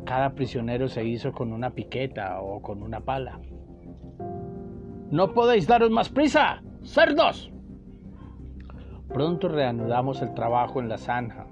Cada 0.03 0.33
prisionero 0.33 0.89
se 0.89 1.05
hizo 1.05 1.31
con 1.31 1.53
una 1.53 1.69
piqueta 1.69 2.41
o 2.41 2.61
con 2.61 2.83
una 2.83 2.99
pala. 2.99 3.39
No 5.09 5.33
podéis 5.33 5.67
daros 5.67 5.89
más 5.89 6.09
prisa, 6.09 6.61
cerdos. 6.83 7.49
Pronto 9.07 9.47
reanudamos 9.47 10.21
el 10.21 10.33
trabajo 10.33 10.81
en 10.81 10.89
la 10.89 10.97
zanja, 10.97 11.47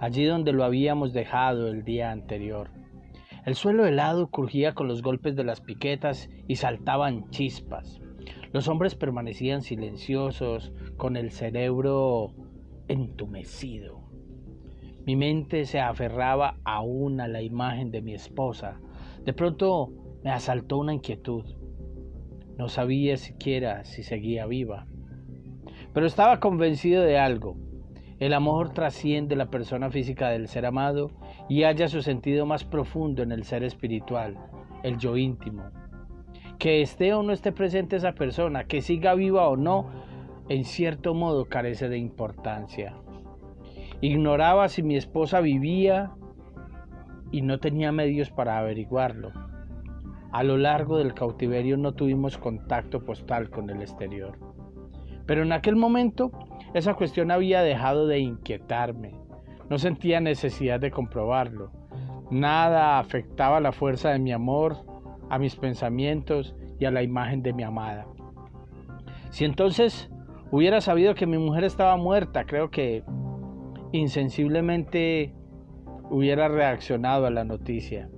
allí 0.00 0.24
donde 0.24 0.52
lo 0.52 0.64
habíamos 0.64 1.12
dejado 1.12 1.68
el 1.68 1.84
día 1.84 2.10
anterior. 2.10 2.70
El 3.44 3.54
suelo 3.54 3.86
helado 3.86 4.28
crujía 4.28 4.74
con 4.74 4.88
los 4.88 5.02
golpes 5.02 5.36
de 5.36 5.44
las 5.44 5.60
piquetas 5.60 6.28
y 6.48 6.56
saltaban 6.56 7.30
chispas. 7.30 8.00
Los 8.52 8.68
hombres 8.68 8.94
permanecían 8.94 9.62
silenciosos, 9.62 10.72
con 10.98 11.16
el 11.16 11.30
cerebro 11.30 12.34
entumecido. 12.86 14.02
Mi 15.06 15.16
mente 15.16 15.64
se 15.64 15.80
aferraba 15.80 16.58
aún 16.62 17.20
a 17.20 17.28
la 17.28 17.40
imagen 17.40 17.90
de 17.90 18.02
mi 18.02 18.14
esposa. 18.14 18.78
De 19.24 19.32
pronto 19.32 19.90
me 20.22 20.30
asaltó 20.30 20.78
una 20.78 20.92
inquietud. 20.92 21.44
No 22.58 22.68
sabía 22.68 23.16
siquiera 23.16 23.84
si 23.84 24.02
seguía 24.02 24.46
viva. 24.46 24.86
Pero 25.94 26.06
estaba 26.06 26.38
convencido 26.38 27.02
de 27.02 27.18
algo. 27.18 27.56
El 28.20 28.34
amor 28.34 28.74
trasciende 28.74 29.34
la 29.34 29.50
persona 29.50 29.90
física 29.90 30.28
del 30.28 30.46
ser 30.46 30.66
amado 30.66 31.10
y 31.48 31.62
halla 31.62 31.88
su 31.88 32.02
sentido 32.02 32.44
más 32.44 32.64
profundo 32.64 33.22
en 33.22 33.32
el 33.32 33.44
ser 33.44 33.64
espiritual, 33.64 34.36
el 34.82 34.98
yo 34.98 35.16
íntimo. 35.16 35.64
Que 36.62 36.80
esté 36.80 37.12
o 37.12 37.24
no 37.24 37.32
esté 37.32 37.50
presente 37.50 37.96
esa 37.96 38.12
persona, 38.12 38.68
que 38.68 38.82
siga 38.82 39.16
viva 39.16 39.48
o 39.48 39.56
no, 39.56 39.90
en 40.48 40.62
cierto 40.64 41.12
modo 41.12 41.46
carece 41.46 41.88
de 41.88 41.98
importancia. 41.98 42.94
Ignoraba 44.00 44.68
si 44.68 44.84
mi 44.84 44.94
esposa 44.94 45.40
vivía 45.40 46.12
y 47.32 47.42
no 47.42 47.58
tenía 47.58 47.90
medios 47.90 48.30
para 48.30 48.58
averiguarlo. 48.58 49.32
A 50.30 50.44
lo 50.44 50.56
largo 50.56 50.98
del 50.98 51.14
cautiverio 51.14 51.76
no 51.76 51.94
tuvimos 51.94 52.38
contacto 52.38 53.04
postal 53.04 53.50
con 53.50 53.68
el 53.68 53.80
exterior. 53.80 54.38
Pero 55.26 55.42
en 55.42 55.50
aquel 55.50 55.74
momento 55.74 56.30
esa 56.74 56.94
cuestión 56.94 57.32
había 57.32 57.62
dejado 57.62 58.06
de 58.06 58.20
inquietarme. 58.20 59.16
No 59.68 59.78
sentía 59.78 60.20
necesidad 60.20 60.78
de 60.78 60.92
comprobarlo. 60.92 61.72
Nada 62.30 63.00
afectaba 63.00 63.58
la 63.58 63.72
fuerza 63.72 64.10
de 64.10 64.20
mi 64.20 64.30
amor, 64.30 64.91
a 65.32 65.38
mis 65.38 65.56
pensamientos 65.56 66.54
y 66.78 66.84
a 66.84 66.90
la 66.90 67.02
imagen 67.02 67.42
de 67.42 67.54
mi 67.54 67.62
amada. 67.62 68.06
Si 69.30 69.46
entonces 69.46 70.10
hubiera 70.50 70.82
sabido 70.82 71.14
que 71.14 71.26
mi 71.26 71.38
mujer 71.38 71.64
estaba 71.64 71.96
muerta, 71.96 72.44
creo 72.44 72.70
que 72.70 73.02
insensiblemente 73.92 75.34
hubiera 76.10 76.48
reaccionado 76.48 77.24
a 77.24 77.30
la 77.30 77.44
noticia. 77.44 78.10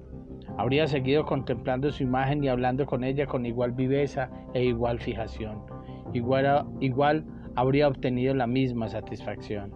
Habría 0.59 0.89
seguido 0.89 1.25
contemplando 1.25 1.93
su 1.93 2.03
imagen 2.03 2.43
y 2.43 2.49
hablando 2.49 2.85
con 2.85 3.05
ella 3.05 3.27
con 3.27 3.47
igual 3.47 3.71
viveza 3.71 4.29
e 4.53 4.65
igual 4.65 4.99
fijación. 4.99 5.63
Igual, 6.15 6.67
igual 6.81 7.27
habría 7.55 7.87
obtenido 7.87 8.35
la 8.35 8.49
misma 8.49 8.89
satisfacción. 8.89 9.73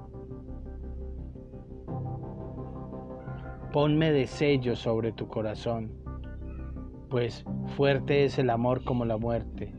Ponme 3.72 4.11
de 4.11 4.26
sello 4.26 4.74
sobre 4.74 5.12
tu 5.12 5.28
corazón, 5.28 5.93
pues 7.09 7.44
fuerte 7.76 8.24
es 8.24 8.38
el 8.38 8.50
amor 8.50 8.84
como 8.84 9.04
la 9.04 9.16
muerte. 9.16 9.72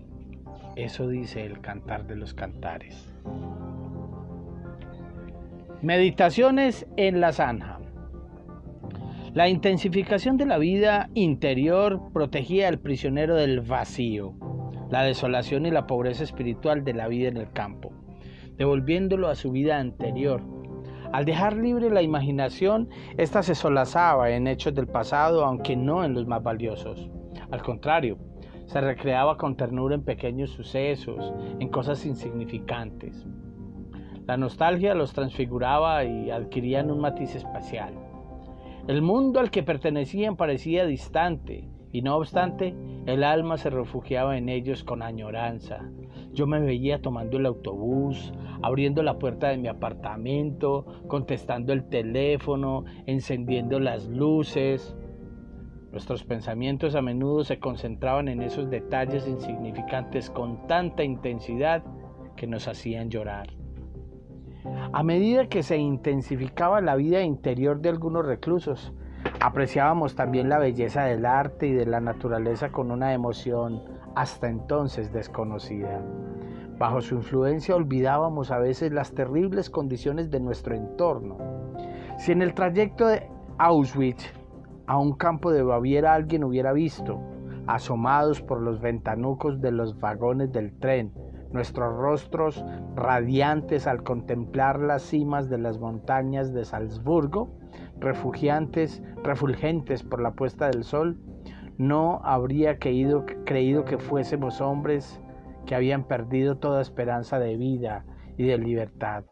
Eso 0.75 1.07
dice 1.07 1.45
el 1.45 1.59
cantar 1.61 2.07
de 2.07 2.15
los 2.15 2.33
cantares. 2.33 3.13
Meditaciones 5.81 6.87
en 6.97 7.21
la 7.21 7.31
zanja. 7.31 7.79
La 9.33 9.47
intensificación 9.47 10.37
de 10.37 10.45
la 10.45 10.57
vida 10.57 11.09
interior 11.13 12.01
protegía 12.11 12.67
al 12.67 12.79
prisionero 12.79 13.35
del 13.35 13.61
vacío, 13.61 14.33
la 14.89 15.03
desolación 15.03 15.65
y 15.65 15.71
la 15.71 15.85
pobreza 15.85 16.23
espiritual 16.23 16.83
de 16.83 16.93
la 16.93 17.07
vida 17.07 17.27
en 17.27 17.37
el 17.37 17.51
campo, 17.51 17.91
devolviéndolo 18.57 19.27
a 19.27 19.35
su 19.35 19.51
vida 19.51 19.77
anterior. 19.77 20.41
Al 21.11 21.25
dejar 21.25 21.57
libre 21.57 21.89
la 21.89 22.01
imaginación, 22.01 22.89
ésta 23.17 23.43
se 23.43 23.55
solazaba 23.55 24.31
en 24.31 24.47
hechos 24.47 24.73
del 24.73 24.87
pasado, 24.87 25.45
aunque 25.45 25.75
no 25.75 26.03
en 26.03 26.13
los 26.13 26.27
más 26.27 26.41
valiosos. 26.41 27.09
Al 27.51 27.61
contrario, 27.63 28.17
se 28.65 28.81
recreaba 28.81 29.37
con 29.37 29.55
ternura 29.55 29.95
en 29.95 30.03
pequeños 30.03 30.51
sucesos, 30.51 31.33
en 31.59 31.69
cosas 31.69 32.05
insignificantes. 32.05 33.25
La 34.27 34.37
nostalgia 34.37 34.93
los 34.93 35.13
transfiguraba 35.13 36.03
y 36.03 36.29
adquirían 36.29 36.91
un 36.91 36.99
matiz 36.99 37.33
espacial. 37.33 37.95
El 38.87 39.01
mundo 39.01 39.39
al 39.39 39.49
que 39.49 39.63
pertenecían 39.63 40.35
parecía 40.35 40.85
distante, 40.85 41.67
y 41.91 42.03
no 42.03 42.15
obstante, 42.15 42.75
el 43.07 43.23
alma 43.23 43.57
se 43.57 43.71
refugiaba 43.71 44.37
en 44.37 44.49
ellos 44.49 44.83
con 44.83 45.01
añoranza. 45.01 45.89
Yo 46.31 46.45
me 46.45 46.59
veía 46.59 47.01
tomando 47.01 47.37
el 47.37 47.47
autobús, 47.47 48.31
abriendo 48.61 49.01
la 49.01 49.17
puerta 49.17 49.49
de 49.49 49.57
mi 49.57 49.67
apartamento, 49.67 50.85
contestando 51.07 51.73
el 51.73 51.89
teléfono, 51.89 52.85
encendiendo 53.07 53.79
las 53.79 54.07
luces. 54.07 54.95
Nuestros 55.91 56.23
pensamientos 56.23 56.93
a 56.95 57.01
menudo 57.01 57.43
se 57.43 57.59
concentraban 57.59 58.27
en 58.27 58.41
esos 58.41 58.69
detalles 58.69 59.27
insignificantes 59.27 60.29
con 60.29 60.67
tanta 60.67 61.03
intensidad 61.03 61.83
que 62.35 62.45
nos 62.45 62.67
hacían 62.67 63.09
llorar. 63.09 63.47
A 64.91 65.03
medida 65.03 65.47
que 65.47 65.63
se 65.63 65.77
intensificaba 65.77 66.81
la 66.81 66.95
vida 66.95 67.21
interior 67.21 67.81
de 67.81 67.89
algunos 67.89 68.25
reclusos, 68.25 68.93
apreciábamos 69.39 70.15
también 70.15 70.47
la 70.47 70.59
belleza 70.59 71.03
del 71.05 71.25
arte 71.25 71.67
y 71.67 71.73
de 71.73 71.85
la 71.85 72.01
naturaleza 72.01 72.71
con 72.71 72.91
una 72.91 73.13
emoción 73.13 73.81
hasta 74.15 74.47
entonces 74.47 75.11
desconocida. 75.11 76.01
Bajo 76.77 77.01
su 77.01 77.15
influencia 77.15 77.75
olvidábamos 77.75 78.51
a 78.51 78.59
veces 78.59 78.91
las 78.91 79.13
terribles 79.13 79.69
condiciones 79.69 80.29
de 80.29 80.39
nuestro 80.39 80.75
entorno. 80.75 81.37
Si 82.17 82.31
en 82.31 82.41
el 82.41 82.53
trayecto 82.53 83.07
de 83.07 83.27
Auschwitz 83.57 84.38
a 84.89 84.97
un 84.97 85.13
campo 85.13 85.51
de 85.51 85.61
Baviera 85.61 86.15
alguien 86.15 86.43
hubiera 86.43 86.73
visto, 86.73 87.21
asomados 87.67 88.41
por 88.41 88.59
los 88.59 88.81
ventanucos 88.81 89.61
de 89.61 89.71
los 89.71 89.99
vagones 89.99 90.51
del 90.51 90.79
tren, 90.79 91.13
nuestros 91.51 91.95
rostros 91.95 92.65
radiantes 92.95 93.85
al 93.85 94.01
contemplar 94.01 94.79
las 94.79 95.03
cimas 95.03 95.47
de 95.47 95.59
las 95.59 95.77
montañas 95.77 96.55
de 96.55 96.65
Salzburgo, 96.65 97.51
refugiantes, 97.99 99.03
refulgentes 99.23 100.01
por 100.01 100.21
la 100.23 100.31
puesta 100.31 100.71
del 100.71 100.83
sol, 100.83 101.19
no 101.77 102.19
habría 102.23 102.79
creído, 102.79 103.27
creído 103.45 103.85
que 103.85 103.99
fuésemos 103.99 104.59
hombres 104.59 105.21
que 105.67 105.75
habían 105.75 106.05
perdido 106.05 106.57
toda 106.57 106.81
esperanza 106.81 107.37
de 107.37 107.57
vida 107.57 108.05
y 108.37 108.47
de 108.47 108.57
libertad. 108.57 109.23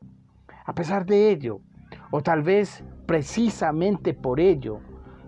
A 0.68 0.76
pesar 0.76 1.08
de 1.08 1.32
ello, 1.32 1.62
o 2.12 2.22
tal 2.22 2.44
vez 2.44 2.84
precisamente 3.08 4.14
por 4.14 4.40
ello, 4.40 4.82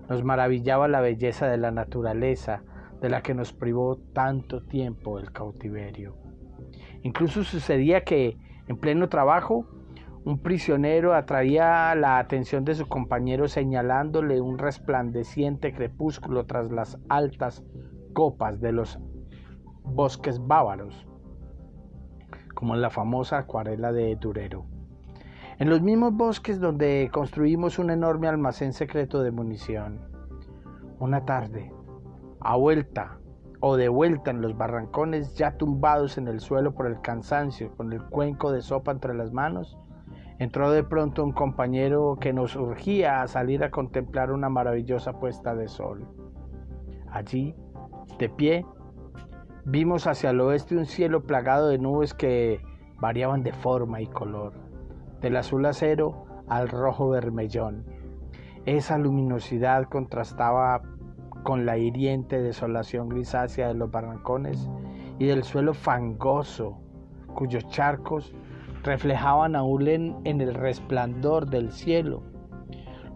nos 0.09 0.23
maravillaba 0.23 0.87
la 0.87 1.01
belleza 1.01 1.47
de 1.47 1.57
la 1.57 1.71
naturaleza 1.71 2.63
de 2.99 3.09
la 3.09 3.21
que 3.21 3.33
nos 3.33 3.53
privó 3.53 3.97
tanto 4.13 4.61
tiempo 4.63 5.19
el 5.19 5.31
cautiverio. 5.31 6.17
Incluso 7.03 7.43
sucedía 7.43 8.03
que, 8.03 8.37
en 8.67 8.77
pleno 8.77 9.07
trabajo, 9.07 9.65
un 10.25 10.39
prisionero 10.39 11.13
atraía 11.13 11.95
la 11.95 12.19
atención 12.19 12.65
de 12.65 12.75
su 12.75 12.87
compañero 12.87 13.47
señalándole 13.47 14.41
un 14.41 14.57
resplandeciente 14.57 15.73
crepúsculo 15.73 16.45
tras 16.45 16.71
las 16.71 16.99
altas 17.07 17.63
copas 18.13 18.59
de 18.59 18.73
los 18.73 18.99
bosques 19.83 20.45
bávaros, 20.45 21.07
como 22.53 22.75
en 22.75 22.81
la 22.81 22.89
famosa 22.89 23.37
acuarela 23.37 23.93
de 23.93 24.15
Durero. 24.17 24.65
En 25.59 25.69
los 25.69 25.81
mismos 25.81 26.13
bosques 26.13 26.61
donde 26.61 27.09
construimos 27.11 27.79
un 27.79 27.89
enorme 27.89 28.29
almacén 28.29 28.71
secreto 28.71 29.21
de 29.21 29.31
munición. 29.31 29.99
Una 30.99 31.25
tarde, 31.25 31.73
a 32.39 32.55
vuelta 32.55 33.19
o 33.59 33.75
de 33.75 33.89
vuelta 33.89 34.31
en 34.31 34.41
los 34.41 34.55
barrancones 34.55 35.35
ya 35.35 35.57
tumbados 35.57 36.17
en 36.17 36.29
el 36.29 36.39
suelo 36.39 36.73
por 36.73 36.87
el 36.87 37.01
cansancio, 37.01 37.75
con 37.75 37.91
el 37.91 38.01
cuenco 38.05 38.53
de 38.53 38.61
sopa 38.61 38.93
entre 38.93 39.13
las 39.13 39.33
manos, 39.33 39.77
entró 40.37 40.71
de 40.71 40.85
pronto 40.85 41.25
un 41.25 41.33
compañero 41.33 42.17
que 42.21 42.31
nos 42.31 42.55
urgía 42.55 43.21
a 43.21 43.27
salir 43.27 43.61
a 43.61 43.69
contemplar 43.69 44.31
una 44.31 44.47
maravillosa 44.47 45.19
puesta 45.19 45.55
de 45.55 45.67
sol. 45.67 46.07
Allí, 47.11 47.53
de 48.17 48.29
pie, 48.29 48.65
vimos 49.65 50.07
hacia 50.07 50.29
el 50.29 50.39
oeste 50.39 50.77
un 50.77 50.85
cielo 50.85 51.23
plagado 51.23 51.67
de 51.67 51.79
nubes 51.79 52.13
que 52.13 52.61
variaban 53.01 53.43
de 53.43 53.51
forma 53.51 53.99
y 53.99 54.07
color 54.07 54.68
del 55.21 55.37
azul 55.37 55.65
acero 55.65 56.25
al 56.47 56.69
rojo 56.69 57.09
vermellón. 57.09 57.85
Esa 58.65 58.97
luminosidad 58.97 59.85
contrastaba 59.85 60.81
con 61.43 61.65
la 61.65 61.77
hiriente 61.77 62.41
desolación 62.41 63.09
grisácea 63.09 63.69
de 63.69 63.73
los 63.73 63.91
barrancones 63.91 64.69
y 65.17 65.25
del 65.25 65.43
suelo 65.43 65.73
fangoso, 65.73 66.77
cuyos 67.33 67.67
charcos 67.69 68.33
reflejaban 68.83 69.55
aún 69.55 69.87
en, 69.87 70.15
en 70.23 70.41
el 70.41 70.53
resplandor 70.53 71.49
del 71.49 71.71
cielo. 71.71 72.23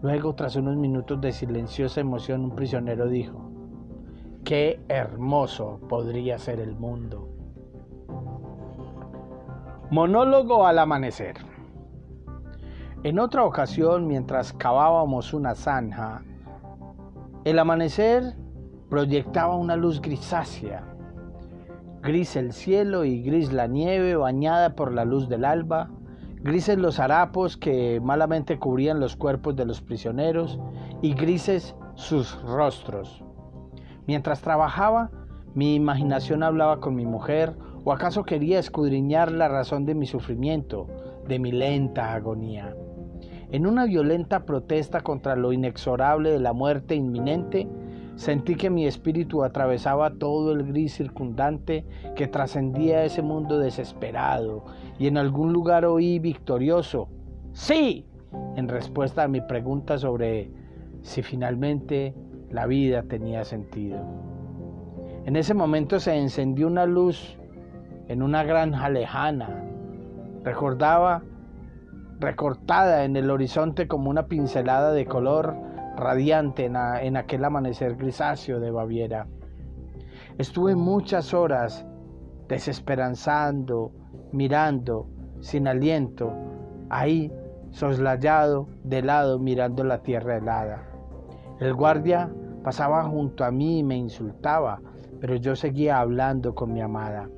Luego, 0.02 0.34
tras 0.34 0.56
unos 0.56 0.76
minutos 0.76 1.20
de 1.20 1.32
silenciosa 1.32 2.00
emoción, 2.00 2.44
un 2.44 2.54
prisionero 2.54 3.08
dijo, 3.08 3.50
Qué 4.44 4.78
hermoso 4.88 5.80
podría 5.88 6.36
ser 6.38 6.60
el 6.60 6.76
mundo. 6.76 7.30
Monólogo 9.90 10.66
al 10.66 10.78
amanecer. 10.78 11.36
En 13.04 13.18
otra 13.18 13.44
ocasión, 13.44 14.06
mientras 14.06 14.54
cavábamos 14.54 15.34
una 15.34 15.54
zanja, 15.54 16.22
el 17.44 17.58
amanecer 17.58 18.34
proyectaba 18.88 19.56
una 19.56 19.76
luz 19.76 20.00
grisácea. 20.00 20.84
Gris 22.02 22.34
el 22.34 22.52
cielo 22.52 23.04
y 23.04 23.22
gris 23.22 23.52
la 23.52 23.66
nieve 23.66 24.16
bañada 24.16 24.74
por 24.74 24.92
la 24.92 25.04
luz 25.04 25.28
del 25.28 25.44
alba, 25.44 25.90
grises 26.40 26.78
los 26.78 26.98
harapos 26.98 27.58
que 27.58 28.00
malamente 28.02 28.58
cubrían 28.58 29.00
los 29.00 29.16
cuerpos 29.16 29.54
de 29.54 29.66
los 29.66 29.82
prisioneros 29.82 30.58
y 31.02 31.12
grises 31.14 31.76
sus 31.94 32.40
rostros. 32.42 33.22
Mientras 34.06 34.40
trabajaba, 34.40 35.10
mi 35.54 35.74
imaginación 35.74 36.42
hablaba 36.42 36.80
con 36.80 36.94
mi 36.94 37.04
mujer 37.04 37.54
¿O 37.86 37.92
acaso 37.92 38.24
quería 38.24 38.58
escudriñar 38.58 39.30
la 39.30 39.46
razón 39.48 39.84
de 39.84 39.94
mi 39.94 40.06
sufrimiento, 40.06 40.86
de 41.28 41.38
mi 41.38 41.52
lenta 41.52 42.14
agonía? 42.14 42.74
En 43.54 43.68
una 43.68 43.84
violenta 43.84 44.46
protesta 44.46 45.02
contra 45.02 45.36
lo 45.36 45.52
inexorable 45.52 46.32
de 46.32 46.40
la 46.40 46.52
muerte 46.52 46.96
inminente, 46.96 47.68
sentí 48.16 48.56
que 48.56 48.68
mi 48.68 48.84
espíritu 48.84 49.44
atravesaba 49.44 50.14
todo 50.14 50.50
el 50.50 50.64
gris 50.64 50.94
circundante 50.94 51.86
que 52.16 52.26
trascendía 52.26 53.04
ese 53.04 53.22
mundo 53.22 53.60
desesperado, 53.60 54.64
y 54.98 55.06
en 55.06 55.18
algún 55.18 55.52
lugar 55.52 55.84
oí 55.84 56.18
victorioso, 56.18 57.06
sí, 57.52 58.04
en 58.56 58.66
respuesta 58.66 59.22
a 59.22 59.28
mi 59.28 59.40
pregunta 59.40 59.98
sobre 59.98 60.50
si 61.02 61.22
finalmente 61.22 62.12
la 62.50 62.66
vida 62.66 63.04
tenía 63.04 63.44
sentido. 63.44 64.00
En 65.26 65.36
ese 65.36 65.54
momento 65.54 66.00
se 66.00 66.16
encendió 66.16 66.66
una 66.66 66.86
luz 66.86 67.38
en 68.08 68.20
una 68.20 68.42
granja 68.42 68.88
lejana. 68.88 69.64
Recordaba 70.42 71.22
recortada 72.24 73.04
en 73.04 73.16
el 73.16 73.30
horizonte 73.30 73.86
como 73.86 74.08
una 74.08 74.28
pincelada 74.28 74.92
de 74.92 75.04
color 75.04 75.54
radiante 75.94 76.64
en, 76.64 77.16
aquel 77.18 77.44
amanecer 77.44 77.96
grisáceo 77.96 78.60
de 78.60 78.70
Baviera. 78.70 79.26
Estuve 80.38 80.74
muchas 80.74 81.34
horas 81.34 81.84
desesperanzando, 82.48 83.92
mirando, 84.32 85.06
sin 85.40 85.68
aliento, 85.68 86.32
ahí 86.88 87.30
soslayado 87.70 88.68
de 88.84 89.02
lado 89.02 89.38
mirando 89.38 89.84
la 89.84 89.98
tierra 89.98 90.38
helada. 90.38 90.88
El 91.60 91.74
guardia 91.74 92.32
pasaba 92.62 93.04
junto 93.04 93.44
a 93.44 93.50
mí 93.50 93.80
y 93.80 93.84
me 93.84 93.96
insultaba, 93.96 94.80
pero 95.20 95.36
yo 95.36 95.54
seguía 95.54 96.00
hablando 96.00 96.54
con 96.54 96.72
mi 96.72 96.80
amada. 96.80 97.28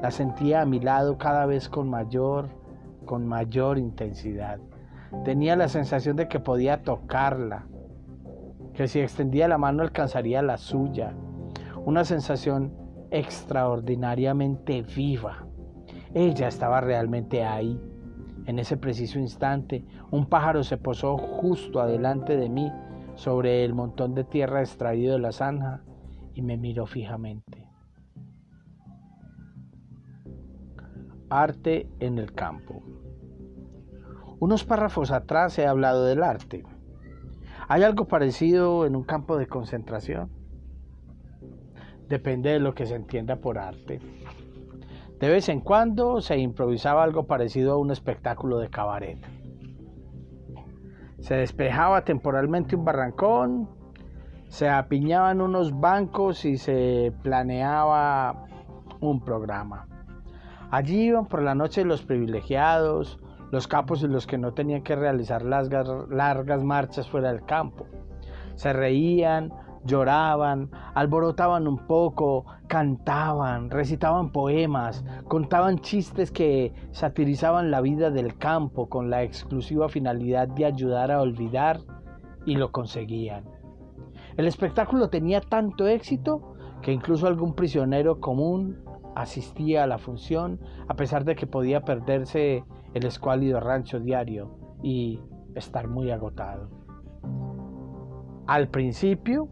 La 0.00 0.12
sentía 0.12 0.62
a 0.62 0.64
mi 0.64 0.78
lado 0.78 1.18
cada 1.18 1.44
vez 1.44 1.68
con 1.68 1.90
mayor, 1.90 2.48
con 3.08 3.26
mayor 3.26 3.78
intensidad. 3.78 4.60
Tenía 5.24 5.56
la 5.56 5.68
sensación 5.68 6.14
de 6.14 6.28
que 6.28 6.40
podía 6.40 6.82
tocarla, 6.82 7.66
que 8.74 8.86
si 8.86 9.00
extendía 9.00 9.48
la 9.48 9.56
mano 9.56 9.82
alcanzaría 9.82 10.42
la 10.42 10.58
suya. 10.58 11.14
Una 11.86 12.04
sensación 12.04 12.74
extraordinariamente 13.10 14.82
viva. 14.82 15.46
Ella 16.12 16.48
estaba 16.48 16.82
realmente 16.82 17.44
ahí. 17.44 17.80
En 18.44 18.58
ese 18.58 18.76
preciso 18.76 19.18
instante, 19.18 19.86
un 20.10 20.26
pájaro 20.26 20.62
se 20.62 20.76
posó 20.76 21.16
justo 21.16 21.80
adelante 21.80 22.36
de 22.36 22.50
mí 22.50 22.70
sobre 23.14 23.64
el 23.64 23.72
montón 23.72 24.14
de 24.14 24.24
tierra 24.24 24.60
extraído 24.60 25.14
de 25.14 25.20
la 25.20 25.32
zanja 25.32 25.80
y 26.34 26.42
me 26.42 26.58
miró 26.58 26.84
fijamente. 26.86 27.66
Arte 31.30 31.88
en 32.00 32.18
el 32.18 32.32
campo. 32.32 32.82
Unos 34.40 34.64
párrafos 34.64 35.10
atrás 35.10 35.58
he 35.58 35.66
hablado 35.66 36.04
del 36.04 36.22
arte. 36.22 36.64
¿Hay 37.66 37.82
algo 37.82 38.06
parecido 38.06 38.86
en 38.86 38.94
un 38.94 39.02
campo 39.02 39.36
de 39.36 39.48
concentración? 39.48 40.30
Depende 42.08 42.50
de 42.50 42.60
lo 42.60 42.74
que 42.74 42.86
se 42.86 42.94
entienda 42.94 43.36
por 43.36 43.58
arte. 43.58 44.00
De 45.18 45.28
vez 45.28 45.48
en 45.48 45.60
cuando 45.60 46.20
se 46.20 46.38
improvisaba 46.38 47.02
algo 47.02 47.26
parecido 47.26 47.72
a 47.72 47.78
un 47.78 47.90
espectáculo 47.90 48.58
de 48.58 48.70
cabaret. 48.70 49.18
Se 51.18 51.34
despejaba 51.34 52.04
temporalmente 52.04 52.76
un 52.76 52.84
barrancón, 52.84 53.68
se 54.46 54.68
apiñaban 54.68 55.40
unos 55.40 55.78
bancos 55.78 56.44
y 56.44 56.56
se 56.56 57.12
planeaba 57.22 58.46
un 59.00 59.20
programa. 59.20 59.88
Allí 60.70 61.08
iban 61.08 61.26
por 61.26 61.42
la 61.42 61.56
noche 61.56 61.84
los 61.84 62.02
privilegiados, 62.02 63.18
los 63.50 63.66
capos 63.66 64.02
y 64.02 64.08
los 64.08 64.26
que 64.26 64.38
no 64.38 64.52
tenían 64.52 64.82
que 64.82 64.96
realizar 64.96 65.42
largas, 65.42 65.88
largas 66.10 66.62
marchas 66.62 67.08
fuera 67.08 67.32
del 67.32 67.44
campo. 67.44 67.86
Se 68.54 68.72
reían, 68.72 69.52
lloraban, 69.84 70.70
alborotaban 70.94 71.66
un 71.66 71.78
poco, 71.86 72.44
cantaban, 72.66 73.70
recitaban 73.70 74.30
poemas, 74.30 75.04
contaban 75.26 75.78
chistes 75.78 76.30
que 76.30 76.72
satirizaban 76.92 77.70
la 77.70 77.80
vida 77.80 78.10
del 78.10 78.36
campo 78.36 78.88
con 78.88 79.10
la 79.10 79.22
exclusiva 79.22 79.88
finalidad 79.88 80.48
de 80.48 80.64
ayudar 80.64 81.10
a 81.10 81.20
olvidar 81.20 81.80
y 82.46 82.56
lo 82.56 82.72
conseguían. 82.72 83.44
El 84.36 84.46
espectáculo 84.46 85.08
tenía 85.08 85.40
tanto 85.40 85.86
éxito 85.86 86.54
que 86.82 86.92
incluso 86.92 87.26
algún 87.26 87.54
prisionero 87.54 88.20
común 88.20 88.78
asistía 89.16 89.82
a 89.82 89.86
la 89.86 89.98
función 89.98 90.60
a 90.86 90.94
pesar 90.94 91.24
de 91.24 91.34
que 91.34 91.46
podía 91.46 91.84
perderse 91.84 92.64
el 92.94 93.06
escuálido 93.06 93.60
rancho 93.60 94.00
diario 94.00 94.50
y 94.82 95.20
estar 95.54 95.88
muy 95.88 96.10
agotado. 96.10 96.68
Al 98.46 98.68
principio, 98.68 99.48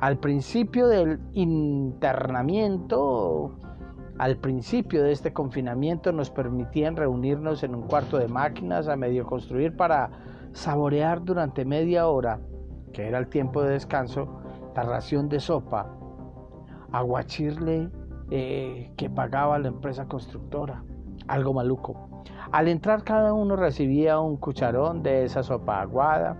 al 0.00 0.18
principio 0.18 0.86
del 0.86 1.18
internamiento, 1.32 3.56
al 4.18 4.36
principio 4.36 5.02
de 5.02 5.12
este 5.12 5.32
confinamiento 5.32 6.12
nos 6.12 6.30
permitían 6.30 6.96
reunirnos 6.96 7.62
en 7.62 7.74
un 7.74 7.82
cuarto 7.82 8.18
de 8.18 8.28
máquinas 8.28 8.88
a 8.88 8.96
medio 8.96 9.26
construir 9.26 9.76
para 9.76 10.10
saborear 10.52 11.24
durante 11.24 11.64
media 11.64 12.08
hora, 12.08 12.40
que 12.92 13.08
era 13.08 13.18
el 13.18 13.28
tiempo 13.28 13.62
de 13.62 13.70
descanso, 13.70 14.40
la 14.74 14.82
ración 14.82 15.28
de 15.28 15.40
sopa, 15.40 15.90
aguachirle 16.92 17.88
eh, 18.30 18.92
que 18.96 19.10
pagaba 19.10 19.58
la 19.58 19.68
empresa 19.68 20.06
constructora. 20.06 20.84
Algo 21.26 21.52
maluco. 21.52 22.09
Al 22.52 22.66
entrar 22.66 23.04
cada 23.04 23.32
uno 23.32 23.54
recibía 23.54 24.18
un 24.18 24.36
cucharón 24.36 25.02
de 25.02 25.24
esa 25.24 25.42
sopa 25.42 25.80
aguada. 25.80 26.36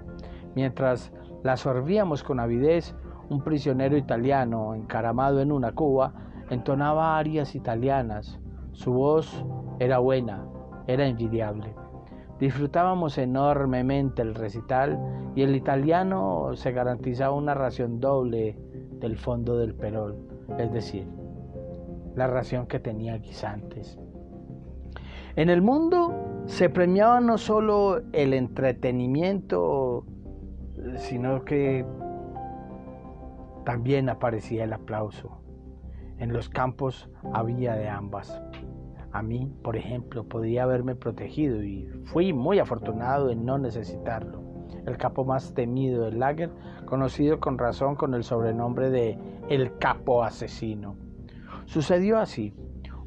Mientras 0.57 1.13
la 1.45 1.57
sorbíamos 1.57 2.25
con 2.25 2.41
avidez, 2.41 2.97
un 3.29 3.45
prisionero 3.45 3.97
italiano 3.97 4.75
encaramado 4.75 5.41
en 5.41 5.53
una 5.53 5.73
cuba 5.73 6.13
entonaba 6.51 7.17
arias 7.17 7.55
italianas. 7.55 8.41
Su 8.73 8.93
voz 8.93 9.45
era 9.79 9.99
buena, 9.99 10.45
era 10.89 11.07
envidiable. 11.07 11.75
Disfrutábamos 12.41 13.17
enormemente 13.19 14.23
el 14.23 14.35
recital 14.35 14.99
y 15.37 15.43
el 15.43 15.55
italiano 15.55 16.51
se 16.55 16.73
garantizaba 16.73 17.35
una 17.35 17.55
ración 17.55 18.01
doble 18.01 18.59
del 18.99 19.17
fondo 19.17 19.57
del 19.57 19.75
perol, 19.75 20.17
es 20.59 20.73
decir, 20.73 21.07
la 22.17 22.27
ración 22.27 22.67
que 22.67 22.81
tenía 22.81 23.17
guisantes. 23.19 23.99
En 25.37 25.49
el 25.49 25.63
mundo 25.63 26.43
se 26.47 26.69
premiaba 26.69 27.21
no 27.21 27.39
solo 27.39 28.03
el 28.13 28.35
entretenimiento, 28.35 30.05
sino 30.97 31.45
que 31.45 31.87
también 33.65 34.09
aparecía 34.09 34.65
el 34.65 34.73
aplauso. 34.73 35.41
En 36.19 36.33
los 36.33 36.49
campos 36.49 37.09
había 37.33 37.75
de 37.75 37.89
ambas. 37.89 38.43
A 39.13 39.23
mí, 39.23 39.53
por 39.63 39.77
ejemplo, 39.77 40.25
podía 40.25 40.65
haberme 40.65 40.95
protegido 40.95 41.63
y 41.63 41.89
fui 42.05 42.33
muy 42.33 42.59
afortunado 42.59 43.31
en 43.31 43.45
no 43.45 43.59
necesitarlo. 43.59 44.43
El 44.87 44.97
capo 44.97 45.25
más 45.25 45.55
temido 45.55 46.05
del 46.05 46.19
lager, 46.19 46.51
conocido 46.87 47.39
con 47.39 47.59
razón 47.59 47.97
con 47.97 48.15
el 48.15 48.25
sobrenombre 48.25 48.91
de 48.91 49.19
el 49.49 49.77
capo 49.79 50.23
asesino. 50.25 50.97
Sucedió 51.67 52.19
así. 52.19 52.55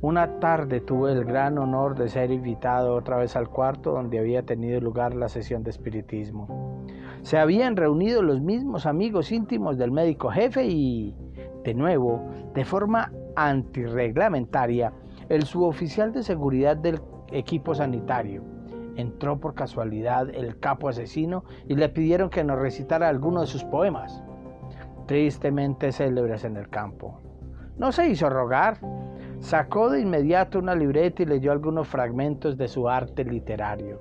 Una 0.03 0.37
tarde 0.41 0.81
tuve 0.81 1.13
el 1.13 1.23
gran 1.23 1.57
honor 1.57 1.95
de 1.95 2.09
ser 2.09 2.29
invitado 2.29 2.93
otra 2.93 3.15
vez 3.15 3.37
al 3.37 3.47
cuarto 3.47 3.93
donde 3.93 4.19
había 4.19 4.43
tenido 4.43 4.81
lugar 4.81 5.15
la 5.15 5.29
sesión 5.29 5.63
de 5.63 5.69
espiritismo. 5.69 6.83
Se 7.21 7.37
habían 7.37 7.77
reunido 7.77 8.21
los 8.21 8.41
mismos 8.41 8.85
amigos 8.85 9.31
íntimos 9.31 9.77
del 9.77 9.91
médico 9.91 10.29
jefe 10.29 10.65
y, 10.65 11.15
de 11.63 11.73
nuevo, 11.73 12.21
de 12.53 12.65
forma 12.65 13.13
antirreglamentaria, 13.37 14.91
el 15.29 15.43
suboficial 15.43 16.11
de 16.11 16.23
seguridad 16.23 16.75
del 16.75 16.99
equipo 17.31 17.73
sanitario. 17.73 18.43
Entró 18.97 19.39
por 19.39 19.55
casualidad 19.55 20.29
el 20.31 20.59
capo 20.59 20.89
asesino 20.89 21.45
y 21.65 21.75
le 21.75 21.87
pidieron 21.87 22.29
que 22.29 22.43
nos 22.43 22.59
recitara 22.59 23.07
alguno 23.07 23.39
de 23.39 23.47
sus 23.47 23.63
poemas, 23.63 24.21
tristemente 25.07 25.93
célebres 25.93 26.43
en 26.43 26.57
el 26.57 26.67
campo. 26.67 27.21
No 27.77 27.91
se 27.91 28.07
hizo 28.07 28.29
rogar, 28.29 28.77
Sacó 29.43 29.89
de 29.89 29.99
inmediato 29.99 30.57
una 30.57 30.73
libreta 30.73 31.21
y 31.21 31.25
leyó 31.25 31.51
algunos 31.51 31.89
fragmentos 31.89 32.57
de 32.57 32.69
su 32.69 32.87
arte 32.87 33.25
literario. 33.25 33.99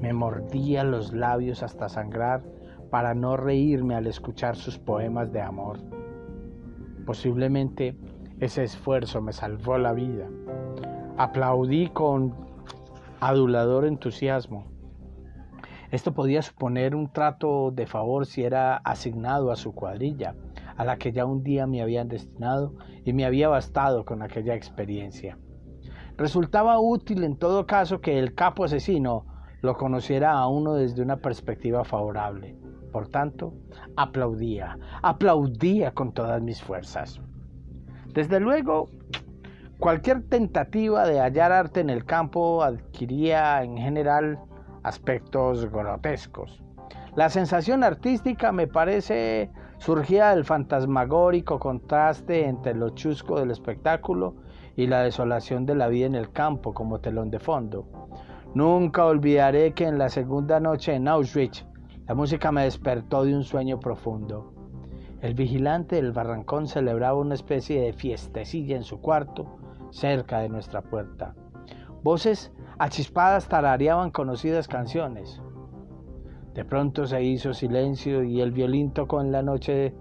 Me 0.00 0.12
mordía 0.12 0.82
los 0.82 1.12
labios 1.12 1.62
hasta 1.62 1.88
sangrar 1.88 2.42
para 2.90 3.14
no 3.14 3.36
reírme 3.36 3.94
al 3.94 4.08
escuchar 4.08 4.56
sus 4.56 4.76
poemas 4.76 5.32
de 5.32 5.40
amor. 5.40 5.78
Posiblemente 7.06 7.96
ese 8.40 8.64
esfuerzo 8.64 9.22
me 9.22 9.32
salvó 9.32 9.78
la 9.78 9.92
vida. 9.92 10.28
Aplaudí 11.16 11.90
con 11.90 12.34
adulador 13.20 13.84
entusiasmo. 13.84 14.64
Esto 15.92 16.12
podía 16.12 16.42
suponer 16.42 16.96
un 16.96 17.12
trato 17.12 17.70
de 17.70 17.86
favor 17.86 18.26
si 18.26 18.42
era 18.42 18.78
asignado 18.78 19.52
a 19.52 19.56
su 19.56 19.76
cuadrilla, 19.76 20.34
a 20.76 20.84
la 20.84 20.96
que 20.96 21.12
ya 21.12 21.24
un 21.24 21.42
día 21.42 21.66
me 21.66 21.82
habían 21.82 22.08
destinado 22.08 22.74
y 23.04 23.12
me 23.12 23.24
había 23.24 23.48
bastado 23.48 24.04
con 24.04 24.22
aquella 24.22 24.54
experiencia. 24.54 25.38
Resultaba 26.16 26.78
útil 26.78 27.24
en 27.24 27.36
todo 27.36 27.66
caso 27.66 28.00
que 28.00 28.18
el 28.18 28.34
capo 28.34 28.64
asesino 28.64 29.26
lo 29.62 29.76
conociera 29.76 30.32
a 30.32 30.46
uno 30.46 30.74
desde 30.74 31.02
una 31.02 31.16
perspectiva 31.16 31.84
favorable. 31.84 32.56
Por 32.92 33.08
tanto, 33.08 33.54
aplaudía, 33.96 34.78
aplaudía 35.02 35.92
con 35.92 36.12
todas 36.12 36.40
mis 36.40 36.62
fuerzas. 36.62 37.20
Desde 38.12 38.38
luego, 38.38 38.90
cualquier 39.80 40.22
tentativa 40.28 41.04
de 41.06 41.18
hallar 41.18 41.50
arte 41.50 41.80
en 41.80 41.90
el 41.90 42.04
campo 42.04 42.62
adquiría 42.62 43.64
en 43.64 43.76
general 43.76 44.38
aspectos 44.84 45.68
grotescos. 45.70 46.62
La 47.16 47.28
sensación 47.28 47.82
artística 47.82 48.52
me 48.52 48.68
parece 48.68 49.50
surgía 49.78 50.30
del 50.30 50.44
fantasmagórico 50.44 51.58
contraste 51.58 52.46
entre 52.46 52.74
lo 52.74 52.90
chusco 52.90 53.38
del 53.38 53.50
espectáculo 53.50 54.34
y 54.76 54.86
la 54.86 55.02
desolación 55.02 55.66
de 55.66 55.74
la 55.74 55.88
vida 55.88 56.06
en 56.06 56.14
el 56.14 56.32
campo 56.32 56.74
como 56.74 57.00
telón 57.00 57.30
de 57.30 57.38
fondo. 57.38 57.86
Nunca 58.54 59.04
olvidaré 59.04 59.72
que 59.72 59.86
en 59.86 59.98
la 59.98 60.08
segunda 60.08 60.60
noche 60.60 60.94
en 60.94 61.08
Auschwitz 61.08 61.64
la 62.06 62.14
música 62.14 62.52
me 62.52 62.64
despertó 62.64 63.24
de 63.24 63.34
un 63.34 63.44
sueño 63.44 63.80
profundo. 63.80 64.52
El 65.22 65.34
vigilante 65.34 65.96
del 65.96 66.12
barrancón 66.12 66.66
celebraba 66.66 67.18
una 67.18 67.34
especie 67.34 67.80
de 67.80 67.94
fiestecilla 67.94 68.76
en 68.76 68.84
su 68.84 69.00
cuarto, 69.00 69.56
cerca 69.90 70.40
de 70.40 70.50
nuestra 70.50 70.82
puerta. 70.82 71.34
Voces 72.02 72.52
achispadas 72.78 73.48
tarareaban 73.48 74.10
conocidas 74.10 74.68
canciones. 74.68 75.40
De 76.54 76.64
pronto 76.64 77.04
se 77.06 77.22
hizo 77.22 77.52
silencio 77.52 78.22
y 78.22 78.40
el 78.40 78.52
violín 78.52 78.92
tocó 78.92 79.20
en 79.20 79.32
la 79.32 79.42
noche 79.42 79.92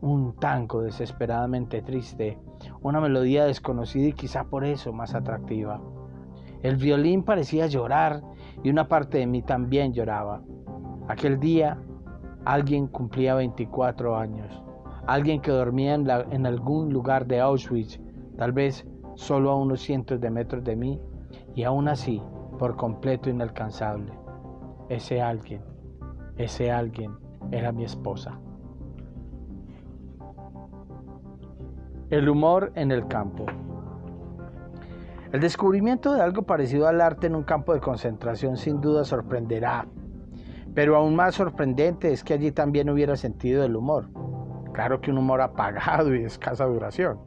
un 0.00 0.34
tango 0.34 0.82
desesperadamente 0.82 1.82
triste, 1.82 2.36
una 2.82 3.00
melodía 3.00 3.44
desconocida 3.44 4.08
y 4.08 4.12
quizá 4.12 4.44
por 4.44 4.64
eso 4.64 4.92
más 4.92 5.14
atractiva. 5.14 5.80
El 6.62 6.76
violín 6.76 7.22
parecía 7.22 7.68
llorar 7.68 8.22
y 8.64 8.70
una 8.70 8.88
parte 8.88 9.18
de 9.18 9.28
mí 9.28 9.42
también 9.42 9.92
lloraba. 9.92 10.42
Aquel 11.06 11.38
día 11.38 11.78
alguien 12.44 12.88
cumplía 12.88 13.34
24 13.34 14.16
años, 14.16 14.62
alguien 15.06 15.40
que 15.40 15.52
dormía 15.52 15.94
en, 15.94 16.08
en 16.10 16.46
algún 16.46 16.92
lugar 16.92 17.26
de 17.26 17.38
Auschwitz, 17.38 18.00
tal 18.36 18.50
vez 18.50 18.84
solo 19.14 19.52
a 19.52 19.56
unos 19.56 19.80
cientos 19.80 20.20
de 20.20 20.30
metros 20.30 20.64
de 20.64 20.74
mí, 20.74 21.00
y 21.54 21.62
aún 21.62 21.86
así 21.86 22.20
por 22.58 22.76
completo 22.76 23.30
inalcanzable. 23.30 24.12
Ese 24.88 25.20
alguien, 25.20 25.62
ese 26.38 26.70
alguien 26.70 27.16
era 27.50 27.72
mi 27.72 27.84
esposa. 27.84 28.38
El 32.10 32.28
humor 32.28 32.72
en 32.74 32.90
el 32.90 33.06
campo. 33.08 33.44
El 35.32 35.40
descubrimiento 35.40 36.14
de 36.14 36.22
algo 36.22 36.42
parecido 36.42 36.88
al 36.88 37.02
arte 37.02 37.26
en 37.26 37.34
un 37.34 37.42
campo 37.42 37.74
de 37.74 37.80
concentración 37.80 38.56
sin 38.56 38.80
duda 38.80 39.04
sorprenderá, 39.04 39.86
pero 40.74 40.96
aún 40.96 41.14
más 41.14 41.34
sorprendente 41.34 42.12
es 42.12 42.24
que 42.24 42.34
allí 42.34 42.50
también 42.50 42.88
hubiera 42.88 43.16
sentido 43.16 43.60
del 43.60 43.76
humor. 43.76 44.08
Claro 44.72 45.00
que 45.00 45.10
un 45.10 45.18
humor 45.18 45.42
apagado 45.42 46.14
y 46.14 46.20
de 46.20 46.26
escasa 46.26 46.64
duración. 46.64 47.18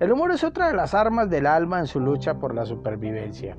El 0.00 0.10
humor 0.10 0.32
es 0.32 0.42
otra 0.42 0.68
de 0.68 0.74
las 0.74 0.94
armas 0.94 1.30
del 1.30 1.46
alma 1.46 1.78
en 1.78 1.86
su 1.86 2.00
lucha 2.00 2.40
por 2.40 2.54
la 2.54 2.66
supervivencia. 2.66 3.56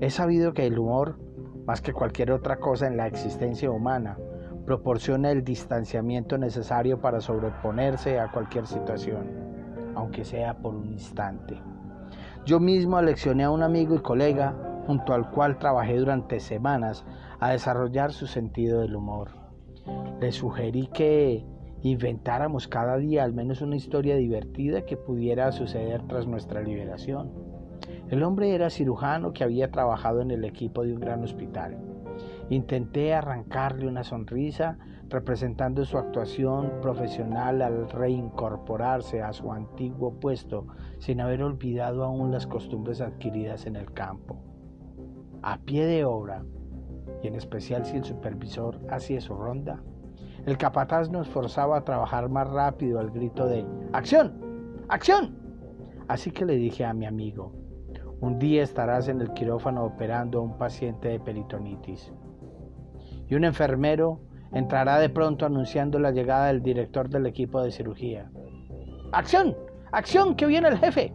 He 0.00 0.10
sabido 0.10 0.52
que 0.52 0.66
el 0.66 0.78
humor 0.78 1.18
más 1.68 1.82
que 1.82 1.92
cualquier 1.92 2.32
otra 2.32 2.56
cosa 2.56 2.86
en 2.86 2.96
la 2.96 3.06
existencia 3.06 3.70
humana, 3.70 4.16
proporciona 4.64 5.30
el 5.30 5.44
distanciamiento 5.44 6.38
necesario 6.38 6.98
para 6.98 7.20
sobreponerse 7.20 8.18
a 8.18 8.30
cualquier 8.30 8.66
situación, 8.66 9.92
aunque 9.94 10.24
sea 10.24 10.56
por 10.56 10.74
un 10.74 10.86
instante. 10.86 11.60
Yo 12.46 12.58
mismo 12.58 12.96
aleccioné 12.96 13.44
a 13.44 13.50
un 13.50 13.62
amigo 13.62 13.94
y 13.94 13.98
colega, 13.98 14.56
junto 14.86 15.12
al 15.12 15.30
cual 15.30 15.58
trabajé 15.58 15.98
durante 15.98 16.40
semanas, 16.40 17.04
a 17.38 17.50
desarrollar 17.50 18.12
su 18.12 18.26
sentido 18.26 18.80
del 18.80 18.96
humor. 18.96 19.28
Le 20.22 20.32
sugerí 20.32 20.86
que 20.86 21.44
inventáramos 21.82 22.66
cada 22.66 22.96
día 22.96 23.24
al 23.24 23.34
menos 23.34 23.60
una 23.60 23.76
historia 23.76 24.16
divertida 24.16 24.86
que 24.86 24.96
pudiera 24.96 25.52
suceder 25.52 26.00
tras 26.08 26.26
nuestra 26.26 26.62
liberación 26.62 27.47
el 28.10 28.22
hombre 28.22 28.54
era 28.54 28.70
cirujano 28.70 29.32
que 29.32 29.44
había 29.44 29.70
trabajado 29.70 30.20
en 30.22 30.30
el 30.30 30.44
equipo 30.44 30.82
de 30.82 30.94
un 30.94 31.00
gran 31.00 31.22
hospital. 31.22 31.78
Intenté 32.48 33.14
arrancarle 33.14 33.86
una 33.86 34.02
sonrisa 34.02 34.78
representando 35.08 35.84
su 35.84 35.98
actuación 35.98 36.72
profesional 36.82 37.62
al 37.62 37.88
reincorporarse 37.90 39.22
a 39.22 39.32
su 39.32 39.52
antiguo 39.52 40.18
puesto 40.20 40.66
sin 40.98 41.20
haber 41.20 41.42
olvidado 41.42 42.04
aún 42.04 42.30
las 42.30 42.46
costumbres 42.46 43.00
adquiridas 43.00 43.66
en 43.66 43.76
el 43.76 43.92
campo. 43.92 44.38
A 45.42 45.58
pie 45.58 45.86
de 45.86 46.04
obra, 46.04 46.44
y 47.22 47.28
en 47.28 47.36
especial 47.36 47.84
si 47.84 47.96
el 47.96 48.04
supervisor 48.04 48.80
hacía 48.90 49.20
su 49.20 49.34
ronda, 49.34 49.82
el 50.46 50.56
capataz 50.56 51.10
nos 51.10 51.28
forzaba 51.28 51.78
a 51.78 51.84
trabajar 51.84 52.28
más 52.28 52.48
rápido 52.48 53.00
al 53.00 53.10
grito 53.10 53.46
de 53.46 53.66
¡Acción! 53.92 54.32
¡Acción! 54.88 55.36
Así 56.06 56.30
que 56.30 56.46
le 56.46 56.56
dije 56.56 56.84
a 56.84 56.94
mi 56.94 57.04
amigo, 57.04 57.52
un 58.20 58.38
día 58.38 58.62
estarás 58.62 59.08
en 59.08 59.20
el 59.20 59.32
quirófano 59.32 59.84
operando 59.84 60.38
a 60.38 60.42
un 60.42 60.58
paciente 60.58 61.08
de 61.08 61.20
peritonitis. 61.20 62.12
Y 63.28 63.34
un 63.34 63.44
enfermero 63.44 64.20
entrará 64.52 64.98
de 64.98 65.08
pronto 65.08 65.46
anunciando 65.46 65.98
la 65.98 66.10
llegada 66.10 66.46
del 66.46 66.62
director 66.62 67.08
del 67.08 67.26
equipo 67.26 67.62
de 67.62 67.70
cirugía. 67.70 68.30
¡Acción! 69.12 69.56
¡Acción! 69.92 70.34
¡Que 70.34 70.46
viene 70.46 70.68
el 70.68 70.78
jefe! 70.78 71.12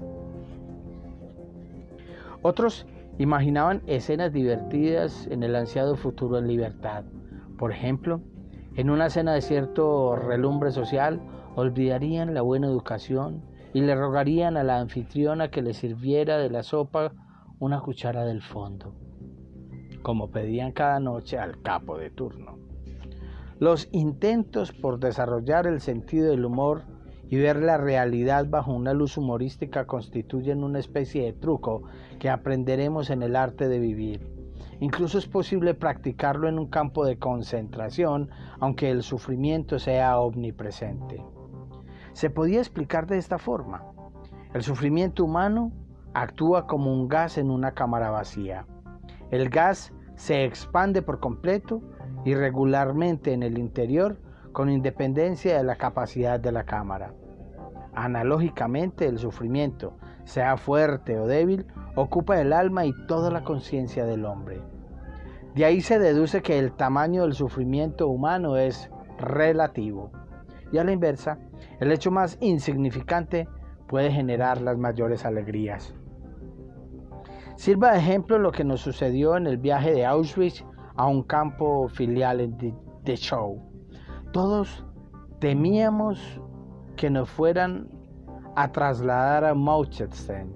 Otros 2.41 2.85
imaginaban 3.17 3.81
escenas 3.87 4.33
divertidas 4.33 5.27
en 5.27 5.43
el 5.43 5.55
ansiado 5.55 5.95
futuro 5.95 6.37
en 6.37 6.47
libertad. 6.47 7.03
Por 7.57 7.71
ejemplo, 7.71 8.21
en 8.75 8.89
una 8.89 9.09
cena 9.09 9.33
de 9.33 9.41
cierto 9.41 10.15
relumbre 10.15 10.71
social, 10.71 11.21
olvidarían 11.55 12.33
la 12.33 12.41
buena 12.41 12.67
educación, 12.67 13.43
y 13.74 13.82
le 13.82 13.95
rogarían 13.95 14.55
a 14.55 14.63
la 14.63 14.80
anfitriona 14.80 15.49
que 15.49 15.63
le 15.63 15.74
sirviera 15.74 16.38
de 16.38 16.49
la 16.49 16.63
sopa 16.63 17.11
una 17.59 17.82
cuchara 17.82 18.24
del 18.24 18.41
fondo, 18.41 18.93
como 20.03 20.30
pedían 20.30 20.71
cada 20.71 20.99
noche 20.99 21.39
al 21.39 21.61
capo 21.61 21.97
de 21.97 22.11
turno. 22.11 22.59
Los 23.59 23.89
intentos 23.91 24.71
por 24.74 24.99
desarrollar 24.99 25.65
el 25.65 25.82
sentido 25.82 26.30
del 26.30 26.45
humor 26.45 26.84
y 27.30 27.38
ver 27.38 27.57
la 27.57 27.78
realidad 27.78 28.45
bajo 28.47 28.74
una 28.74 28.93
luz 28.93 29.17
humorística 29.17 29.88
constituyen 29.88 30.63
una 30.63 30.80
especie 30.80 31.24
de 31.24 31.34
truco 31.34 31.84
que 32.19 32.30
aprenderemos 32.30 33.09
en 33.09 33.24
el 33.24 33.36
arte 33.36 33.67
de 33.69 33.80
vivir. 33.80 34.28
Incluso 34.82 35.17
es 35.17 35.28
posible 35.28 35.74
practicarlo 35.74 36.47
en 36.47 36.59
un 36.59 36.67
campo 36.67 37.05
de 37.05 37.17
concentración, 37.17 38.30
aunque 38.59 38.91
el 38.91 39.01
sufrimiento 39.01 39.80
sea 39.80 40.19
omnipresente 40.19 41.24
se 42.14 42.30
podía 42.30 42.59
explicar 42.59 43.07
de 43.07 43.18
esta 43.18 43.38
forma. 43.38 43.84
El 44.53 44.64
sufrimiento 44.64 45.24
humano 45.24 45.72
actúa 46.14 46.68
como 46.68 46.93
un 46.93 47.07
gas 47.07 47.38
en 47.38 47.49
una 47.49 47.74
cámara 47.74 48.11
vacía. 48.11 48.66
El 49.32 49.49
gas 49.49 49.93
se 50.16 50.45
expande 50.45 51.01
por 51.01 51.20
completo 51.20 51.82
y 52.24 52.36
regularmente 52.36 53.34
en 53.34 53.43
el 53.43 53.57
interior 53.57 54.18
con 54.51 54.70
independencia 54.70 55.57
de 55.57 55.64
la 55.64 55.76
capacidad 55.76 56.39
de 56.39 56.51
la 56.51 56.64
cámara. 56.64 57.14
Analógicamente, 57.95 59.07
el 59.07 59.18
sufrimiento, 59.18 59.97
sea 60.24 60.57
fuerte 60.57 61.20
o 61.20 61.28
débil, 61.28 61.66
ocupa 61.95 62.39
el 62.39 62.53
alma 62.53 62.86
y 62.86 62.93
toda 63.07 63.30
la 63.30 63.43
conciencia 63.43 64.05
del 64.05 64.26
hombre. 64.26 64.61
De 65.55 65.66
ahí 65.66 65.82
se 65.82 65.99
deduce 65.99 66.41
que 66.41 66.57
el 66.57 66.74
tamaño 66.74 67.24
del 67.24 67.34
sufrimiento 67.34 68.07
humano 68.07 68.57
es 68.57 68.89
relativo. 69.20 70.11
Y 70.72 70.80
a 70.80 70.84
la 70.84 70.91
inversa, 70.91 71.38
el 71.80 71.91
hecho 71.91 72.11
más 72.11 72.38
insignificante 72.41 73.47
puede 73.88 74.11
generar 74.11 74.61
las 74.61 74.78
mayores 74.78 75.26
alegrías. 75.26 75.93
Sirva 77.55 77.91
de 77.91 77.99
ejemplo 77.99 78.39
lo 78.39 78.51
que 78.51 78.64
nos 78.64 78.82
sucedió 78.82 79.38
en 79.38 79.47
el 79.47 79.57
viaje 79.57 79.93
de 79.93 80.05
Auschwitz 80.05 80.66
a 80.95 81.07
un 81.07 81.24
campo 81.24 81.88
filial 81.88 82.39
en 82.41 82.76
Dachau. 83.05 83.61
Todos 84.32 84.86
temíamos 85.39 86.41
que 86.95 87.09
nos 87.09 87.30
fueran 87.30 87.89
a 88.55 88.72
trasladar 88.72 89.45
a 89.45 89.53
Mauchetsten. 89.53 90.53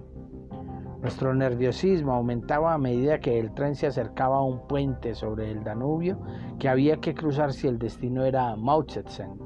Nuestro 1.02 1.34
nerviosismo 1.36 2.14
aumentaba 2.14 2.74
a 2.74 2.78
medida 2.78 3.20
que 3.20 3.40
el 3.40 3.54
tren 3.54 3.76
se 3.76 3.88
acercaba 3.88 4.38
a 4.38 4.44
un 4.44 4.68
puente 4.68 5.14
sobre 5.14 5.52
el 5.52 5.64
Danubio 5.64 6.20
que 6.60 6.70
había 6.70 6.98
que 6.98 7.14
cruzar 7.14 7.54
si 7.54 7.68
el 7.68 7.78
destino 7.78 8.26
era 8.26 8.56
Mauchetsten, 8.56 9.38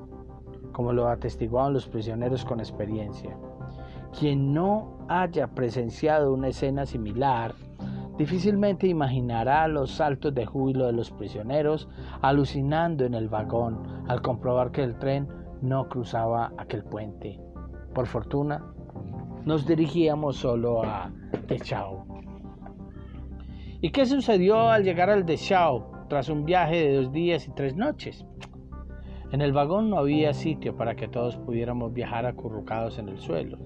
como 0.71 0.93
lo 0.93 1.07
atestiguaban 1.07 1.73
los 1.73 1.87
prisioneros 1.87 2.45
con 2.45 2.59
experiencia. 2.59 3.35
Quien 4.17 4.53
no 4.53 4.97
haya 5.07 5.47
presenciado 5.47 6.33
una 6.33 6.49
escena 6.49 6.85
similar 6.85 7.53
difícilmente 8.17 8.87
imaginará 8.87 9.67
los 9.67 9.91
saltos 9.91 10.33
de 10.35 10.45
júbilo 10.45 10.85
de 10.85 10.93
los 10.93 11.09
prisioneros 11.09 11.89
alucinando 12.21 13.05
en 13.05 13.15
el 13.15 13.29
vagón 13.29 14.05
al 14.07 14.21
comprobar 14.21 14.71
que 14.71 14.83
el 14.83 14.99
tren 14.99 15.27
no 15.61 15.87
cruzaba 15.89 16.51
aquel 16.57 16.83
puente. 16.83 17.39
Por 17.95 18.07
fortuna, 18.07 18.63
nos 19.45 19.65
dirigíamos 19.65 20.37
solo 20.37 20.83
a 20.83 21.11
Dachau. 21.47 22.05
¿Y 23.81 23.89
qué 23.89 24.05
sucedió 24.05 24.69
al 24.69 24.83
llegar 24.83 25.09
al 25.09 25.25
Dachau 25.25 26.07
tras 26.07 26.29
un 26.29 26.45
viaje 26.45 26.75
de 26.75 26.95
dos 26.97 27.11
días 27.11 27.47
y 27.47 27.51
tres 27.51 27.75
noches? 27.75 28.25
En 29.31 29.41
el 29.41 29.53
vagón 29.53 29.89
no 29.89 29.97
había 29.97 30.33
sitio 30.33 30.75
para 30.75 30.95
que 30.95 31.07
todos 31.07 31.37
pudiéramos 31.37 31.93
viajar 31.93 32.25
acurrucados 32.25 32.99
en 32.99 33.07
el 33.07 33.17
suelo. 33.17 33.57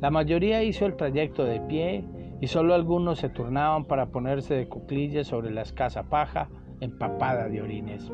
La 0.00 0.10
mayoría 0.10 0.64
hizo 0.64 0.84
el 0.84 0.96
trayecto 0.96 1.44
de 1.44 1.60
pie 1.60 2.04
y 2.40 2.48
solo 2.48 2.74
algunos 2.74 3.18
se 3.18 3.28
turnaban 3.28 3.84
para 3.84 4.06
ponerse 4.06 4.54
de 4.54 4.68
cuclillas 4.68 5.28
sobre 5.28 5.50
la 5.50 5.62
escasa 5.62 6.02
paja 6.04 6.48
empapada 6.80 7.48
de 7.48 7.62
orines. 7.62 8.10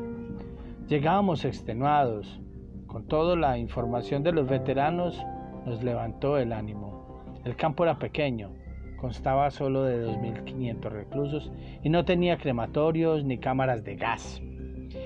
Llegábamos 0.87 1.45
extenuados. 1.45 2.39
Con 2.85 3.07
toda 3.07 3.35
la 3.35 3.57
información 3.57 4.21
de 4.21 4.31
los 4.31 4.47
veteranos 4.47 5.19
nos 5.65 5.83
levantó 5.83 6.37
el 6.37 6.53
ánimo. 6.53 7.23
El 7.43 7.55
campo 7.55 7.83
era 7.83 7.97
pequeño, 7.97 8.51
constaba 8.97 9.49
solo 9.49 9.83
de 9.83 10.05
2.500 10.05 10.89
reclusos 10.91 11.51
y 11.81 11.89
no 11.89 12.05
tenía 12.05 12.37
crematorios 12.37 13.25
ni 13.25 13.39
cámaras 13.39 13.83
de 13.83 13.95
gas. 13.95 14.41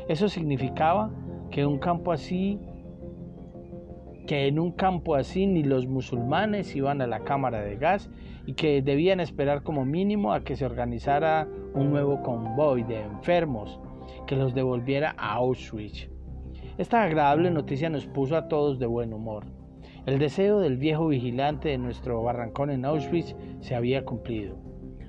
Eso 0.10 0.28
significaba 0.28 1.12
que 1.50 1.66
un 1.66 1.80
campo 1.80 2.12
así 2.12 2.60
que 4.28 4.48
en 4.48 4.60
un 4.60 4.74
campo 4.74 5.16
así 5.16 5.48
ni 5.48 5.64
los 5.64 5.88
musulmanes 5.88 6.76
iban 6.76 7.02
a 7.02 7.08
la 7.08 7.22
cámara 7.22 7.62
de 7.62 7.78
gas 7.78 8.12
y 8.46 8.54
que 8.54 8.82
debían 8.82 9.20
esperar 9.20 9.64
como 9.64 9.86
mínimo 9.86 10.34
a 10.34 10.44
que 10.44 10.56
se 10.56 10.66
organizara 10.66 11.48
un 11.74 11.90
nuevo 11.90 12.22
convoy 12.22 12.84
de 12.84 13.02
enfermos 13.02 13.80
que 14.28 14.36
los 14.36 14.54
devolviera 14.54 15.16
a 15.18 15.36
Auschwitz. 15.36 16.10
Esta 16.78 17.04
agradable 17.04 17.50
noticia 17.50 17.90
nos 17.90 18.06
puso 18.06 18.36
a 18.36 18.48
todos 18.48 18.78
de 18.78 18.86
buen 18.86 19.14
humor. 19.14 19.46
El 20.06 20.20
deseo 20.20 20.60
del 20.60 20.78
viejo 20.78 21.08
vigilante 21.08 21.70
de 21.70 21.78
nuestro 21.78 22.22
barrancón 22.22 22.70
en 22.70 22.86
Auschwitz 22.86 23.36
se 23.62 23.76
había 23.76 24.06
cumplido. 24.06 24.58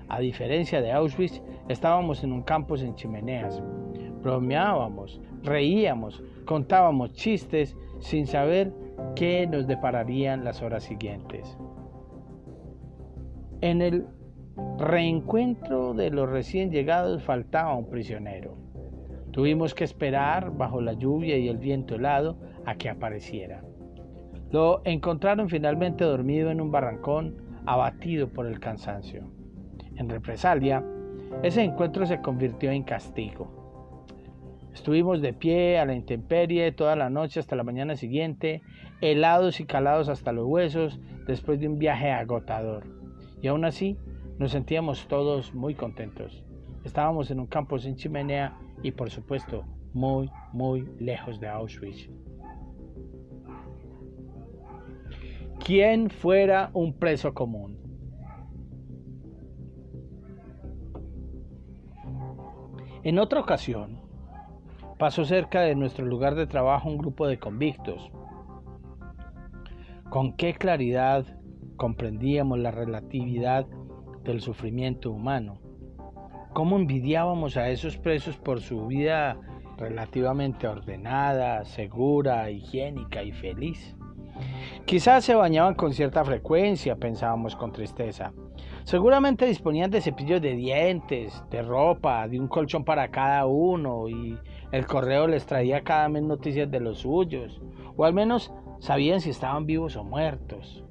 A 0.08 0.20
diferencia 0.20 0.80
de 0.80 0.92
Auschwitz, 0.92 1.42
estábamos 1.68 2.24
en 2.24 2.32
un 2.32 2.42
campo 2.42 2.76
sin 2.76 2.94
chimeneas. 2.94 3.62
Bromeábamos, 4.22 5.20
reíamos, 5.48 6.22
contábamos 6.44 7.12
chistes 7.12 7.76
sin 8.00 8.26
saber 8.26 8.72
qué 9.14 9.46
nos 9.46 9.66
depararían 9.66 10.44
las 10.44 10.62
horas 10.62 10.84
siguientes. 10.84 11.56
En 13.60 13.82
el 13.82 14.06
reencuentro 14.78 15.94
de 15.94 16.10
los 16.10 16.28
recién 16.28 16.70
llegados 16.70 17.22
faltaba 17.22 17.74
un 17.74 17.88
prisionero. 17.88 18.56
Tuvimos 19.32 19.74
que 19.74 19.84
esperar 19.84 20.56
bajo 20.56 20.80
la 20.80 20.94
lluvia 20.94 21.36
y 21.36 21.48
el 21.48 21.58
viento 21.58 21.96
helado 21.96 22.38
a 22.64 22.76
que 22.76 22.88
apareciera. 22.88 23.62
Lo 24.50 24.80
encontraron 24.84 25.48
finalmente 25.48 26.04
dormido 26.04 26.50
en 26.50 26.60
un 26.60 26.70
barrancón, 26.70 27.36
abatido 27.66 28.28
por 28.28 28.46
el 28.46 28.58
cansancio. 28.60 29.24
En 29.96 30.08
represalia, 30.08 30.82
ese 31.42 31.62
encuentro 31.62 32.06
se 32.06 32.20
convirtió 32.20 32.70
en 32.70 32.82
castigo. 32.82 33.57
Estuvimos 34.78 35.20
de 35.20 35.32
pie 35.32 35.76
a 35.80 35.84
la 35.84 35.94
intemperie 35.96 36.70
toda 36.70 36.94
la 36.94 37.10
noche 37.10 37.40
hasta 37.40 37.56
la 37.56 37.64
mañana 37.64 37.96
siguiente, 37.96 38.62
helados 39.00 39.58
y 39.58 39.64
calados 39.64 40.08
hasta 40.08 40.30
los 40.30 40.46
huesos 40.46 41.00
después 41.26 41.58
de 41.58 41.66
un 41.66 41.80
viaje 41.80 42.12
agotador. 42.12 42.86
Y 43.42 43.48
aún 43.48 43.64
así 43.64 43.98
nos 44.38 44.52
sentíamos 44.52 45.08
todos 45.08 45.52
muy 45.52 45.74
contentos. 45.74 46.44
Estábamos 46.84 47.32
en 47.32 47.40
un 47.40 47.48
campo 47.48 47.80
sin 47.80 47.96
chimenea 47.96 48.56
y 48.80 48.92
por 48.92 49.10
supuesto 49.10 49.64
muy, 49.94 50.30
muy 50.52 50.88
lejos 51.00 51.40
de 51.40 51.48
Auschwitz. 51.48 52.08
¿Quién 55.58 56.08
fuera 56.08 56.70
un 56.72 56.92
preso 56.92 57.34
común? 57.34 57.76
En 63.02 63.18
otra 63.18 63.40
ocasión, 63.40 64.07
pasó 64.98 65.24
cerca 65.24 65.60
de 65.60 65.76
nuestro 65.76 66.04
lugar 66.04 66.34
de 66.34 66.46
trabajo 66.46 66.88
un 66.88 66.98
grupo 66.98 67.26
de 67.28 67.38
convictos. 67.38 68.10
Con 70.10 70.32
qué 70.32 70.54
claridad 70.54 71.24
comprendíamos 71.76 72.58
la 72.58 72.72
relatividad 72.72 73.66
del 74.24 74.40
sufrimiento 74.40 75.12
humano. 75.12 75.60
Cómo 76.52 76.76
envidiábamos 76.76 77.56
a 77.56 77.68
esos 77.68 77.96
presos 77.96 78.36
por 78.36 78.60
su 78.60 78.86
vida 78.88 79.38
relativamente 79.76 80.66
ordenada, 80.66 81.64
segura, 81.64 82.50
higiénica 82.50 83.22
y 83.22 83.30
feliz. 83.30 83.94
Quizás 84.84 85.24
se 85.24 85.34
bañaban 85.34 85.74
con 85.74 85.92
cierta 85.92 86.24
frecuencia, 86.24 86.96
pensábamos 86.96 87.54
con 87.54 87.72
tristeza. 87.72 88.32
Seguramente 88.84 89.46
disponían 89.46 89.90
de 89.90 90.00
cepillos 90.00 90.40
de 90.40 90.56
dientes, 90.56 91.44
de 91.50 91.62
ropa, 91.62 92.26
de 92.26 92.40
un 92.40 92.48
colchón 92.48 92.84
para 92.84 93.08
cada 93.08 93.46
uno 93.46 94.08
y 94.08 94.38
el 94.72 94.86
correo 94.86 95.26
les 95.26 95.46
traía 95.46 95.82
cada 95.82 96.08
mes 96.08 96.22
noticias 96.22 96.70
de 96.70 96.80
los 96.80 96.98
suyos, 96.98 97.60
o 97.96 98.04
al 98.04 98.12
menos 98.12 98.52
sabían 98.80 99.20
si 99.20 99.30
estaban 99.30 99.66
vivos 99.66 99.96
o 99.96 100.04
muertos. 100.04 100.84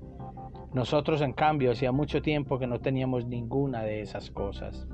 Nosotros, 0.74 1.22
en 1.22 1.34
cambio, 1.34 1.72
hacía 1.72 1.92
mucho 1.92 2.22
tiempo 2.22 2.60
que 2.60 2.68
no 2.68 2.80
teníamos 2.80 3.26
ninguna 3.26 3.84
de 3.84 4.02
esas 4.02 4.30
cosas. 4.32 4.88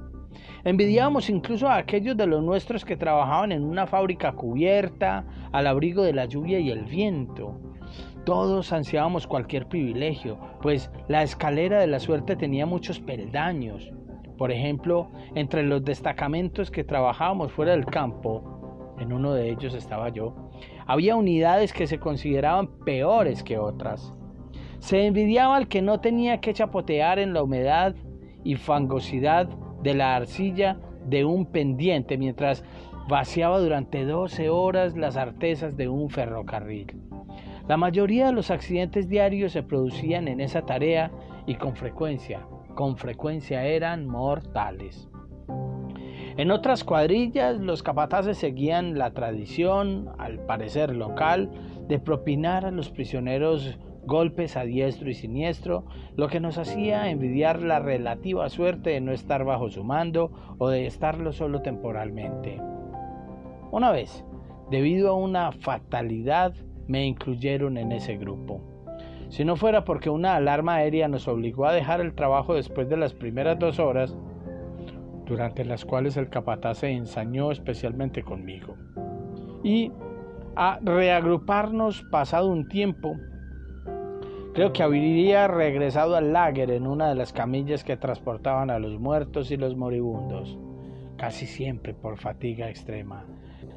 Envidiábamos 0.63 1.29
incluso 1.29 1.67
a 1.67 1.77
aquellos 1.77 2.15
de 2.15 2.27
los 2.27 2.43
nuestros 2.43 2.85
que 2.85 2.95
trabajaban 2.95 3.51
en 3.51 3.63
una 3.63 3.87
fábrica 3.87 4.31
cubierta, 4.33 5.25
al 5.51 5.67
abrigo 5.67 6.03
de 6.03 6.13
la 6.13 6.25
lluvia 6.25 6.59
y 6.59 6.69
el 6.69 6.85
viento. 6.85 7.59
Todos 8.25 8.71
ansiábamos 8.71 9.27
cualquier 9.27 9.67
privilegio, 9.67 10.37
pues 10.61 10.89
la 11.07 11.23
escalera 11.23 11.79
de 11.79 11.87
la 11.87 11.99
suerte 11.99 12.35
tenía 12.35 12.65
muchos 12.65 12.99
peldaños. 12.99 13.91
Por 14.37 14.51
ejemplo, 14.51 15.11
entre 15.35 15.63
los 15.63 15.83
destacamentos 15.83 16.71
que 16.71 16.83
trabajábamos 16.83 17.51
fuera 17.51 17.73
del 17.73 17.85
campo, 17.85 18.52
en 18.99 19.13
uno 19.13 19.33
de 19.33 19.49
ellos 19.49 19.73
estaba 19.73 20.09
yo, 20.09 20.35
había 20.85 21.15
unidades 21.15 21.73
que 21.73 21.87
se 21.87 21.99
consideraban 21.99 22.67
peores 22.85 23.43
que 23.43 23.57
otras. 23.57 24.13
Se 24.79 25.05
envidiaba 25.05 25.55
al 25.55 25.67
que 25.67 25.81
no 25.81 25.99
tenía 25.99 26.41
que 26.41 26.53
chapotear 26.53 27.19
en 27.19 27.33
la 27.33 27.43
humedad 27.43 27.95
y 28.43 28.55
fangosidad 28.55 29.47
de 29.81 29.93
la 29.93 30.15
arcilla 30.15 30.77
de 31.05 31.25
un 31.25 31.45
pendiente 31.45 32.17
mientras 32.17 32.63
vaciaba 33.07 33.59
durante 33.59 34.05
12 34.05 34.49
horas 34.49 34.95
las 34.95 35.17
artesas 35.17 35.75
de 35.75 35.87
un 35.89 36.09
ferrocarril. 36.09 37.01
La 37.67 37.77
mayoría 37.77 38.25
de 38.27 38.33
los 38.33 38.51
accidentes 38.51 39.07
diarios 39.07 39.53
se 39.53 39.63
producían 39.63 40.27
en 40.27 40.41
esa 40.41 40.65
tarea 40.65 41.11
y 41.45 41.55
con 41.55 41.75
frecuencia, 41.75 42.45
con 42.75 42.97
frecuencia 42.97 43.63
eran 43.65 44.05
mortales. 44.05 45.09
En 46.35 46.49
otras 46.49 46.83
cuadrillas, 46.83 47.59
los 47.59 47.83
capataces 47.83 48.37
seguían 48.37 48.97
la 48.97 49.11
tradición, 49.11 50.09
al 50.17 50.39
parecer 50.39 50.95
local, 50.95 51.51
de 51.87 51.99
propinar 51.99 52.65
a 52.65 52.71
los 52.71 52.89
prisioneros 52.89 53.77
golpes 54.05 54.57
a 54.57 54.63
diestro 54.63 55.11
y 55.11 55.13
siniestro, 55.13 55.85
lo 56.15 56.27
que 56.27 56.39
nos 56.39 56.57
hacía 56.57 57.09
envidiar 57.09 57.61
la 57.61 57.79
relativa 57.79 58.49
suerte 58.49 58.89
de 58.89 59.01
no 59.01 59.11
estar 59.11 59.45
bajo 59.45 59.69
su 59.69 59.83
mando 59.83 60.31
o 60.57 60.69
de 60.69 60.87
estarlo 60.87 61.33
solo 61.33 61.61
temporalmente. 61.61 62.59
Una 63.71 63.91
vez, 63.91 64.25
debido 64.71 65.11
a 65.11 65.15
una 65.15 65.51
fatalidad, 65.51 66.53
me 66.87 67.05
incluyeron 67.05 67.77
en 67.77 67.91
ese 67.91 68.17
grupo. 68.17 68.61
Si 69.29 69.45
no 69.45 69.55
fuera 69.55 69.85
porque 69.85 70.09
una 70.09 70.35
alarma 70.35 70.75
aérea 70.75 71.07
nos 71.07 71.27
obligó 71.27 71.65
a 71.65 71.73
dejar 71.73 72.01
el 72.01 72.13
trabajo 72.13 72.55
después 72.55 72.89
de 72.89 72.97
las 72.97 73.13
primeras 73.13 73.57
dos 73.57 73.79
horas, 73.79 74.15
durante 75.25 75.65
las 75.65 75.85
cuales 75.85 76.17
el 76.17 76.29
capataz 76.29 76.79
se 76.79 76.91
ensañó 76.91 77.51
especialmente 77.51 78.23
conmigo. 78.23 78.75
Y 79.63 79.91
a 80.55 80.79
reagruparnos 80.81 82.03
pasado 82.11 82.47
un 82.49 82.67
tiempo, 82.67 83.15
creo 84.53 84.73
que 84.73 84.83
habría 84.83 85.47
regresado 85.47 86.15
al 86.15 86.33
lager 86.33 86.71
en 86.71 86.85
una 86.85 87.09
de 87.09 87.15
las 87.15 87.33
camillas 87.33 87.83
que 87.83 87.97
transportaban 87.97 88.69
a 88.69 88.79
los 88.79 88.99
muertos 88.99 89.51
y 89.51 89.57
los 89.57 89.75
moribundos, 89.75 90.59
casi 91.17 91.45
siempre 91.45 91.93
por 91.93 92.17
fatiga 92.17 92.69
extrema. 92.69 93.25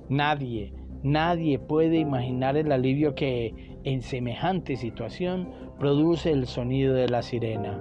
Nadie, 0.08 0.72
nadie 1.02 1.58
puede 1.58 1.98
imaginar 1.98 2.56
el 2.56 2.72
alivio 2.72 3.14
que 3.14 3.78
en 3.84 4.02
semejante 4.02 4.76
situación 4.76 5.48
produce 5.78 6.32
el 6.32 6.46
sonido 6.46 6.94
de 6.94 7.08
la 7.08 7.22
sirena. 7.22 7.80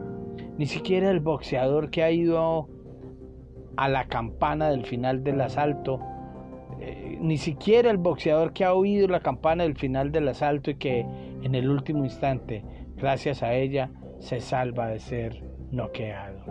Ni 0.58 0.68
siquiera 0.68 1.12
el 1.12 1.20
boxeador 1.20 1.90
que 1.90 2.04
ha 2.04 2.12
ido 2.12 2.70
a 3.78 3.90
la 3.90 4.06
campana 4.06 4.70
del 4.70 4.86
final 4.86 5.24
del 5.24 5.42
asalto, 5.42 6.00
eh, 6.80 7.18
ni 7.20 7.38
siquiera 7.38 7.90
el 7.90 7.98
boxeador 7.98 8.54
que 8.54 8.66
ha 8.66 8.74
oído 8.74 9.08
la 9.08 9.20
campana 9.20 9.64
del 9.64 9.76
final 9.76 10.12
del 10.12 10.28
asalto 10.28 10.72
y 10.72 10.76
que 10.76 11.06
en 11.42 11.56
el 11.56 11.70
último 11.70 12.04
instante, 12.04 12.64
gracias 12.96 13.44
a 13.44 13.54
ella, 13.54 13.92
se 14.20 14.40
salva 14.40 14.88
de 14.88 15.00
ser 15.00 15.44
noqueado. 15.72 16.44